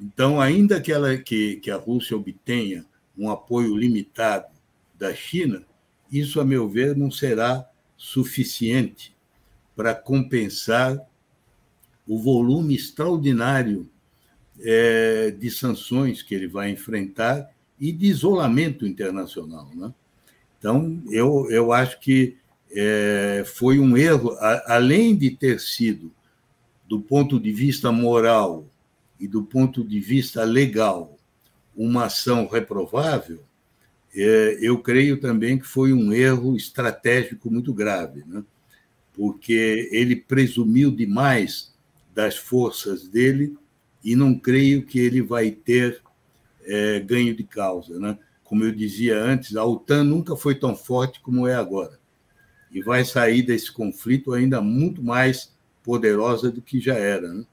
Então, 0.00 0.40
ainda 0.40 0.80
que, 0.80 0.90
ela, 0.90 1.16
que, 1.18 1.56
que 1.56 1.70
a 1.70 1.76
Rússia 1.76 2.16
obtenha 2.16 2.86
um 3.16 3.30
apoio 3.30 3.76
limitado 3.76 4.46
da 4.94 5.14
China, 5.14 5.62
isso, 6.10 6.40
a 6.40 6.44
meu 6.44 6.68
ver, 6.68 6.96
não 6.96 7.10
será 7.10 7.68
suficiente 7.98 9.14
para 9.74 9.94
compensar 9.94 10.98
o 12.08 12.18
volume 12.18 12.74
extraordinário 12.74 13.90
é, 14.60 15.30
de 15.32 15.50
sanções 15.50 16.22
que 16.22 16.34
ele 16.34 16.48
vai 16.48 16.70
enfrentar 16.70 17.50
e 17.78 17.92
de 17.92 18.06
isolamento 18.06 18.86
internacional. 18.86 19.68
Né? 19.74 19.92
Então, 20.66 21.00
eu, 21.12 21.48
eu 21.48 21.72
acho 21.72 22.00
que 22.00 22.38
é, 22.72 23.44
foi 23.46 23.78
um 23.78 23.96
erro, 23.96 24.32
a, 24.32 24.74
além 24.74 25.14
de 25.14 25.30
ter 25.30 25.60
sido, 25.60 26.12
do 26.88 27.00
ponto 27.00 27.38
de 27.38 27.52
vista 27.52 27.92
moral, 27.92 28.66
e 29.20 29.28
do 29.28 29.44
ponto 29.44 29.84
de 29.84 30.00
vista 30.00 30.42
legal, 30.42 31.16
uma 31.76 32.06
ação 32.06 32.48
reprovável, 32.48 33.44
é, 34.12 34.58
eu 34.60 34.80
creio 34.80 35.20
também 35.20 35.56
que 35.56 35.64
foi 35.64 35.92
um 35.92 36.12
erro 36.12 36.56
estratégico 36.56 37.48
muito 37.48 37.72
grave, 37.72 38.24
né? 38.26 38.42
porque 39.14 39.88
ele 39.92 40.16
presumiu 40.16 40.90
demais 40.90 41.72
das 42.12 42.36
forças 42.36 43.06
dele 43.06 43.56
e 44.02 44.16
não 44.16 44.36
creio 44.36 44.84
que 44.84 44.98
ele 44.98 45.22
vai 45.22 45.52
ter 45.52 46.02
é, 46.64 46.98
ganho 46.98 47.36
de 47.36 47.44
causa. 47.44 48.00
Né? 48.00 48.18
Como 48.48 48.64
eu 48.64 48.72
dizia 48.72 49.18
antes, 49.18 49.56
a 49.56 49.64
OTAN 49.64 50.04
nunca 50.04 50.36
foi 50.36 50.54
tão 50.54 50.74
forte 50.76 51.20
como 51.20 51.46
é 51.46 51.54
agora 51.54 51.98
e 52.70 52.82
vai 52.82 53.04
sair 53.04 53.42
desse 53.42 53.72
conflito 53.72 54.32
ainda 54.32 54.60
muito 54.60 55.02
mais 55.02 55.54
poderosa 55.82 56.50
do 56.50 56.60
que 56.60 56.80
já 56.80 56.94
era. 56.94 57.32
Né? 57.32 57.46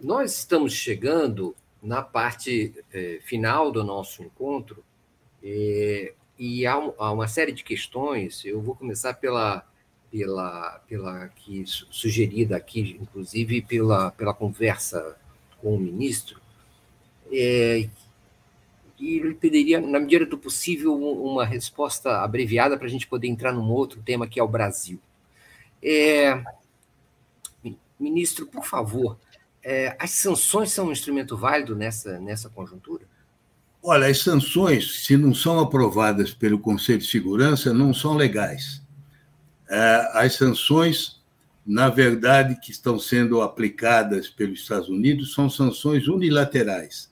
Nós 0.00 0.38
estamos 0.38 0.72
chegando 0.72 1.54
na 1.82 2.02
parte 2.02 2.72
eh, 2.92 3.18
final 3.22 3.72
do 3.72 3.82
nosso 3.82 4.22
encontro 4.22 4.84
eh, 5.42 6.14
e 6.38 6.66
há, 6.66 6.74
há, 6.74 7.10
uma 7.10 7.26
série 7.26 7.52
de 7.52 7.64
questões. 7.64 8.44
Eu 8.44 8.60
vou 8.60 8.74
começar 8.74 9.14
pela 9.14 9.66
pela 10.10 10.78
pela 10.86 11.28
que 11.28 11.64
sugerida 11.66 12.56
aqui, 12.56 12.98
inclusive 13.00 13.62
pela 13.62 14.10
pela 14.12 14.34
conversa 14.34 15.16
com 15.60 15.74
o 15.74 15.80
ministro. 15.80 16.40
Eh, 17.32 17.88
e 19.02 19.16
ele 19.16 19.34
pediria, 19.34 19.80
na 19.80 19.98
medida 19.98 20.24
do 20.24 20.38
possível, 20.38 20.94
uma 20.94 21.44
resposta 21.44 22.22
abreviada 22.22 22.78
para 22.78 22.86
a 22.86 22.90
gente 22.90 23.08
poder 23.08 23.26
entrar 23.26 23.52
num 23.52 23.68
outro 23.68 24.00
tema 24.00 24.28
que 24.28 24.38
é 24.38 24.42
o 24.42 24.46
Brasil. 24.48 25.00
É, 25.82 26.40
ministro, 27.98 28.46
por 28.46 28.64
favor, 28.64 29.18
é, 29.60 29.96
as 29.98 30.12
sanções 30.12 30.70
são 30.70 30.86
um 30.86 30.92
instrumento 30.92 31.36
válido 31.36 31.74
nessa, 31.74 32.20
nessa 32.20 32.48
conjuntura? 32.48 33.02
Olha, 33.82 34.06
as 34.06 34.18
sanções, 34.18 35.04
se 35.04 35.16
não 35.16 35.34
são 35.34 35.58
aprovadas 35.58 36.32
pelo 36.32 36.60
Conselho 36.60 37.00
de 37.00 37.06
Segurança, 37.06 37.74
não 37.74 37.92
são 37.92 38.14
legais. 38.14 38.80
É, 39.68 40.10
as 40.14 40.34
sanções, 40.34 41.20
na 41.66 41.88
verdade, 41.88 42.54
que 42.60 42.70
estão 42.70 43.00
sendo 43.00 43.42
aplicadas 43.42 44.30
pelos 44.30 44.60
Estados 44.60 44.88
Unidos 44.88 45.34
são 45.34 45.50
sanções 45.50 46.06
unilaterais. 46.06 47.11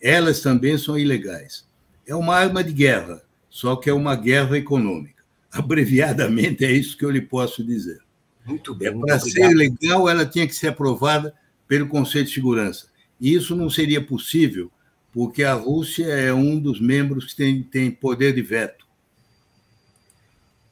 Elas 0.00 0.40
também 0.40 0.78
são 0.78 0.98
ilegais. 0.98 1.66
é 2.06 2.14
uma 2.14 2.36
arma 2.36 2.62
de 2.64 2.72
guerra, 2.72 3.22
só 3.50 3.76
que 3.76 3.90
é 3.90 3.92
uma 3.92 4.14
guerra 4.14 4.56
econômica. 4.56 5.22
Abreviadamente, 5.50 6.64
é 6.64 6.70
isso 6.70 6.96
que 6.96 7.04
eu 7.04 7.10
lhe 7.10 7.20
posso 7.20 7.64
dizer. 7.64 8.00
Muito 8.44 8.74
bem. 8.74 8.88
É, 8.88 8.92
Para 8.92 9.18
ser 9.18 9.48
legal, 9.48 10.08
ela 10.08 10.24
tinha 10.24 10.46
que 10.46 10.54
ser 10.54 10.68
aprovada 10.68 11.34
pelo 11.66 11.88
Conselho 11.88 12.24
de 12.24 12.32
Segurança. 12.32 12.88
E 13.20 13.34
isso 13.34 13.54
não 13.54 13.68
seria 13.68 14.00
possível, 14.00 14.70
porque 15.12 15.42
a 15.42 15.54
Rússia 15.54 16.06
é 16.06 16.32
um 16.32 16.58
dos 16.58 16.80
membros 16.80 17.26
que 17.26 17.36
tem, 17.36 17.62
tem 17.62 17.90
poder 17.90 18.32
de 18.32 18.42
veto. 18.42 18.86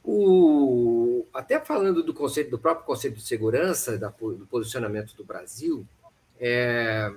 O, 0.03 1.25
até 1.33 1.59
falando 1.59 2.01
do 2.01 2.13
conceito 2.13 2.49
do 2.49 2.57
próprio 2.57 2.85
Conselho 2.85 3.15
de 3.15 3.21
Segurança, 3.21 3.97
da, 3.97 4.07
do 4.07 4.47
posicionamento 4.49 5.13
do 5.15 5.23
Brasil, 5.23 5.85
é, 6.39 7.11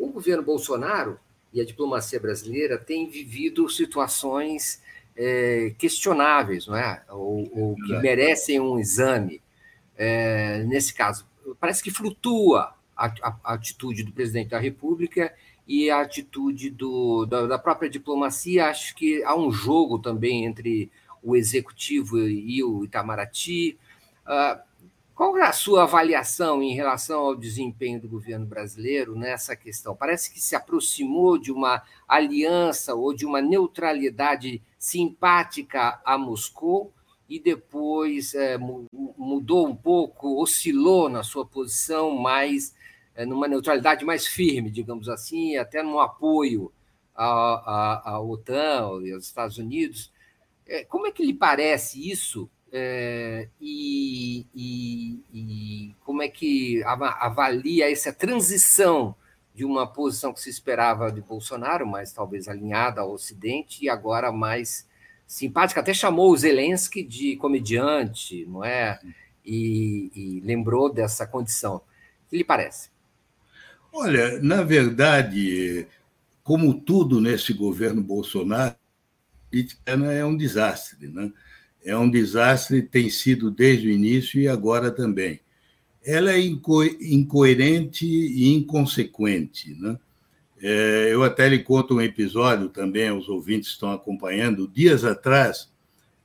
o 0.00 0.08
governo 0.08 0.42
Bolsonaro 0.42 1.18
e 1.52 1.60
a 1.60 1.64
diplomacia 1.64 2.18
brasileira 2.18 2.78
têm 2.78 3.08
vivido 3.08 3.68
situações 3.68 4.82
é, 5.16 5.74
questionáveis, 5.78 6.66
não 6.66 6.76
é? 6.76 7.02
Ou, 7.10 7.50
ou, 7.52 7.74
que 7.74 7.92
merecem 7.98 8.58
um 8.60 8.78
exame. 8.78 9.42
É, 9.96 10.62
nesse 10.64 10.94
caso, 10.94 11.26
parece 11.60 11.82
que 11.82 11.90
flutua 11.90 12.74
a, 12.96 13.06
a, 13.06 13.36
a, 13.44 13.54
atitude 13.54 14.02
do 14.02 14.12
presidente 14.12 14.50
da 14.50 14.58
República 14.58 15.34
e 15.68 15.90
a 15.90 16.00
atitude 16.00 16.70
do, 16.70 17.26
da, 17.26 17.46
da 17.46 17.58
própria 17.58 17.90
diplomacia. 17.90 18.66
Acho 18.66 18.94
que 18.94 19.22
há 19.24 19.36
um 19.36 19.52
jogo 19.52 19.98
também 19.98 20.46
entre 20.46 20.90
o 21.22 21.36
executivo 21.36 22.18
e 22.18 22.64
o 22.64 22.84
Itamaraty. 22.84 23.78
Uh, 24.24 24.69
qual 25.20 25.36
é 25.36 25.42
a 25.42 25.52
sua 25.52 25.82
avaliação 25.82 26.62
em 26.62 26.74
relação 26.74 27.20
ao 27.20 27.36
desempenho 27.36 28.00
do 28.00 28.08
governo 28.08 28.46
brasileiro 28.46 29.14
nessa 29.14 29.54
questão? 29.54 29.94
Parece 29.94 30.32
que 30.32 30.40
se 30.40 30.56
aproximou 30.56 31.36
de 31.36 31.52
uma 31.52 31.82
aliança 32.08 32.94
ou 32.94 33.12
de 33.12 33.26
uma 33.26 33.42
neutralidade 33.42 34.62
simpática 34.78 36.00
a 36.06 36.16
Moscou 36.16 36.90
e 37.28 37.38
depois 37.38 38.32
é, 38.32 38.56
mudou 38.56 39.68
um 39.68 39.76
pouco, 39.76 40.40
oscilou 40.40 41.10
na 41.10 41.22
sua 41.22 41.44
posição 41.44 42.16
mais 42.16 42.74
é, 43.14 43.26
numa 43.26 43.46
neutralidade 43.46 44.06
mais 44.06 44.26
firme, 44.26 44.70
digamos 44.70 45.06
assim, 45.06 45.54
até 45.54 45.82
no 45.82 46.00
apoio 46.00 46.72
à, 47.14 47.26
à, 47.26 48.10
à 48.12 48.20
OTAN 48.22 49.02
e 49.02 49.12
aos 49.12 49.26
Estados 49.26 49.58
Unidos. 49.58 50.10
É, 50.66 50.82
como 50.82 51.06
é 51.06 51.12
que 51.12 51.22
lhe 51.22 51.34
parece 51.34 52.10
isso? 52.10 52.48
É, 52.72 53.48
e, 53.60 54.46
como 56.20 56.22
é 56.22 56.28
que 56.28 56.82
avalia 56.84 57.90
essa 57.90 58.12
transição 58.12 59.14
de 59.54 59.64
uma 59.64 59.86
posição 59.86 60.34
que 60.34 60.40
se 60.40 60.50
esperava 60.50 61.10
de 61.10 61.22
Bolsonaro, 61.22 61.86
mas 61.86 62.12
talvez 62.12 62.46
alinhada 62.46 63.00
ao 63.00 63.12
Ocidente, 63.12 63.82
e 63.82 63.88
agora 63.88 64.30
mais 64.30 64.86
simpática? 65.26 65.80
Até 65.80 65.94
chamou 65.94 66.30
o 66.30 66.36
Zelensky 66.36 67.02
de 67.02 67.36
comediante, 67.36 68.44
não 68.44 68.62
é? 68.62 69.00
E, 69.42 70.10
e 70.14 70.40
lembrou 70.44 70.92
dessa 70.92 71.26
condição. 71.26 71.76
O 71.76 72.28
que 72.28 72.36
lhe 72.36 72.44
parece? 72.44 72.90
Olha, 73.90 74.38
na 74.42 74.62
verdade, 74.62 75.86
como 76.42 76.74
tudo 76.74 77.18
nesse 77.18 77.54
governo 77.54 78.02
Bolsonaro, 78.02 78.76
política 79.50 79.90
é 79.90 80.22
um 80.22 80.36
desastre. 80.36 81.08
Né? 81.08 81.32
É 81.82 81.96
um 81.96 82.10
desastre, 82.10 82.82
tem 82.82 83.08
sido 83.08 83.50
desde 83.50 83.88
o 83.88 83.90
início 83.90 84.38
e 84.38 84.46
agora 84.46 84.90
também. 84.90 85.40
Ela 86.04 86.32
é 86.32 86.40
inco 86.40 86.82
incoerente 86.82 88.06
e 88.06 88.52
inconsequente. 88.54 89.74
Né? 89.74 89.98
É, 90.62 91.08
eu 91.12 91.22
até 91.22 91.48
lhe 91.48 91.60
conto 91.60 91.94
um 91.94 92.00
episódio 92.00 92.68
também, 92.68 93.10
os 93.10 93.28
ouvintes 93.28 93.70
estão 93.70 93.92
acompanhando. 93.92 94.68
Dias 94.68 95.04
atrás, 95.04 95.70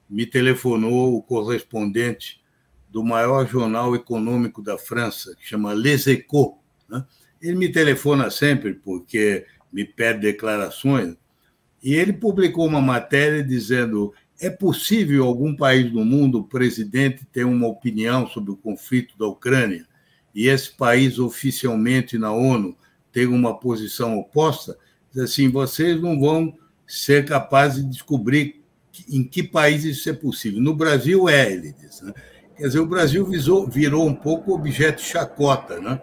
me 0.09 0.25
telefonou 0.25 1.15
o 1.15 1.21
correspondente 1.21 2.41
do 2.89 3.03
maior 3.03 3.47
jornal 3.47 3.95
econômico 3.95 4.61
da 4.61 4.77
França, 4.77 5.35
que 5.35 5.45
chama 5.45 5.73
Les 5.73 6.07
Echos. 6.07 6.53
Né? 6.87 7.03
Ele 7.41 7.55
me 7.55 7.69
telefona 7.69 8.29
sempre 8.29 8.73
porque 8.73 9.45
me 9.71 9.83
pede 9.83 10.21
declarações. 10.21 11.15
E 11.83 11.93
ele 11.93 12.13
publicou 12.13 12.65
uma 12.65 12.81
matéria 12.81 13.43
dizendo: 13.43 14.13
é 14.39 14.49
possível 14.49 15.25
algum 15.25 15.55
país 15.55 15.91
do 15.91 16.03
mundo, 16.03 16.39
o 16.39 16.43
presidente, 16.43 17.25
ter 17.31 17.45
uma 17.45 17.67
opinião 17.67 18.27
sobre 18.27 18.51
o 18.51 18.57
conflito 18.57 19.17
da 19.17 19.25
Ucrânia 19.25 19.85
e 20.33 20.47
esse 20.47 20.71
país 20.71 21.17
oficialmente 21.17 22.17
na 22.17 22.31
ONU 22.31 22.75
ter 23.11 23.27
uma 23.27 23.57
posição 23.57 24.17
oposta? 24.17 24.77
Diz 25.11 25.23
assim, 25.23 25.49
vocês 25.49 26.01
não 26.01 26.19
vão 26.19 26.53
ser 26.85 27.25
capazes 27.25 27.83
de 27.83 27.89
descobrir 27.89 28.61
em 29.09 29.23
que 29.23 29.43
país 29.43 29.83
isso 29.83 30.09
é 30.09 30.13
possível. 30.13 30.61
No 30.61 30.75
Brasil 30.75 31.27
é, 31.27 31.51
ele 31.51 31.73
diz. 31.73 32.01
Né? 32.01 32.13
Quer 32.57 32.67
dizer, 32.67 32.79
o 32.79 32.85
Brasil 32.85 33.25
visou, 33.25 33.67
virou 33.67 34.07
um 34.07 34.15
pouco 34.15 34.53
objeto 34.53 35.01
chacota, 35.01 35.79
né? 35.79 36.01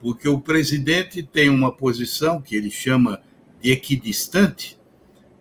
porque 0.00 0.28
o 0.28 0.40
presidente 0.40 1.22
tem 1.22 1.48
uma 1.48 1.72
posição 1.72 2.40
que 2.40 2.54
ele 2.54 2.70
chama 2.70 3.20
de 3.60 3.72
equidistante, 3.72 4.78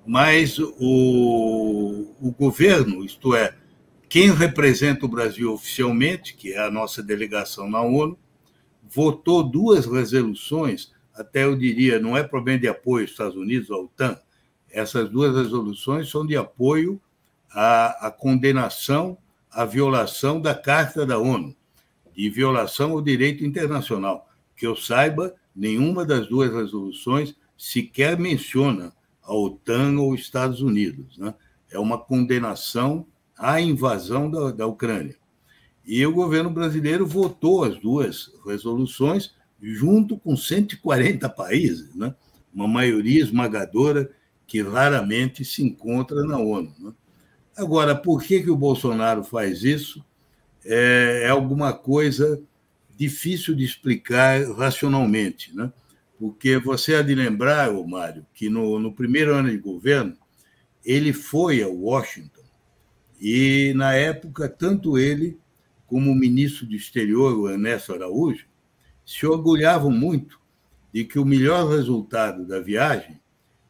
mas 0.06 0.58
o, 0.60 2.16
o 2.20 2.32
governo, 2.32 3.04
isto 3.04 3.36
é, 3.36 3.56
quem 4.10 4.32
representa 4.32 5.06
o 5.06 5.10
Brasil 5.10 5.54
oficialmente, 5.54 6.36
que 6.36 6.54
é 6.54 6.60
a 6.60 6.72
nossa 6.72 7.02
delegação 7.02 7.70
na 7.70 7.82
ONU, 7.82 8.18
votou 8.84 9.44
duas 9.44 9.86
resoluções, 9.86 10.92
até 11.16 11.46
eu 11.46 11.56
diria, 11.56 12.00
não 12.00 12.16
é 12.18 12.24
problema 12.24 12.60
de 12.60 12.68
apoio 12.68 13.04
aos 13.04 13.12
Estados 13.12 13.36
Unidos, 13.36 13.72
à 13.72 13.76
OTAN, 13.76 14.20
essas 14.70 15.10
duas 15.10 15.36
resoluções 15.36 16.10
são 16.10 16.26
de 16.26 16.36
apoio 16.36 17.00
à, 17.52 18.08
à 18.08 18.12
condenação 18.12 19.18
à 19.54 19.66
violação 19.66 20.42
da 20.42 20.56
Carta 20.56 21.06
da 21.06 21.20
ONU, 21.20 21.56
de 22.16 22.30
violação 22.30 22.92
ao 22.92 23.02
direito 23.02 23.46
internacional. 23.46 24.28
Que 24.58 24.66
eu 24.66 24.76
saiba, 24.76 25.34
nenhuma 25.56 26.06
das 26.06 26.28
duas 26.28 26.52
resoluções 26.52 27.36
sequer 27.56 28.18
menciona 28.18 28.92
a 29.24 29.34
OTAN 29.34 30.00
ou 30.00 30.14
Estados 30.14 30.62
Unidos. 30.62 31.18
Né? 31.18 31.34
É 31.72 31.80
uma 31.80 31.98
condenação 31.98 33.06
à 33.38 33.60
invasão 33.60 34.30
da, 34.30 34.52
da 34.52 34.68
Ucrânia. 34.68 35.16
E 35.86 36.06
o 36.06 36.14
governo 36.14 36.50
brasileiro 36.50 37.06
votou 37.06 37.64
as 37.64 37.78
duas 37.78 38.32
resoluções 38.46 39.34
junto 39.62 40.18
com 40.18 40.36
140 40.36 41.28
países, 41.30 41.94
né? 41.96 42.14
uma 42.54 42.68
maioria 42.68 43.22
esmagadora 43.22 44.12
que 44.46 44.62
raramente 44.62 45.44
se 45.44 45.64
encontra 45.64 46.24
na 46.24 46.38
ONU. 46.38 46.74
Né? 46.80 46.94
Agora, 47.56 47.96
por 47.96 48.22
que, 48.22 48.42
que 48.42 48.50
o 48.50 48.58
Bolsonaro 48.58 49.24
faz 49.24 49.64
isso? 49.64 50.04
É, 50.66 51.24
é 51.26 51.30
alguma 51.30 51.74
coisa 51.74 52.42
difícil 52.96 53.56
de 53.56 53.64
explicar 53.64 54.44
racionalmente. 54.54 55.56
Né? 55.56 55.72
Porque 56.24 56.58
você 56.58 56.96
há 56.96 57.02
de 57.02 57.14
lembrar, 57.14 57.70
Mário, 57.86 58.26
que 58.34 58.50
no, 58.50 58.80
no 58.80 58.94
primeiro 58.94 59.36
ano 59.36 59.50
de 59.50 59.58
governo, 59.58 60.16
ele 60.86 61.12
foi 61.12 61.62
a 61.62 61.68
Washington. 61.68 62.46
E, 63.20 63.74
na 63.76 63.94
época, 63.94 64.48
tanto 64.48 64.98
ele 64.98 65.38
como 65.86 66.10
o 66.10 66.16
ministro 66.16 66.66
do 66.66 66.74
Exterior, 66.74 67.38
o 67.38 67.50
Ernesto 67.50 67.92
Araújo, 67.92 68.46
se 69.06 69.26
orgulhavam 69.26 69.92
muito 69.92 70.40
de 70.94 71.04
que 71.04 71.20
o 71.20 71.26
melhor 71.26 71.70
resultado 71.70 72.48
da 72.48 72.62
viagem 72.62 73.20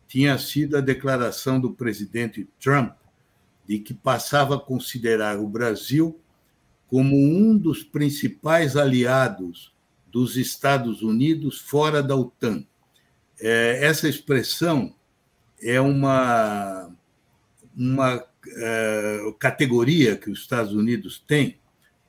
tinha 0.07 0.37
sido 0.37 0.77
a 0.77 0.79
declaração 0.79 1.59
do 1.59 1.73
presidente 1.73 2.47
Trump 2.59 2.93
de 3.67 3.79
que 3.79 3.95
passava 3.95 4.57
a 4.57 4.59
considerar 4.59 5.39
o 5.39 5.47
Brasil 5.47 6.21
como 6.85 7.17
um 7.17 7.57
dos 7.57 7.81
principais 7.83 8.77
aliados 8.77 9.72
dos 10.13 10.37
Estados 10.37 11.01
Unidos 11.01 11.59
fora 11.59 12.03
da 12.03 12.15
OTAN. 12.15 12.63
É, 13.41 13.79
essa 13.83 14.07
expressão 14.07 14.93
é 15.59 15.81
uma, 15.81 16.95
uma 17.75 18.23
é, 18.47 19.33
categoria 19.39 20.15
que 20.15 20.29
os 20.29 20.41
Estados 20.41 20.71
Unidos 20.71 21.21
têm 21.25 21.57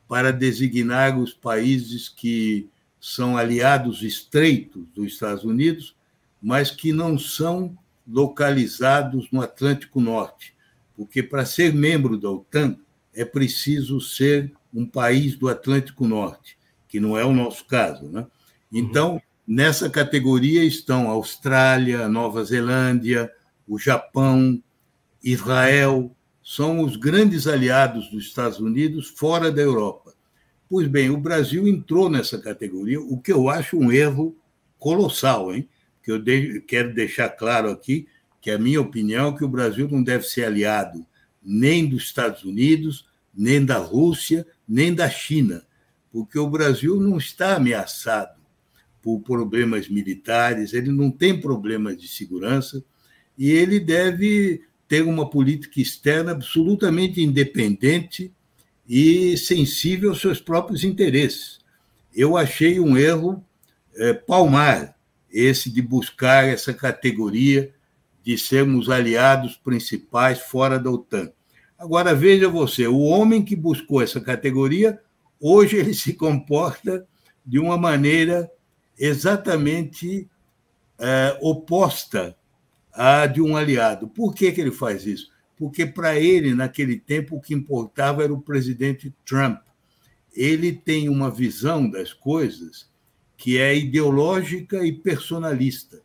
para 0.06 0.30
designar 0.30 1.18
os 1.18 1.32
países 1.32 2.06
que 2.06 2.68
são 3.00 3.38
aliados 3.38 4.02
estreitos 4.02 4.84
dos 4.94 5.14
Estados 5.14 5.42
Unidos, 5.42 5.96
mas 6.42 6.70
que 6.70 6.92
não 6.92 7.18
são 7.18 7.74
localizados 8.06 9.30
no 9.32 9.40
Atlântico 9.40 9.98
Norte, 9.98 10.54
porque 10.94 11.22
para 11.22 11.46
ser 11.46 11.72
membro 11.72 12.18
da 12.18 12.30
OTAN 12.30 12.76
é 13.14 13.24
preciso 13.24 13.98
ser 13.98 14.52
um 14.74 14.84
país 14.84 15.36
do 15.36 15.48
Atlântico 15.48 16.06
Norte 16.06 16.53
que 16.94 17.00
não 17.00 17.18
é 17.18 17.24
o 17.24 17.32
nosso 17.32 17.64
caso. 17.64 18.08
Né? 18.08 18.24
Então, 18.70 19.20
nessa 19.44 19.90
categoria 19.90 20.62
estão 20.62 21.08
a 21.08 21.14
Austrália, 21.14 22.06
Nova 22.06 22.44
Zelândia, 22.44 23.28
o 23.66 23.80
Japão, 23.80 24.62
Israel, 25.20 26.14
são 26.40 26.84
os 26.84 26.94
grandes 26.94 27.48
aliados 27.48 28.08
dos 28.12 28.26
Estados 28.26 28.60
Unidos 28.60 29.08
fora 29.08 29.50
da 29.50 29.60
Europa. 29.60 30.14
Pois 30.70 30.86
bem, 30.86 31.10
o 31.10 31.16
Brasil 31.16 31.66
entrou 31.66 32.08
nessa 32.08 32.38
categoria, 32.38 33.00
o 33.00 33.20
que 33.20 33.32
eu 33.32 33.48
acho 33.48 33.76
um 33.76 33.90
erro 33.90 34.36
colossal, 34.78 35.52
hein? 35.52 35.68
Que 36.00 36.12
eu 36.12 36.18
de... 36.20 36.60
quero 36.60 36.94
deixar 36.94 37.28
claro 37.28 37.70
aqui 37.70 38.06
que 38.40 38.52
é 38.52 38.54
a 38.54 38.58
minha 38.58 38.80
opinião, 38.80 39.34
que 39.34 39.44
o 39.44 39.48
Brasil 39.48 39.88
não 39.90 40.00
deve 40.00 40.26
ser 40.26 40.44
aliado 40.44 41.04
nem 41.42 41.88
dos 41.88 42.04
Estados 42.04 42.44
Unidos, 42.44 43.04
nem 43.34 43.64
da 43.64 43.78
Rússia, 43.78 44.46
nem 44.68 44.94
da 44.94 45.10
China, 45.10 45.64
porque 46.14 46.38
o 46.38 46.48
Brasil 46.48 47.00
não 47.00 47.18
está 47.18 47.56
ameaçado 47.56 48.40
por 49.02 49.18
problemas 49.22 49.88
militares, 49.88 50.72
ele 50.72 50.92
não 50.92 51.10
tem 51.10 51.40
problemas 51.40 52.00
de 52.00 52.06
segurança 52.06 52.84
e 53.36 53.50
ele 53.50 53.80
deve 53.80 54.62
ter 54.86 55.02
uma 55.02 55.28
política 55.28 55.80
externa 55.80 56.30
absolutamente 56.30 57.20
independente 57.20 58.32
e 58.88 59.36
sensível 59.36 60.10
aos 60.10 60.20
seus 60.20 60.40
próprios 60.40 60.84
interesses. 60.84 61.58
Eu 62.14 62.36
achei 62.36 62.78
um 62.78 62.96
erro 62.96 63.44
é, 63.96 64.14
palmar 64.14 64.96
esse 65.28 65.68
de 65.68 65.82
buscar 65.82 66.44
essa 66.46 66.72
categoria 66.72 67.74
de 68.22 68.38
sermos 68.38 68.88
aliados 68.88 69.56
principais 69.56 70.38
fora 70.38 70.78
da 70.78 70.92
OTAN. 70.92 71.32
Agora, 71.76 72.14
veja 72.14 72.48
você, 72.48 72.86
o 72.86 73.00
homem 73.00 73.44
que 73.44 73.56
buscou 73.56 74.00
essa 74.00 74.20
categoria, 74.20 75.00
hoje 75.46 75.76
ele 75.76 75.92
se 75.92 76.14
comporta 76.14 77.06
de 77.44 77.58
uma 77.58 77.76
maneira 77.76 78.50
exatamente 78.98 80.26
é, 80.98 81.36
oposta 81.42 82.34
à 82.90 83.26
de 83.26 83.42
um 83.42 83.54
aliado. 83.54 84.08
Por 84.08 84.34
que, 84.34 84.50
que 84.50 84.60
ele 84.62 84.70
faz 84.70 85.04
isso? 85.04 85.30
Porque, 85.54 85.84
para 85.84 86.18
ele, 86.18 86.54
naquele 86.54 86.98
tempo, 86.98 87.36
o 87.36 87.40
que 87.42 87.52
importava 87.52 88.24
era 88.24 88.32
o 88.32 88.40
presidente 88.40 89.14
Trump. 89.26 89.60
Ele 90.34 90.72
tem 90.72 91.10
uma 91.10 91.30
visão 91.30 91.90
das 91.90 92.14
coisas 92.14 92.90
que 93.36 93.58
é 93.58 93.76
ideológica 93.76 94.84
e 94.86 94.92
personalista. 94.92 96.00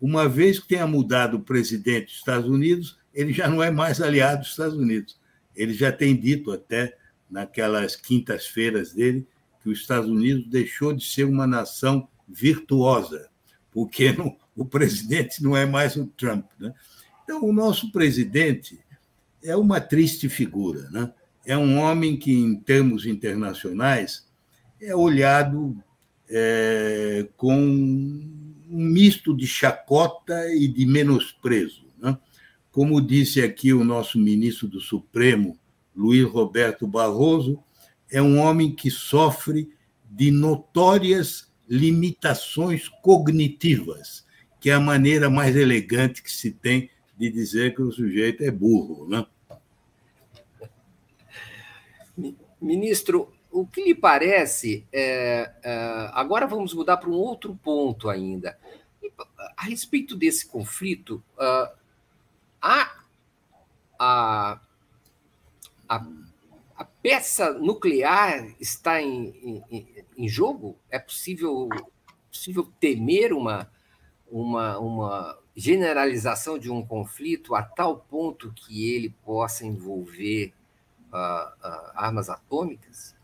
Uma 0.00 0.28
vez 0.28 0.58
que 0.58 0.68
tenha 0.68 0.88
mudado 0.88 1.36
o 1.36 1.42
presidente 1.42 2.06
dos 2.06 2.16
Estados 2.16 2.48
Unidos, 2.48 2.98
ele 3.14 3.32
já 3.32 3.48
não 3.48 3.62
é 3.62 3.70
mais 3.70 4.00
aliado 4.00 4.40
dos 4.40 4.50
Estados 4.50 4.76
Unidos. 4.76 5.16
Ele 5.54 5.72
já 5.72 5.92
tem 5.92 6.16
dito 6.16 6.50
até 6.50 6.96
naquelas 7.32 7.96
quintas-feiras 7.96 8.92
dele 8.92 9.26
que 9.62 9.70
os 9.70 9.80
Estados 9.80 10.08
Unidos 10.08 10.46
deixou 10.46 10.92
de 10.92 11.04
ser 11.04 11.24
uma 11.24 11.46
nação 11.46 12.06
virtuosa, 12.28 13.28
porque 13.70 14.12
não, 14.12 14.36
o 14.54 14.66
presidente 14.66 15.42
não 15.42 15.56
é 15.56 15.64
mais 15.64 15.96
o 15.96 16.06
Trump. 16.06 16.44
Né? 16.60 16.74
Então, 17.24 17.42
o 17.42 17.52
nosso 17.52 17.90
presidente 17.90 18.80
é 19.42 19.56
uma 19.56 19.80
triste 19.80 20.28
figura. 20.28 20.90
Né? 20.90 21.10
É 21.46 21.56
um 21.56 21.78
homem 21.78 22.16
que, 22.16 22.32
em 22.32 22.54
termos 22.54 23.06
internacionais, 23.06 24.28
é 24.80 24.94
olhado 24.94 25.82
é, 26.28 27.26
com 27.36 27.56
um 27.56 28.84
misto 28.84 29.34
de 29.34 29.46
chacota 29.46 30.52
e 30.54 30.68
de 30.68 30.84
menosprezo. 30.84 31.86
Né? 31.98 32.16
Como 32.70 33.00
disse 33.00 33.40
aqui 33.40 33.72
o 33.72 33.84
nosso 33.84 34.18
ministro 34.18 34.68
do 34.68 34.80
Supremo, 34.80 35.58
Luiz 35.94 36.24
Roberto 36.24 36.86
Barroso, 36.86 37.62
é 38.10 38.20
um 38.20 38.38
homem 38.38 38.74
que 38.74 38.90
sofre 38.90 39.72
de 40.10 40.30
notórias 40.30 41.50
limitações 41.68 42.88
cognitivas, 42.88 44.26
que 44.60 44.70
é 44.70 44.74
a 44.74 44.80
maneira 44.80 45.30
mais 45.30 45.56
elegante 45.56 46.22
que 46.22 46.30
se 46.30 46.50
tem 46.50 46.90
de 47.16 47.30
dizer 47.30 47.74
que 47.74 47.82
o 47.82 47.92
sujeito 47.92 48.42
é 48.42 48.50
burro. 48.50 49.08
Né? 49.08 49.26
Ministro, 52.60 53.32
o 53.50 53.66
que 53.66 53.82
lhe 53.82 53.94
parece. 53.94 54.86
É, 54.92 55.52
é, 55.62 56.10
agora 56.12 56.46
vamos 56.46 56.74
mudar 56.74 56.96
para 56.96 57.10
um 57.10 57.14
outro 57.14 57.54
ponto 57.62 58.08
ainda. 58.08 58.58
A 59.56 59.64
respeito 59.64 60.16
desse 60.16 60.46
conflito, 60.46 61.22
uh, 61.36 61.76
a, 62.60 63.04
a, 63.98 64.60
a, 65.96 66.06
a, 66.76 66.84
peça 66.84 67.52
nuclear 67.52 68.54
está 68.60 69.02
em, 69.02 69.62
em, 69.70 69.86
em, 70.16 70.28
jogo? 70.28 70.78
É 70.90 70.98
possível, 70.98 71.68
possível 72.30 72.70
temer 72.80 73.32
uma, 73.32 73.70
uma, 74.30 74.78
uma 74.78 75.38
generalização 75.54 76.58
de 76.58 76.70
um 76.70 76.84
conflito 76.84 77.54
a 77.54 77.62
tal 77.62 77.98
ponto 77.98 78.52
que 78.54 78.90
ele 78.90 79.14
possa 79.24 79.66
envolver 79.66 80.52
uh, 81.12 81.16
uh, 81.16 81.92
armas 81.94 82.30
atômicas? 82.30 83.14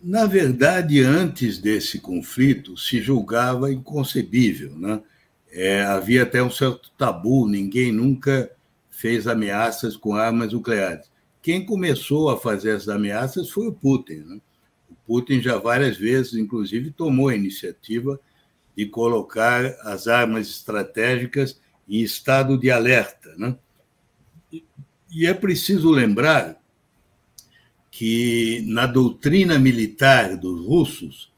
Na 0.00 0.26
verdade, 0.26 1.00
antes 1.00 1.58
desse 1.58 1.98
conflito, 1.98 2.76
se 2.76 3.00
julgava 3.00 3.72
inconcebível. 3.72 4.76
Né? 4.76 5.02
É, 5.50 5.82
havia 5.82 6.22
até 6.22 6.42
um 6.42 6.50
certo 6.50 6.90
tabu, 6.96 7.48
ninguém 7.48 7.90
nunca 7.90 8.50
fez 8.90 9.26
ameaças 9.26 9.96
com 9.96 10.14
armas 10.14 10.52
nucleares. 10.52 11.10
Quem 11.42 11.64
começou 11.64 12.30
a 12.30 12.36
fazer 12.36 12.76
essas 12.76 12.88
ameaças 12.88 13.50
foi 13.50 13.68
o 13.68 13.72
Putin. 13.72 14.24
Né? 14.26 14.40
O 14.90 14.94
Putin 15.06 15.40
já 15.40 15.56
várias 15.58 15.96
vezes, 15.96 16.34
inclusive, 16.34 16.90
tomou 16.90 17.28
a 17.28 17.36
iniciativa 17.36 18.20
de 18.76 18.86
colocar 18.86 19.64
as 19.82 20.06
armas 20.06 20.48
estratégicas 20.48 21.60
em 21.88 22.00
estado 22.00 22.58
de 22.58 22.70
alerta. 22.70 23.34
Né? 23.36 23.56
E 25.10 25.26
é 25.26 25.34
preciso 25.34 25.90
lembrar 25.90 26.60
que 27.90 28.62
na 28.66 28.86
doutrina 28.86 29.58
militar 29.58 30.36
dos 30.36 30.64
russos 30.64 31.32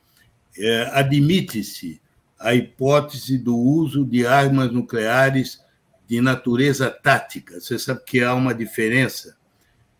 é, 0.58 0.90
admite-se 0.92 2.00
a 2.38 2.54
hipótese 2.54 3.38
do 3.38 3.56
uso 3.56 4.04
de 4.04 4.26
armas 4.26 4.72
nucleares 4.72 5.60
de 6.06 6.20
natureza 6.20 6.90
tática. 6.90 7.60
Você 7.60 7.78
sabe 7.78 8.02
que 8.04 8.22
há 8.22 8.34
uma 8.34 8.54
diferença 8.54 9.36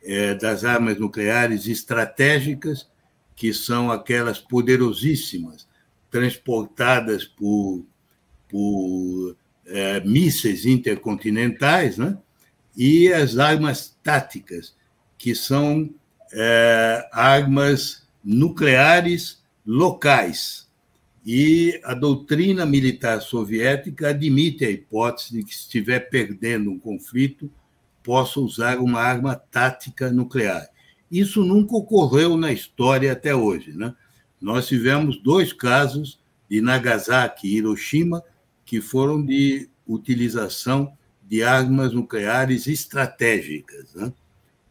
é, 0.03 0.35
das 0.35 0.65
armas 0.65 0.99
nucleares 0.99 1.67
estratégicas, 1.67 2.89
que 3.37 3.53
são 3.53 3.91
aquelas 3.91 4.39
poderosíssimas, 4.39 5.67
transportadas 6.11 7.25
por, 7.25 7.85
por 8.49 9.37
é, 9.67 10.01
mísseis 10.01 10.67
intercontinentais, 10.67 11.97
né? 11.97 12.19
e 12.77 13.13
as 13.13 13.39
armas 13.39 13.97
táticas, 14.03 14.75
que 15.17 15.35
são 15.35 15.89
é, 16.33 17.09
armas 17.13 18.07
nucleares 18.25 19.43
locais. 19.67 20.69
E 21.25 21.79
a 21.85 21.95
doutrina 21.95 22.65
militar 22.65 23.21
soviética 23.21 24.09
admite 24.09 24.65
a 24.65 24.71
hipótese 24.71 25.33
de 25.35 25.45
que, 25.45 25.55
se 25.55 25.63
estiver 25.63 26.01
perdendo 26.09 26.71
um 26.71 26.79
conflito, 26.79 27.51
possa 28.03 28.41
usar 28.41 28.79
uma 28.79 29.01
arma 29.01 29.35
tática 29.37 30.11
nuclear. 30.11 30.69
Isso 31.11 31.45
nunca 31.45 31.77
ocorreu 31.77 32.37
na 32.37 32.53
história 32.53 33.13
até 33.13 33.35
hoje. 33.35 33.73
Né? 33.73 33.95
Nós 34.41 34.67
tivemos 34.67 35.21
dois 35.23 35.53
casos 35.53 36.21
de 36.49 36.61
Nagasaki 36.61 37.49
e 37.49 37.57
Hiroshima 37.57 38.23
que 38.65 38.81
foram 38.81 39.25
de 39.25 39.69
utilização 39.87 40.93
de 41.29 41.43
armas 41.43 41.93
nucleares 41.93 42.67
estratégicas. 42.67 43.95
Né? 43.95 44.13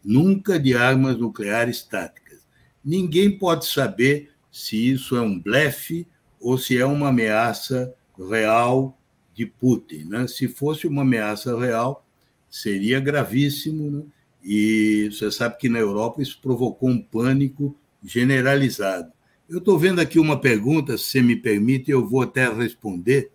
nunca 0.03 0.59
de 0.59 0.75
armas 0.75 1.17
nucleares 1.17 1.83
táticas. 1.83 2.39
Ninguém 2.83 3.37
pode 3.37 3.65
saber 3.65 4.31
se 4.51 4.91
isso 4.91 5.15
é 5.15 5.21
um 5.21 5.39
blefe 5.39 6.07
ou 6.39 6.57
se 6.57 6.77
é 6.77 6.85
uma 6.85 7.09
ameaça 7.09 7.93
real 8.17 8.97
de 9.33 9.45
Putin. 9.45 10.05
Né? 10.05 10.27
Se 10.27 10.47
fosse 10.47 10.87
uma 10.87 11.01
ameaça 11.01 11.57
real, 11.59 12.05
seria 12.49 12.99
gravíssimo. 12.99 13.91
Né? 13.91 14.03
E 14.43 15.09
você 15.11 15.31
sabe 15.31 15.57
que 15.57 15.69
na 15.69 15.79
Europa 15.79 16.21
isso 16.21 16.39
provocou 16.41 16.89
um 16.89 17.01
pânico 17.01 17.75
generalizado. 18.03 19.11
Eu 19.49 19.57
estou 19.57 19.77
vendo 19.77 19.99
aqui 19.99 20.19
uma 20.19 20.39
pergunta, 20.39 20.97
se 20.97 21.05
você 21.05 21.21
me 21.21 21.35
permite, 21.35 21.89
eu 21.89 22.07
vou 22.07 22.21
até 22.21 22.51
responder, 22.51 23.31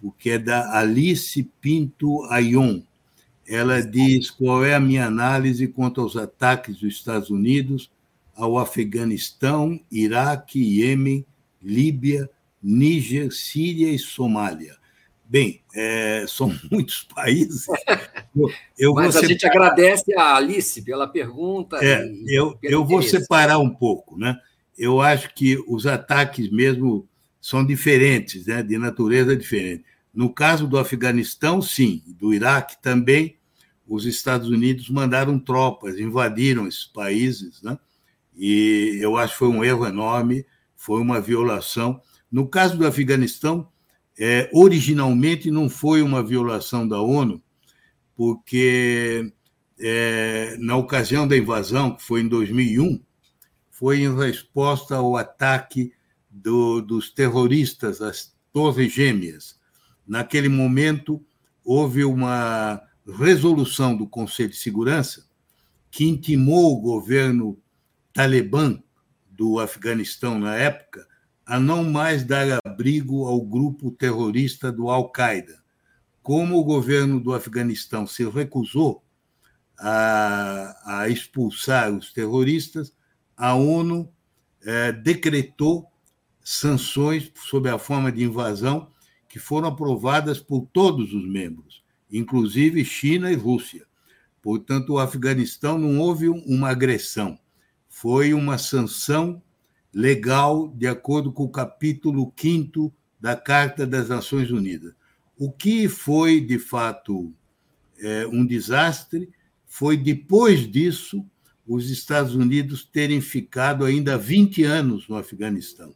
porque 0.00 0.30
é 0.30 0.38
da 0.38 0.78
Alice 0.78 1.42
Pinto 1.60 2.24
Ayon 2.24 2.82
ela 3.48 3.80
diz 3.80 4.30
qual 4.30 4.62
é 4.62 4.74
a 4.74 4.80
minha 4.80 5.06
análise 5.06 5.66
quanto 5.66 6.02
aos 6.02 6.16
ataques 6.16 6.76
dos 6.76 6.94
Estados 6.94 7.30
Unidos 7.30 7.90
ao 8.36 8.58
Afeganistão, 8.58 9.80
Iraque, 9.90 10.60
Iêmen, 10.60 11.24
Líbia, 11.60 12.30
Níger, 12.62 13.32
Síria 13.32 13.90
e 13.90 13.98
Somália. 13.98 14.76
Bem, 15.24 15.62
é, 15.74 16.24
são 16.28 16.54
muitos 16.70 17.02
países. 17.02 17.66
Eu, 18.78 18.94
Mas 18.94 19.08
a 19.08 19.20
separar... 19.20 19.28
gente 19.28 19.46
agradece 19.46 20.14
a 20.14 20.36
Alice 20.36 20.82
pela 20.82 21.06
pergunta. 21.06 21.78
É, 21.82 22.08
eu, 22.26 22.58
eu 22.62 22.84
vou 22.84 23.02
separar 23.02 23.58
um 23.58 23.70
pouco. 23.70 24.18
Né? 24.18 24.36
Eu 24.76 25.00
acho 25.00 25.34
que 25.34 25.62
os 25.66 25.86
ataques 25.86 26.50
mesmo 26.50 27.08
são 27.40 27.64
diferentes, 27.64 28.46
né? 28.46 28.62
de 28.62 28.78
natureza 28.78 29.36
diferente. 29.36 29.84
No 30.14 30.32
caso 30.32 30.66
do 30.66 30.78
Afeganistão, 30.78 31.62
sim, 31.62 32.02
do 32.06 32.32
Iraque 32.32 32.76
também, 32.82 33.36
os 33.86 34.04
Estados 34.04 34.48
Unidos 34.48 34.90
mandaram 34.90 35.38
tropas, 35.38 35.98
invadiram 35.98 36.66
esses 36.66 36.84
países, 36.84 37.62
né? 37.62 37.78
e 38.36 38.98
eu 39.00 39.16
acho 39.16 39.32
que 39.32 39.38
foi 39.38 39.48
um 39.48 39.64
erro 39.64 39.86
enorme, 39.86 40.44
foi 40.76 41.00
uma 41.00 41.20
violação. 41.20 42.00
No 42.30 42.46
caso 42.46 42.76
do 42.76 42.86
Afeganistão, 42.86 43.68
é, 44.18 44.50
originalmente 44.52 45.50
não 45.50 45.68
foi 45.68 46.02
uma 46.02 46.22
violação 46.22 46.86
da 46.86 47.00
ONU, 47.00 47.40
porque 48.18 49.32
é, 49.78 50.56
na 50.58 50.76
ocasião 50.76 51.28
da 51.28 51.36
invasão, 51.36 51.94
que 51.94 52.02
foi 52.02 52.22
em 52.22 52.26
2001, 52.26 53.00
foi 53.70 54.00
em 54.00 54.12
resposta 54.12 54.96
ao 54.96 55.16
ataque 55.16 55.92
do, 56.28 56.80
dos 56.80 57.12
terroristas 57.12 58.02
às 58.02 58.34
Torres 58.52 58.92
Gêmeas. 58.92 59.56
Naquele 60.04 60.48
momento, 60.48 61.24
houve 61.64 62.04
uma 62.04 62.82
resolução 63.06 63.96
do 63.96 64.04
Conselho 64.04 64.50
de 64.50 64.56
Segurança 64.56 65.28
que 65.88 66.04
intimou 66.04 66.72
o 66.72 66.80
governo 66.80 67.56
talibã 68.12 68.82
do 69.30 69.60
Afeganistão 69.60 70.40
na 70.40 70.56
época 70.56 71.06
a 71.46 71.60
não 71.60 71.84
mais 71.84 72.24
dar 72.24 72.58
abrigo 72.64 73.26
ao 73.26 73.40
grupo 73.40 73.92
terrorista 73.92 74.72
do 74.72 74.90
Al-Qaeda. 74.90 75.57
Como 76.28 76.58
o 76.58 76.62
governo 76.62 77.18
do 77.18 77.32
Afeganistão 77.32 78.06
se 78.06 78.22
recusou 78.28 79.02
a, 79.78 80.98
a 81.00 81.08
expulsar 81.08 81.90
os 81.90 82.12
terroristas, 82.12 82.92
a 83.34 83.54
ONU 83.54 84.12
eh, 84.62 84.92
decretou 84.92 85.90
sanções 86.44 87.32
sob 87.34 87.70
a 87.70 87.78
forma 87.78 88.12
de 88.12 88.24
invasão 88.24 88.90
que 89.26 89.38
foram 89.38 89.68
aprovadas 89.68 90.38
por 90.38 90.68
todos 90.70 91.14
os 91.14 91.26
membros, 91.26 91.82
inclusive 92.12 92.84
China 92.84 93.32
e 93.32 93.34
Rússia. 93.34 93.86
Portanto, 94.42 94.92
o 94.92 94.98
Afeganistão 94.98 95.78
não 95.78 95.98
houve 95.98 96.28
uma 96.28 96.68
agressão, 96.68 97.38
foi 97.88 98.34
uma 98.34 98.58
sanção 98.58 99.42
legal 99.94 100.68
de 100.76 100.88
acordo 100.88 101.32
com 101.32 101.44
o 101.44 101.50
capítulo 101.50 102.30
5 102.38 102.92
da 103.18 103.34
Carta 103.34 103.86
das 103.86 104.10
Nações 104.10 104.50
Unidas. 104.50 104.97
O 105.38 105.52
que 105.52 105.88
foi, 105.88 106.40
de 106.40 106.58
fato, 106.58 107.32
é, 108.00 108.26
um 108.26 108.44
desastre 108.44 109.30
foi, 109.66 109.96
depois 109.96 110.70
disso, 110.70 111.24
os 111.66 111.90
Estados 111.90 112.34
Unidos 112.34 112.84
terem 112.84 113.20
ficado 113.20 113.84
ainda 113.84 114.18
20 114.18 114.64
anos 114.64 115.08
no 115.08 115.16
Afeganistão, 115.16 115.94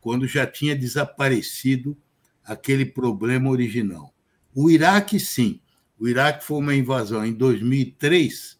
quando 0.00 0.26
já 0.26 0.46
tinha 0.46 0.76
desaparecido 0.76 1.96
aquele 2.44 2.84
problema 2.84 3.50
original. 3.50 4.14
O 4.54 4.70
Iraque, 4.70 5.18
sim. 5.18 5.60
O 5.98 6.06
Iraque 6.06 6.44
foi 6.44 6.58
uma 6.58 6.74
invasão 6.74 7.24
em 7.24 7.32
2003, 7.32 8.58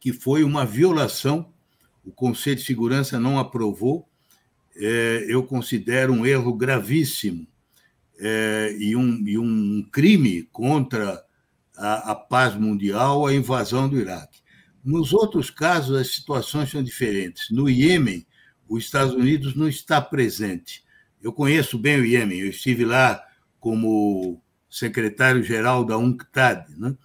que 0.00 0.12
foi 0.12 0.42
uma 0.42 0.66
violação 0.66 1.52
o 2.08 2.10
Conselho 2.10 2.56
de 2.56 2.62
Segurança 2.62 3.20
não 3.20 3.38
aprovou. 3.38 4.08
É, 4.74 5.26
eu 5.28 5.42
considero 5.42 6.12
um 6.12 6.24
erro 6.24 6.54
gravíssimo 6.54 7.46
é, 8.18 8.76
e, 8.78 8.96
um, 8.96 9.26
e, 9.26 9.38
um, 9.38 9.82
crime 9.92 10.42
contra 10.52 11.22
a, 11.76 12.12
a, 12.12 12.14
paz 12.14 12.54
mundial 12.54 13.26
a 13.26 13.34
invasão 13.34 13.88
do 13.88 13.98
Iraque. 13.98 14.40
Nos 14.84 15.12
outros 15.12 15.50
casos, 15.50 15.96
as 15.96 16.14
situações 16.14 16.70
são 16.70 16.82
diferentes. 16.82 17.50
No 17.50 17.68
Iêmen, 17.68 18.26
os 18.68 18.84
Estados 18.84 19.14
Unidos 19.14 19.54
não 19.54 19.68
está 19.68 20.00
presente. 20.00 20.84
Eu 21.22 21.32
conheço 21.32 21.78
bem 21.78 22.00
o 22.00 22.04
Iêmen, 22.04 22.40
eu 22.40 22.48
estive 22.48 22.84
lá 22.84 23.22
como 23.60 24.40
secretário-geral 24.68 25.84
da 25.84 25.96
UNCTAD. 25.96 26.76
Né? 26.76 26.96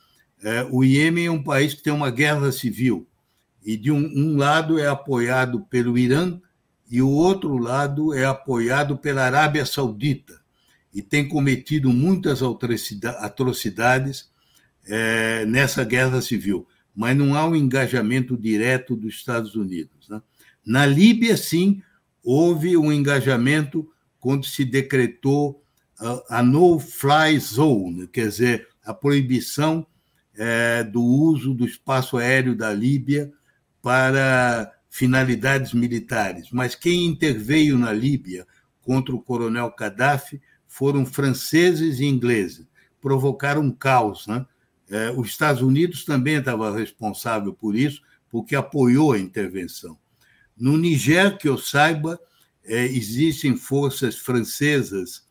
É, 0.42 0.68
o 0.70 0.84
Iêmen 0.84 1.28
é 1.28 1.32
um 1.32 1.44
país 1.44 1.74
que 1.74 1.84
tem 1.84 1.94
uma 1.94 2.10
guerra 2.10 2.52
civil 2.52 3.08
e 3.64 3.78
de 3.78 3.92
um, 3.92 4.12
um 4.16 4.38
lado 4.38 4.80
é 4.80 4.88
apoiado 4.88 5.62
pelo 5.70 5.98
Irã 5.98 6.40
e 6.90 7.02
o 7.02 7.10
outro 7.10 7.58
lado 7.58 8.14
é 8.14 8.26
apoiado 8.26 8.98
pela 8.98 9.24
Arábia 9.24 9.66
Saudita 9.66 10.43
e 10.94 11.02
tem 11.02 11.28
cometido 11.28 11.90
muitas 11.90 12.42
atrocidades 12.44 14.30
é, 14.86 15.46
nessa 15.46 15.84
guerra 15.84 16.22
civil, 16.22 16.68
mas 16.96 17.18
não 17.18 17.36
há 17.36 17.46
um 17.46 17.56
engajamento 17.56 18.38
direto 18.38 18.96
dos 18.96 19.16
Estados 19.16 19.56
Unidos. 19.56 20.08
Né? 20.08 20.22
Na 20.66 20.86
Líbia, 20.86 21.36
sim, 21.36 21.82
houve 22.24 22.78
um 22.78 22.92
engajamento 22.92 23.90
quando 24.20 24.46
se 24.46 24.64
decretou 24.64 25.64
a, 26.00 26.40
a 26.40 26.44
no-fly 26.44 27.40
zone, 27.40 28.08
quer 28.08 28.28
dizer, 28.28 28.68
a 28.84 28.94
proibição 28.94 29.86
é, 30.36 30.84
do 30.84 31.04
uso 31.04 31.54
do 31.54 31.66
espaço 31.66 32.18
aéreo 32.18 32.56
da 32.56 32.72
Líbia 32.74 33.32
para 33.82 34.72
finalidades 34.90 35.74
militares, 35.74 36.50
mas 36.52 36.76
quem 36.76 37.06
interveio 37.06 37.78
na 37.78 37.92
Líbia 37.92 38.46
contra 38.82 39.16
o 39.16 39.22
coronel 39.22 39.74
Gaddafi 39.78 40.40
foram 40.74 41.06
franceses 41.06 42.00
e 42.00 42.06
ingleses, 42.06 42.66
provocaram 43.00 43.62
um 43.62 43.72
caos. 43.72 44.26
Né? 44.26 44.44
É, 44.90 45.12
os 45.12 45.28
Estados 45.28 45.62
Unidos 45.62 46.04
também 46.04 46.38
estava 46.38 46.76
responsável 46.76 47.54
por 47.54 47.76
isso, 47.76 48.02
porque 48.28 48.56
apoiou 48.56 49.12
a 49.12 49.20
intervenção. 49.20 49.96
No 50.58 50.76
Niger, 50.76 51.38
que 51.38 51.48
eu 51.48 51.60
saiba, 51.60 52.20
é, 52.66 52.86
existem 52.86 53.56
forças 53.56 54.18
francesas 54.18 55.24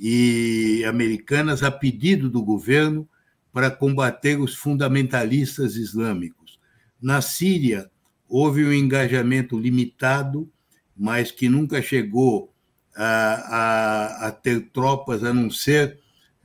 e 0.00 0.82
americanas 0.88 1.62
a 1.62 1.70
pedido 1.70 2.30
do 2.30 2.42
governo 2.42 3.06
para 3.52 3.70
combater 3.70 4.40
os 4.40 4.54
fundamentalistas 4.54 5.76
islâmicos. 5.76 6.58
Na 6.98 7.20
Síria, 7.20 7.90
houve 8.26 8.64
um 8.64 8.72
engajamento 8.72 9.58
limitado, 9.58 10.50
mas 10.96 11.30
que 11.30 11.50
nunca 11.50 11.82
chegou 11.82 12.55
a, 12.96 14.26
a, 14.28 14.32
ter 14.32 14.70
tropas 14.70 15.22
a 15.22 15.32
não 15.32 15.50
ser 15.50 15.98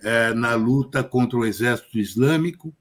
é, 0.03 0.33
na 0.33 0.55
luta 0.55 1.03
contra 1.03 1.37
o 1.37 1.45
exército 1.45 1.97
islâmico, 1.97 2.73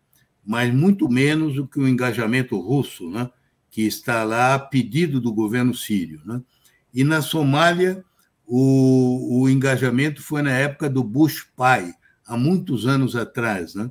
mas 0.45 0.73
muito 0.75 1.09
menos 1.09 1.55
do 1.55 1.67
que 1.67 1.79
o 1.79 1.87
engajamento 1.87 2.59
russo, 2.59 3.09
né, 3.11 3.31
que 3.71 3.83
está 3.83 4.25
lá 4.25 4.55
a 4.55 4.59
pedido 4.59 5.21
do 5.21 5.33
governo 5.33 5.75
sírio. 5.75 6.21
Né? 6.25 6.43
E 6.93 7.05
na 7.05 7.23
Somália, 7.23 8.05
o, 8.47 9.43
o 9.43 9.49
engajamento 9.49 10.21
foi 10.23 10.43
na 10.43 10.53
época 10.53 10.91
do 10.91 11.05
Bush 11.05 11.47
pai, 11.57 11.95
há 12.27 12.37
muitos 12.37 12.87
anos 12.87 13.15
atrás. 13.15 13.75
Né? 13.75 13.89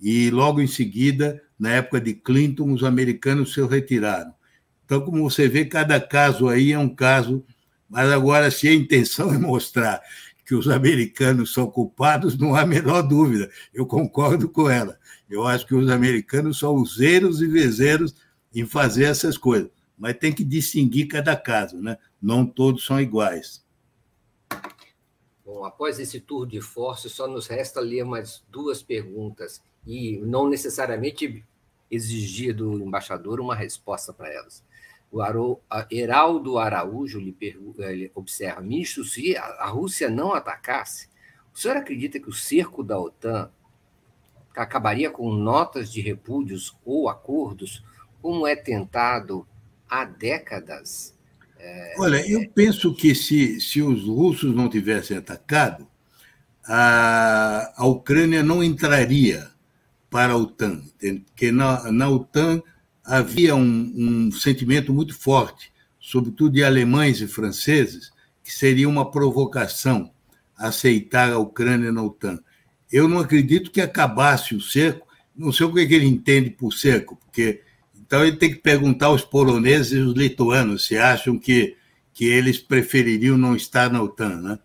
E 0.00 0.30
logo 0.30 0.60
em 0.60 0.66
seguida, 0.66 1.40
na 1.58 1.70
época 1.70 2.00
de 2.00 2.14
Clinton, 2.14 2.72
os 2.72 2.82
americanos 2.82 3.52
se 3.52 3.62
retiraram. 3.64 4.34
Então, 4.84 5.00
como 5.02 5.22
você 5.22 5.46
vê, 5.46 5.64
cada 5.64 6.00
caso 6.00 6.48
aí 6.48 6.72
é 6.72 6.78
um 6.78 6.88
caso, 6.88 7.44
mas 7.90 8.08
agora, 8.12 8.50
se 8.52 8.68
a 8.68 8.72
intenção 8.72 9.34
é 9.34 9.38
mostrar 9.38 10.00
que 10.46 10.54
os 10.54 10.68
americanos 10.68 11.52
são 11.52 11.68
culpados, 11.68 12.38
não 12.38 12.54
há 12.54 12.62
a 12.62 12.66
menor 12.66 13.02
dúvida. 13.02 13.50
Eu 13.74 13.84
concordo 13.84 14.48
com 14.48 14.70
ela. 14.70 14.98
Eu 15.28 15.44
acho 15.44 15.66
que 15.66 15.74
os 15.74 15.90
americanos 15.90 16.58
são 16.58 16.74
useiros 16.74 17.42
e 17.42 17.46
vezeiros 17.48 18.14
em 18.54 18.64
fazer 18.64 19.04
essas 19.04 19.36
coisas. 19.36 19.70
Mas 19.98 20.16
tem 20.18 20.32
que 20.32 20.44
distinguir 20.44 21.08
cada 21.08 21.36
caso, 21.36 21.80
né? 21.82 21.98
Não 22.22 22.46
todos 22.46 22.84
são 22.84 23.00
iguais. 23.00 23.64
Bom, 25.44 25.64
após 25.64 25.98
esse 25.98 26.20
tour 26.20 26.46
de 26.46 26.60
força, 26.60 27.08
só 27.08 27.26
nos 27.26 27.48
resta 27.48 27.80
ler 27.80 28.04
mais 28.04 28.42
duas 28.48 28.82
perguntas 28.82 29.60
e 29.84 30.18
não 30.18 30.48
necessariamente 30.48 31.44
exigir 31.90 32.54
do 32.54 32.80
embaixador 32.80 33.40
uma 33.40 33.54
resposta 33.54 34.12
para 34.12 34.32
elas. 34.32 34.64
O 35.12 35.20
Heraldo 35.90 36.58
Araújo 36.58 37.18
lhe 37.18 37.36
ele 37.78 38.12
observa: 38.14 38.60
ministro, 38.60 39.04
se 39.04 39.36
a 39.36 39.66
Rússia 39.66 40.08
não 40.08 40.32
atacasse, 40.32 41.08
o 41.52 41.58
senhor 41.58 41.76
acredita 41.76 42.20
que 42.20 42.28
o 42.28 42.32
cerco 42.32 42.82
da 42.84 42.98
OTAN 42.98 43.50
acabaria 44.54 45.10
com 45.10 45.32
notas 45.32 45.92
de 45.92 46.00
repúdios 46.00 46.76
ou 46.84 47.08
acordos, 47.08 47.82
como 48.20 48.46
é 48.46 48.54
tentado 48.54 49.46
há 49.88 50.04
décadas? 50.04 51.14
É... 51.58 51.94
Olha, 51.98 52.28
eu 52.30 52.48
penso 52.50 52.94
que 52.94 53.14
se, 53.14 53.60
se 53.60 53.82
os 53.82 54.04
russos 54.04 54.54
não 54.54 54.68
tivessem 54.68 55.16
atacado, 55.16 55.86
a, 56.64 57.72
a 57.76 57.86
Ucrânia 57.86 58.42
não 58.42 58.62
entraria 58.62 59.50
para 60.08 60.32
a 60.32 60.36
OTAN, 60.36 60.82
porque 61.26 61.50
na, 61.50 61.90
na 61.90 62.08
OTAN 62.08 62.62
havia 63.10 63.56
um, 63.56 63.92
um 63.96 64.30
sentimento 64.30 64.94
muito 64.94 65.18
forte, 65.18 65.72
sobretudo 65.98 66.54
de 66.54 66.62
alemães 66.62 67.20
e 67.20 67.26
franceses, 67.26 68.12
que 68.44 68.52
seria 68.52 68.88
uma 68.88 69.10
provocação 69.10 70.12
aceitar 70.56 71.32
a 71.32 71.38
Ucrânia 71.38 71.90
na 71.90 72.04
OTAN. 72.04 72.38
Eu 72.90 73.08
não 73.08 73.18
acredito 73.18 73.70
que 73.72 73.80
acabasse 73.80 74.54
o 74.54 74.60
cerco, 74.60 75.08
não 75.36 75.52
sei 75.52 75.66
o 75.66 75.72
que 75.72 75.80
ele 75.80 76.06
entende 76.06 76.50
por 76.50 76.72
cerco, 76.72 77.16
porque 77.16 77.62
então 77.94 78.24
ele 78.24 78.36
tem 78.36 78.50
que 78.50 78.58
perguntar 78.58 79.06
aos 79.06 79.22
poloneses 79.22 79.92
e 79.92 79.98
os 79.98 80.14
lituanos 80.14 80.86
se 80.86 80.96
acham 80.96 81.38
que, 81.38 81.76
que 82.14 82.26
eles 82.26 82.58
prefeririam 82.58 83.36
não 83.36 83.56
estar 83.56 83.90
na 83.90 84.02
OTAN. 84.02 84.40
Né? 84.40 84.58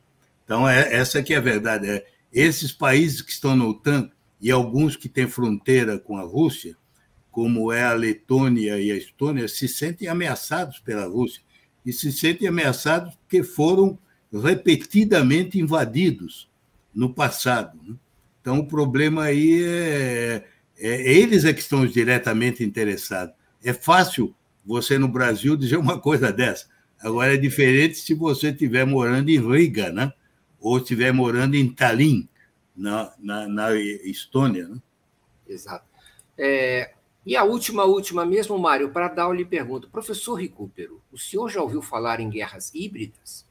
Então, 0.44 0.68
é, 0.68 0.94
essa 0.94 1.22
que 1.22 1.34
é 1.34 1.38
a 1.38 1.42
verdade. 1.42 1.88
É, 1.88 2.06
esses 2.32 2.72
países 2.72 3.22
que 3.22 3.32
estão 3.32 3.56
na 3.56 3.66
OTAN 3.66 4.10
e 4.42 4.52
alguns 4.52 4.96
que 4.96 5.10
têm 5.10 5.28
fronteira 5.28 5.98
com 5.98 6.18
a 6.18 6.24
Rússia, 6.24 6.76
como 7.36 7.70
é 7.70 7.84
a 7.84 7.92
Letônia 7.92 8.80
e 8.80 8.90
a 8.90 8.96
Estônia, 8.96 9.50
se 9.50 9.68
sentem 9.68 10.08
ameaçados 10.08 10.80
pela 10.80 11.06
Rússia. 11.06 11.44
E 11.86 11.92
se 11.92 12.10
sentem 12.10 12.48
ameaçados 12.48 13.14
porque 13.16 13.44
foram 13.44 14.00
repetidamente 14.32 15.60
invadidos 15.60 16.50
no 16.94 17.14
passado. 17.14 17.78
Né? 17.84 17.94
Então, 18.40 18.60
o 18.60 18.66
problema 18.66 19.24
aí 19.24 19.62
é, 19.66 20.46
é, 20.78 21.12
eles 21.12 21.44
é 21.44 21.52
que 21.52 21.60
estão 21.60 21.86
diretamente 21.86 22.64
interessados. 22.64 23.36
É 23.62 23.74
fácil 23.74 24.34
você, 24.66 24.98
no 24.98 25.10
Brasil, 25.10 25.58
dizer 25.58 25.76
uma 25.76 26.00
coisa 26.00 26.32
dessa. 26.32 26.68
Agora, 26.98 27.34
é 27.34 27.38
diferente 27.38 27.98
se 27.98 28.14
você 28.14 28.48
estiver 28.48 28.86
morando 28.86 29.28
em 29.28 29.46
Riga, 29.46 29.92
né? 29.92 30.14
ou 30.58 30.78
estiver 30.78 31.12
morando 31.12 31.56
em 31.56 31.70
Tallinn, 31.70 32.30
na, 32.74 33.14
na, 33.20 33.46
na 33.46 33.76
Estônia. 33.76 34.70
Né? 34.70 34.78
Exato. 35.50 35.86
É, 36.38 36.95
e 37.26 37.36
a 37.36 37.44
última, 37.44 37.84
última 37.86 38.26
mesmo, 38.26 38.58
Mário, 38.60 38.90
para 38.90 39.08
dar 39.08 39.32
lhe 39.32 39.44
pergunto. 39.44 39.90
Professor 39.90 40.36
Recupero, 40.36 41.02
o 41.12 41.18
senhor 41.18 41.50
já 41.50 41.62
ouviu 41.62 41.82
falar 41.82 42.20
em 42.20 42.30
guerras 42.30 42.72
híbridas? 42.74 43.46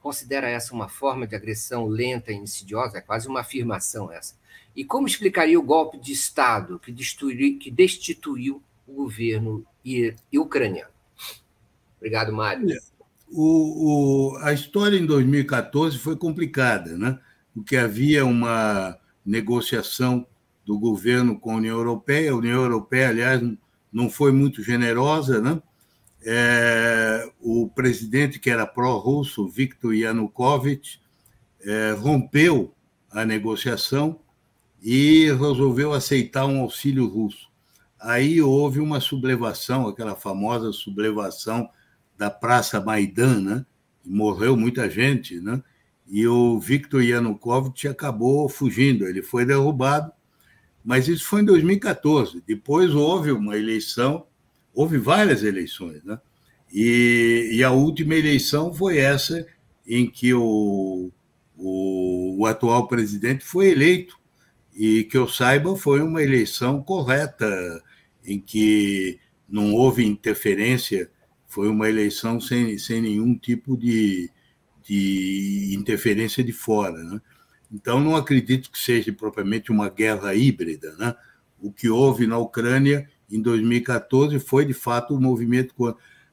Considera 0.00 0.48
essa 0.48 0.74
uma 0.74 0.88
forma 0.88 1.26
de 1.26 1.36
agressão 1.36 1.86
lenta 1.86 2.32
e 2.32 2.36
insidiosa? 2.36 2.98
É 2.98 3.00
quase 3.00 3.28
uma 3.28 3.40
afirmação 3.40 4.10
essa. 4.10 4.34
E 4.74 4.84
como 4.84 5.06
explicaria 5.06 5.58
o 5.58 5.62
golpe 5.62 5.98
de 5.98 6.12
Estado 6.12 6.78
que, 6.78 6.90
destruiu, 6.90 7.58
que 7.58 7.70
destituiu 7.70 8.62
o 8.86 8.92
governo 8.92 9.64
ucraniano? 10.34 10.90
Obrigado, 11.98 12.32
Mário. 12.32 12.78
O, 13.28 14.32
o, 14.32 14.36
a 14.38 14.52
história 14.52 14.96
em 14.96 15.06
2014 15.06 15.98
foi 15.98 16.16
complicada, 16.16 16.96
né? 16.96 17.18
porque 17.54 17.76
havia 17.76 18.24
uma 18.24 18.98
negociação 19.24 20.26
do 20.70 20.78
governo 20.78 21.36
com 21.36 21.50
a 21.50 21.56
União 21.56 21.76
Europeia. 21.76 22.30
A 22.30 22.36
União 22.36 22.62
Europeia, 22.62 23.08
aliás, 23.08 23.42
não 23.92 24.08
foi 24.08 24.30
muito 24.30 24.62
generosa, 24.62 25.40
né? 25.40 25.60
É, 26.24 27.28
o 27.40 27.68
presidente 27.68 28.38
que 28.38 28.48
era 28.48 28.64
pró-russo, 28.64 29.48
Viktor 29.48 29.92
Yanukovych, 29.92 31.00
é, 31.62 31.90
rompeu 31.98 32.72
a 33.10 33.24
negociação 33.24 34.20
e 34.80 35.32
resolveu 35.32 35.92
aceitar 35.92 36.46
um 36.46 36.60
auxílio 36.60 37.08
russo. 37.08 37.50
Aí 37.98 38.40
houve 38.40 38.78
uma 38.78 39.00
sublevação, 39.00 39.88
aquela 39.88 40.14
famosa 40.14 40.70
sublevação 40.70 41.68
da 42.16 42.30
Praça 42.30 42.80
Maidan, 42.80 43.40
né? 43.40 43.66
morreu 44.04 44.56
muita 44.56 44.88
gente, 44.88 45.40
né? 45.40 45.60
e 46.06 46.28
o 46.28 46.60
Viktor 46.60 47.02
Yanukovych 47.02 47.88
acabou 47.88 48.48
fugindo, 48.48 49.08
ele 49.08 49.20
foi 49.20 49.44
derrubado, 49.44 50.12
mas 50.84 51.08
isso 51.08 51.24
foi 51.24 51.42
em 51.42 51.44
2014. 51.44 52.42
Depois 52.46 52.94
houve 52.94 53.32
uma 53.32 53.56
eleição, 53.56 54.26
houve 54.74 54.98
várias 54.98 55.42
eleições, 55.42 56.02
né? 56.04 56.18
E, 56.72 57.50
e 57.52 57.64
a 57.64 57.72
última 57.72 58.14
eleição 58.14 58.72
foi 58.72 58.98
essa 58.98 59.44
em 59.86 60.08
que 60.08 60.32
o, 60.32 61.10
o, 61.56 62.36
o 62.38 62.46
atual 62.46 62.86
presidente 62.86 63.44
foi 63.44 63.70
eleito 63.70 64.18
e 64.74 65.04
que 65.04 65.16
eu 65.18 65.28
saiba 65.28 65.76
foi 65.76 66.00
uma 66.00 66.22
eleição 66.22 66.82
correta, 66.82 67.82
em 68.24 68.38
que 68.38 69.18
não 69.48 69.74
houve 69.74 70.04
interferência, 70.04 71.10
foi 71.48 71.68
uma 71.68 71.88
eleição 71.88 72.40
sem, 72.40 72.78
sem 72.78 73.02
nenhum 73.02 73.36
tipo 73.36 73.76
de, 73.76 74.30
de 74.84 75.74
interferência 75.76 76.44
de 76.44 76.52
fora. 76.52 77.02
Né? 77.02 77.20
Então, 77.72 78.00
não 78.00 78.16
acredito 78.16 78.70
que 78.70 78.78
seja 78.78 79.12
propriamente 79.12 79.70
uma 79.70 79.88
guerra 79.88 80.34
híbrida. 80.34 80.94
Né? 80.96 81.14
O 81.60 81.72
que 81.72 81.88
houve 81.88 82.26
na 82.26 82.38
Ucrânia 82.38 83.08
em 83.30 83.40
2014 83.40 84.38
foi, 84.40 84.64
de 84.64 84.74
fato, 84.74 85.14
o 85.14 85.16
um 85.16 85.20
movimento. 85.20 85.74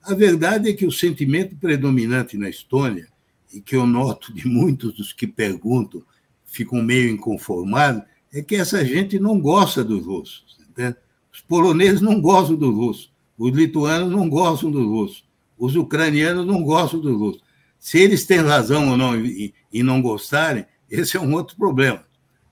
A 0.02 0.14
verdade 0.14 0.70
é 0.70 0.74
que 0.74 0.86
o 0.86 0.92
sentimento 0.92 1.56
predominante 1.56 2.38
na 2.38 2.50
Estônia, 2.50 3.08
e 3.54 3.62
que 3.62 3.76
eu 3.76 3.86
noto 3.88 4.34
de 4.34 4.48
muitos 4.48 4.94
dos 4.94 5.14
que 5.14 5.28
perguntam, 5.28 6.04
ficam 6.44 6.82
meio 6.82 7.10
inconformados, 7.10 8.04
é 8.34 8.42
que 8.42 8.56
essa 8.56 8.84
gente 8.84 9.20
não 9.20 9.40
gosta 9.40 9.84
dos 9.84 10.06
russos. 10.06 10.58
Entende? 10.70 10.98
Os 11.32 11.42
poloneses 11.42 12.02
não 12.02 12.20
gostam 12.20 12.56
dos 12.56 12.74
russos, 12.74 13.14
os 13.38 13.56
lituanos 13.56 14.12
não 14.12 14.28
gostam 14.28 14.72
dos 14.72 14.86
russos, 14.86 15.24
os 15.58 15.76
ucranianos 15.76 16.46
não 16.46 16.64
gostam 16.64 17.00
dos 17.00 17.18
russos. 17.18 17.44
Se 17.80 18.00
eles 18.00 18.26
têm 18.26 18.40
razão 18.40 18.90
ou 18.90 18.98
não 18.98 19.16
em 19.16 19.84
não 19.84 20.02
gostarem, 20.02 20.66
esse 20.90 21.18
é 21.18 21.20
um 21.20 21.34
outro 21.34 21.56
problema. 21.56 22.06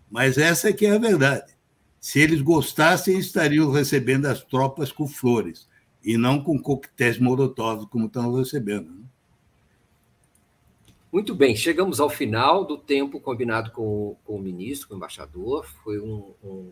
Mas 0.10 0.38
essa 0.38 0.70
é 0.70 0.74
que 0.74 0.86
é 0.86 0.92
a 0.92 0.98
verdade. 0.98 1.54
Se 2.00 2.20
eles 2.20 2.42
gostassem, 2.42 3.18
estariam 3.18 3.72
recebendo 3.72 4.28
as 4.28 4.44
tropas 4.44 4.92
com 4.92 5.08
flores 5.08 5.68
e 6.04 6.18
não 6.18 6.40
com 6.42 6.60
coquetéis 6.60 7.18
molotov, 7.18 7.88
como 7.88 8.06
estão 8.06 8.32
recebendo. 8.36 8.92
Né? 8.92 9.04
Muito 11.12 11.34
bem, 11.34 11.56
chegamos 11.56 12.00
ao 12.00 12.10
final 12.10 12.64
do 12.64 12.78
tempo 12.78 13.20
combinado 13.20 13.72
com, 13.72 14.16
com 14.24 14.36
o 14.36 14.42
ministro, 14.42 14.90
com 14.90 14.94
o 14.94 14.98
embaixador. 14.98 15.66
Foi 15.84 16.00
um, 16.00 16.32
um, 16.44 16.72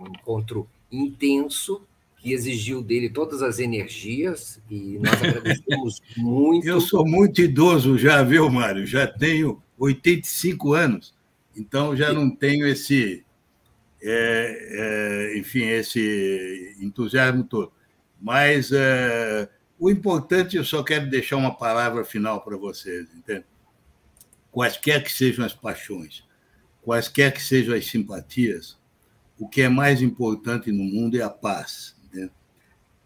um, 0.00 0.06
encontro 0.06 0.68
intenso 0.90 1.82
que 2.16 2.32
exigiu 2.32 2.80
dele 2.80 3.10
todas 3.10 3.42
as 3.42 3.58
energias 3.58 4.62
e 4.70 4.98
nós 5.00 5.14
agradecemos 5.22 6.00
muito. 6.16 6.66
Eu 6.66 6.80
sou 6.80 7.04
muito 7.04 7.42
idoso 7.42 7.98
já, 7.98 8.22
viu, 8.22 8.48
Mário? 8.48 8.86
Já 8.86 9.06
tenho 9.06 9.60
85 9.78 10.74
anos, 10.74 11.14
então 11.56 11.96
já 11.96 12.12
não 12.12 12.30
tenho 12.30 12.66
esse, 12.66 13.24
é, 14.02 15.32
é, 15.32 15.38
enfim, 15.38 15.64
esse 15.64 16.76
entusiasmo 16.80 17.44
todo. 17.44 17.72
Mas 18.20 18.72
é, 18.72 19.48
o 19.78 19.90
importante, 19.90 20.56
eu 20.56 20.64
só 20.64 20.82
quero 20.82 21.08
deixar 21.08 21.36
uma 21.36 21.54
palavra 21.54 22.04
final 22.04 22.40
para 22.42 22.56
vocês, 22.56 23.08
entende? 23.14 23.44
Quaisquer 24.50 25.04
que 25.04 25.12
sejam 25.12 25.44
as 25.44 25.54
paixões, 25.54 26.24
quaisquer 26.82 27.32
que 27.32 27.42
sejam 27.42 27.74
as 27.74 27.86
simpatias, 27.86 28.78
o 29.38 29.48
que 29.48 29.62
é 29.62 29.68
mais 29.68 30.02
importante 30.02 30.72
no 30.72 30.82
mundo 30.82 31.16
é 31.16 31.22
a 31.22 31.30
paz. 31.30 31.94
Entende? 32.04 32.32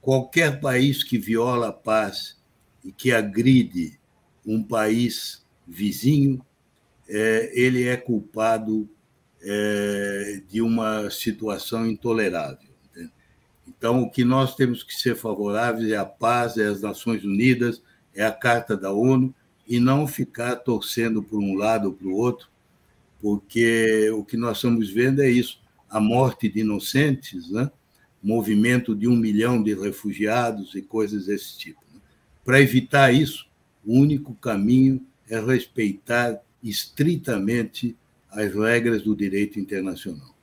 Qualquer 0.00 0.60
país 0.60 1.04
que 1.04 1.18
viola 1.18 1.68
a 1.68 1.72
paz 1.72 2.40
e 2.82 2.90
que 2.90 3.12
agride 3.12 4.00
um 4.46 4.62
país 4.62 5.44
vizinho, 5.66 6.44
é, 7.14 7.52
ele 7.52 7.86
é 7.86 7.96
culpado 7.96 8.88
é, 9.42 10.40
de 10.48 10.62
uma 10.62 11.10
situação 11.10 11.86
intolerável. 11.86 12.72
Então, 13.68 14.02
o 14.02 14.10
que 14.10 14.24
nós 14.24 14.56
temos 14.56 14.82
que 14.82 14.94
ser 14.94 15.14
favoráveis 15.14 15.90
é 15.90 15.96
a 15.96 16.06
paz, 16.06 16.56
é 16.56 16.66
as 16.66 16.80
Nações 16.80 17.22
Unidas, 17.22 17.82
é 18.14 18.24
a 18.24 18.32
Carta 18.32 18.76
da 18.76 18.92
ONU, 18.92 19.34
e 19.68 19.78
não 19.78 20.06
ficar 20.06 20.56
torcendo 20.56 21.22
por 21.22 21.38
um 21.38 21.54
lado 21.54 21.88
ou 21.88 21.92
para 21.92 22.08
o 22.08 22.14
outro, 22.14 22.48
porque 23.20 24.10
o 24.10 24.24
que 24.24 24.36
nós 24.36 24.56
estamos 24.56 24.90
vendo 24.90 25.22
é 25.22 25.30
isso: 25.30 25.60
a 25.88 26.00
morte 26.00 26.48
de 26.48 26.60
inocentes, 26.60 27.50
né? 27.50 27.70
movimento 28.22 28.94
de 28.94 29.06
um 29.06 29.16
milhão 29.16 29.62
de 29.62 29.74
refugiados 29.74 30.74
e 30.74 30.82
coisas 30.82 31.26
desse 31.26 31.58
tipo. 31.58 31.80
Né? 31.92 32.00
Para 32.44 32.60
evitar 32.60 33.12
isso, 33.12 33.46
o 33.84 33.98
único 33.98 34.34
caminho 34.34 35.04
é 35.28 35.40
respeitar 35.40 36.40
estritamente 36.62 37.96
as 38.30 38.54
regras 38.54 39.02
do 39.02 39.14
direito 39.14 39.58
internacional. 39.58 40.34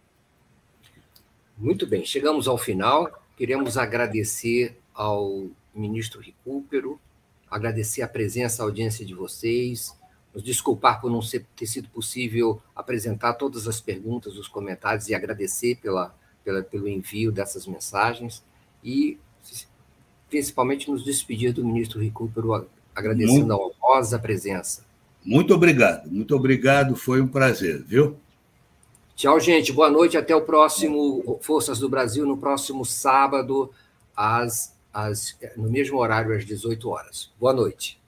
Muito 1.57 1.85
bem, 1.87 2.05
chegamos 2.05 2.47
ao 2.47 2.57
final. 2.57 3.23
Queremos 3.35 3.77
agradecer 3.77 4.77
ao 4.93 5.49
ministro 5.73 6.21
Recupero, 6.21 6.99
agradecer 7.49 8.01
a 8.01 8.07
presença, 8.07 8.61
a 8.61 8.65
audiência 8.65 9.05
de 9.05 9.13
vocês, 9.13 9.97
nos 10.33 10.43
desculpar 10.43 11.01
por 11.01 11.09
não 11.09 11.21
ser, 11.21 11.45
ter 11.55 11.65
sido 11.65 11.89
possível 11.89 12.61
apresentar 12.75 13.33
todas 13.33 13.67
as 13.67 13.81
perguntas, 13.81 14.37
os 14.37 14.47
comentários 14.47 15.09
e 15.09 15.15
agradecer 15.15 15.75
pela, 15.77 16.15
pela, 16.43 16.61
pelo 16.61 16.87
envio 16.87 17.31
dessas 17.31 17.65
mensagens 17.65 18.43
e 18.83 19.17
principalmente 20.29 20.89
nos 20.89 21.03
despedir 21.03 21.51
do 21.51 21.65
ministro 21.65 21.99
Recupero, 21.99 22.69
agradecendo 22.95 23.47
muito, 23.47 23.53
a 23.53 23.57
honrosa 23.57 24.19
presença. 24.19 24.85
Muito 25.23 25.53
obrigado, 25.53 26.09
muito 26.09 26.35
obrigado, 26.35 26.95
foi 26.95 27.21
um 27.21 27.27
prazer, 27.27 27.83
viu? 27.83 28.17
Tchau, 29.19 29.37
gente. 29.37 29.73
Boa 29.73 29.91
noite. 29.91 30.17
Até 30.17 30.33
o 30.33 30.43
próximo 30.43 31.37
Forças 31.41 31.77
do 31.77 31.89
Brasil, 31.89 32.25
no 32.25 32.37
próximo 32.37 32.85
sábado, 32.85 33.69
às, 34.15 34.73
às, 34.93 35.37
no 35.57 35.69
mesmo 35.69 35.97
horário, 35.97 36.33
às 36.33 36.45
18 36.45 36.89
horas. 36.89 37.29
Boa 37.37 37.51
noite. 37.51 37.98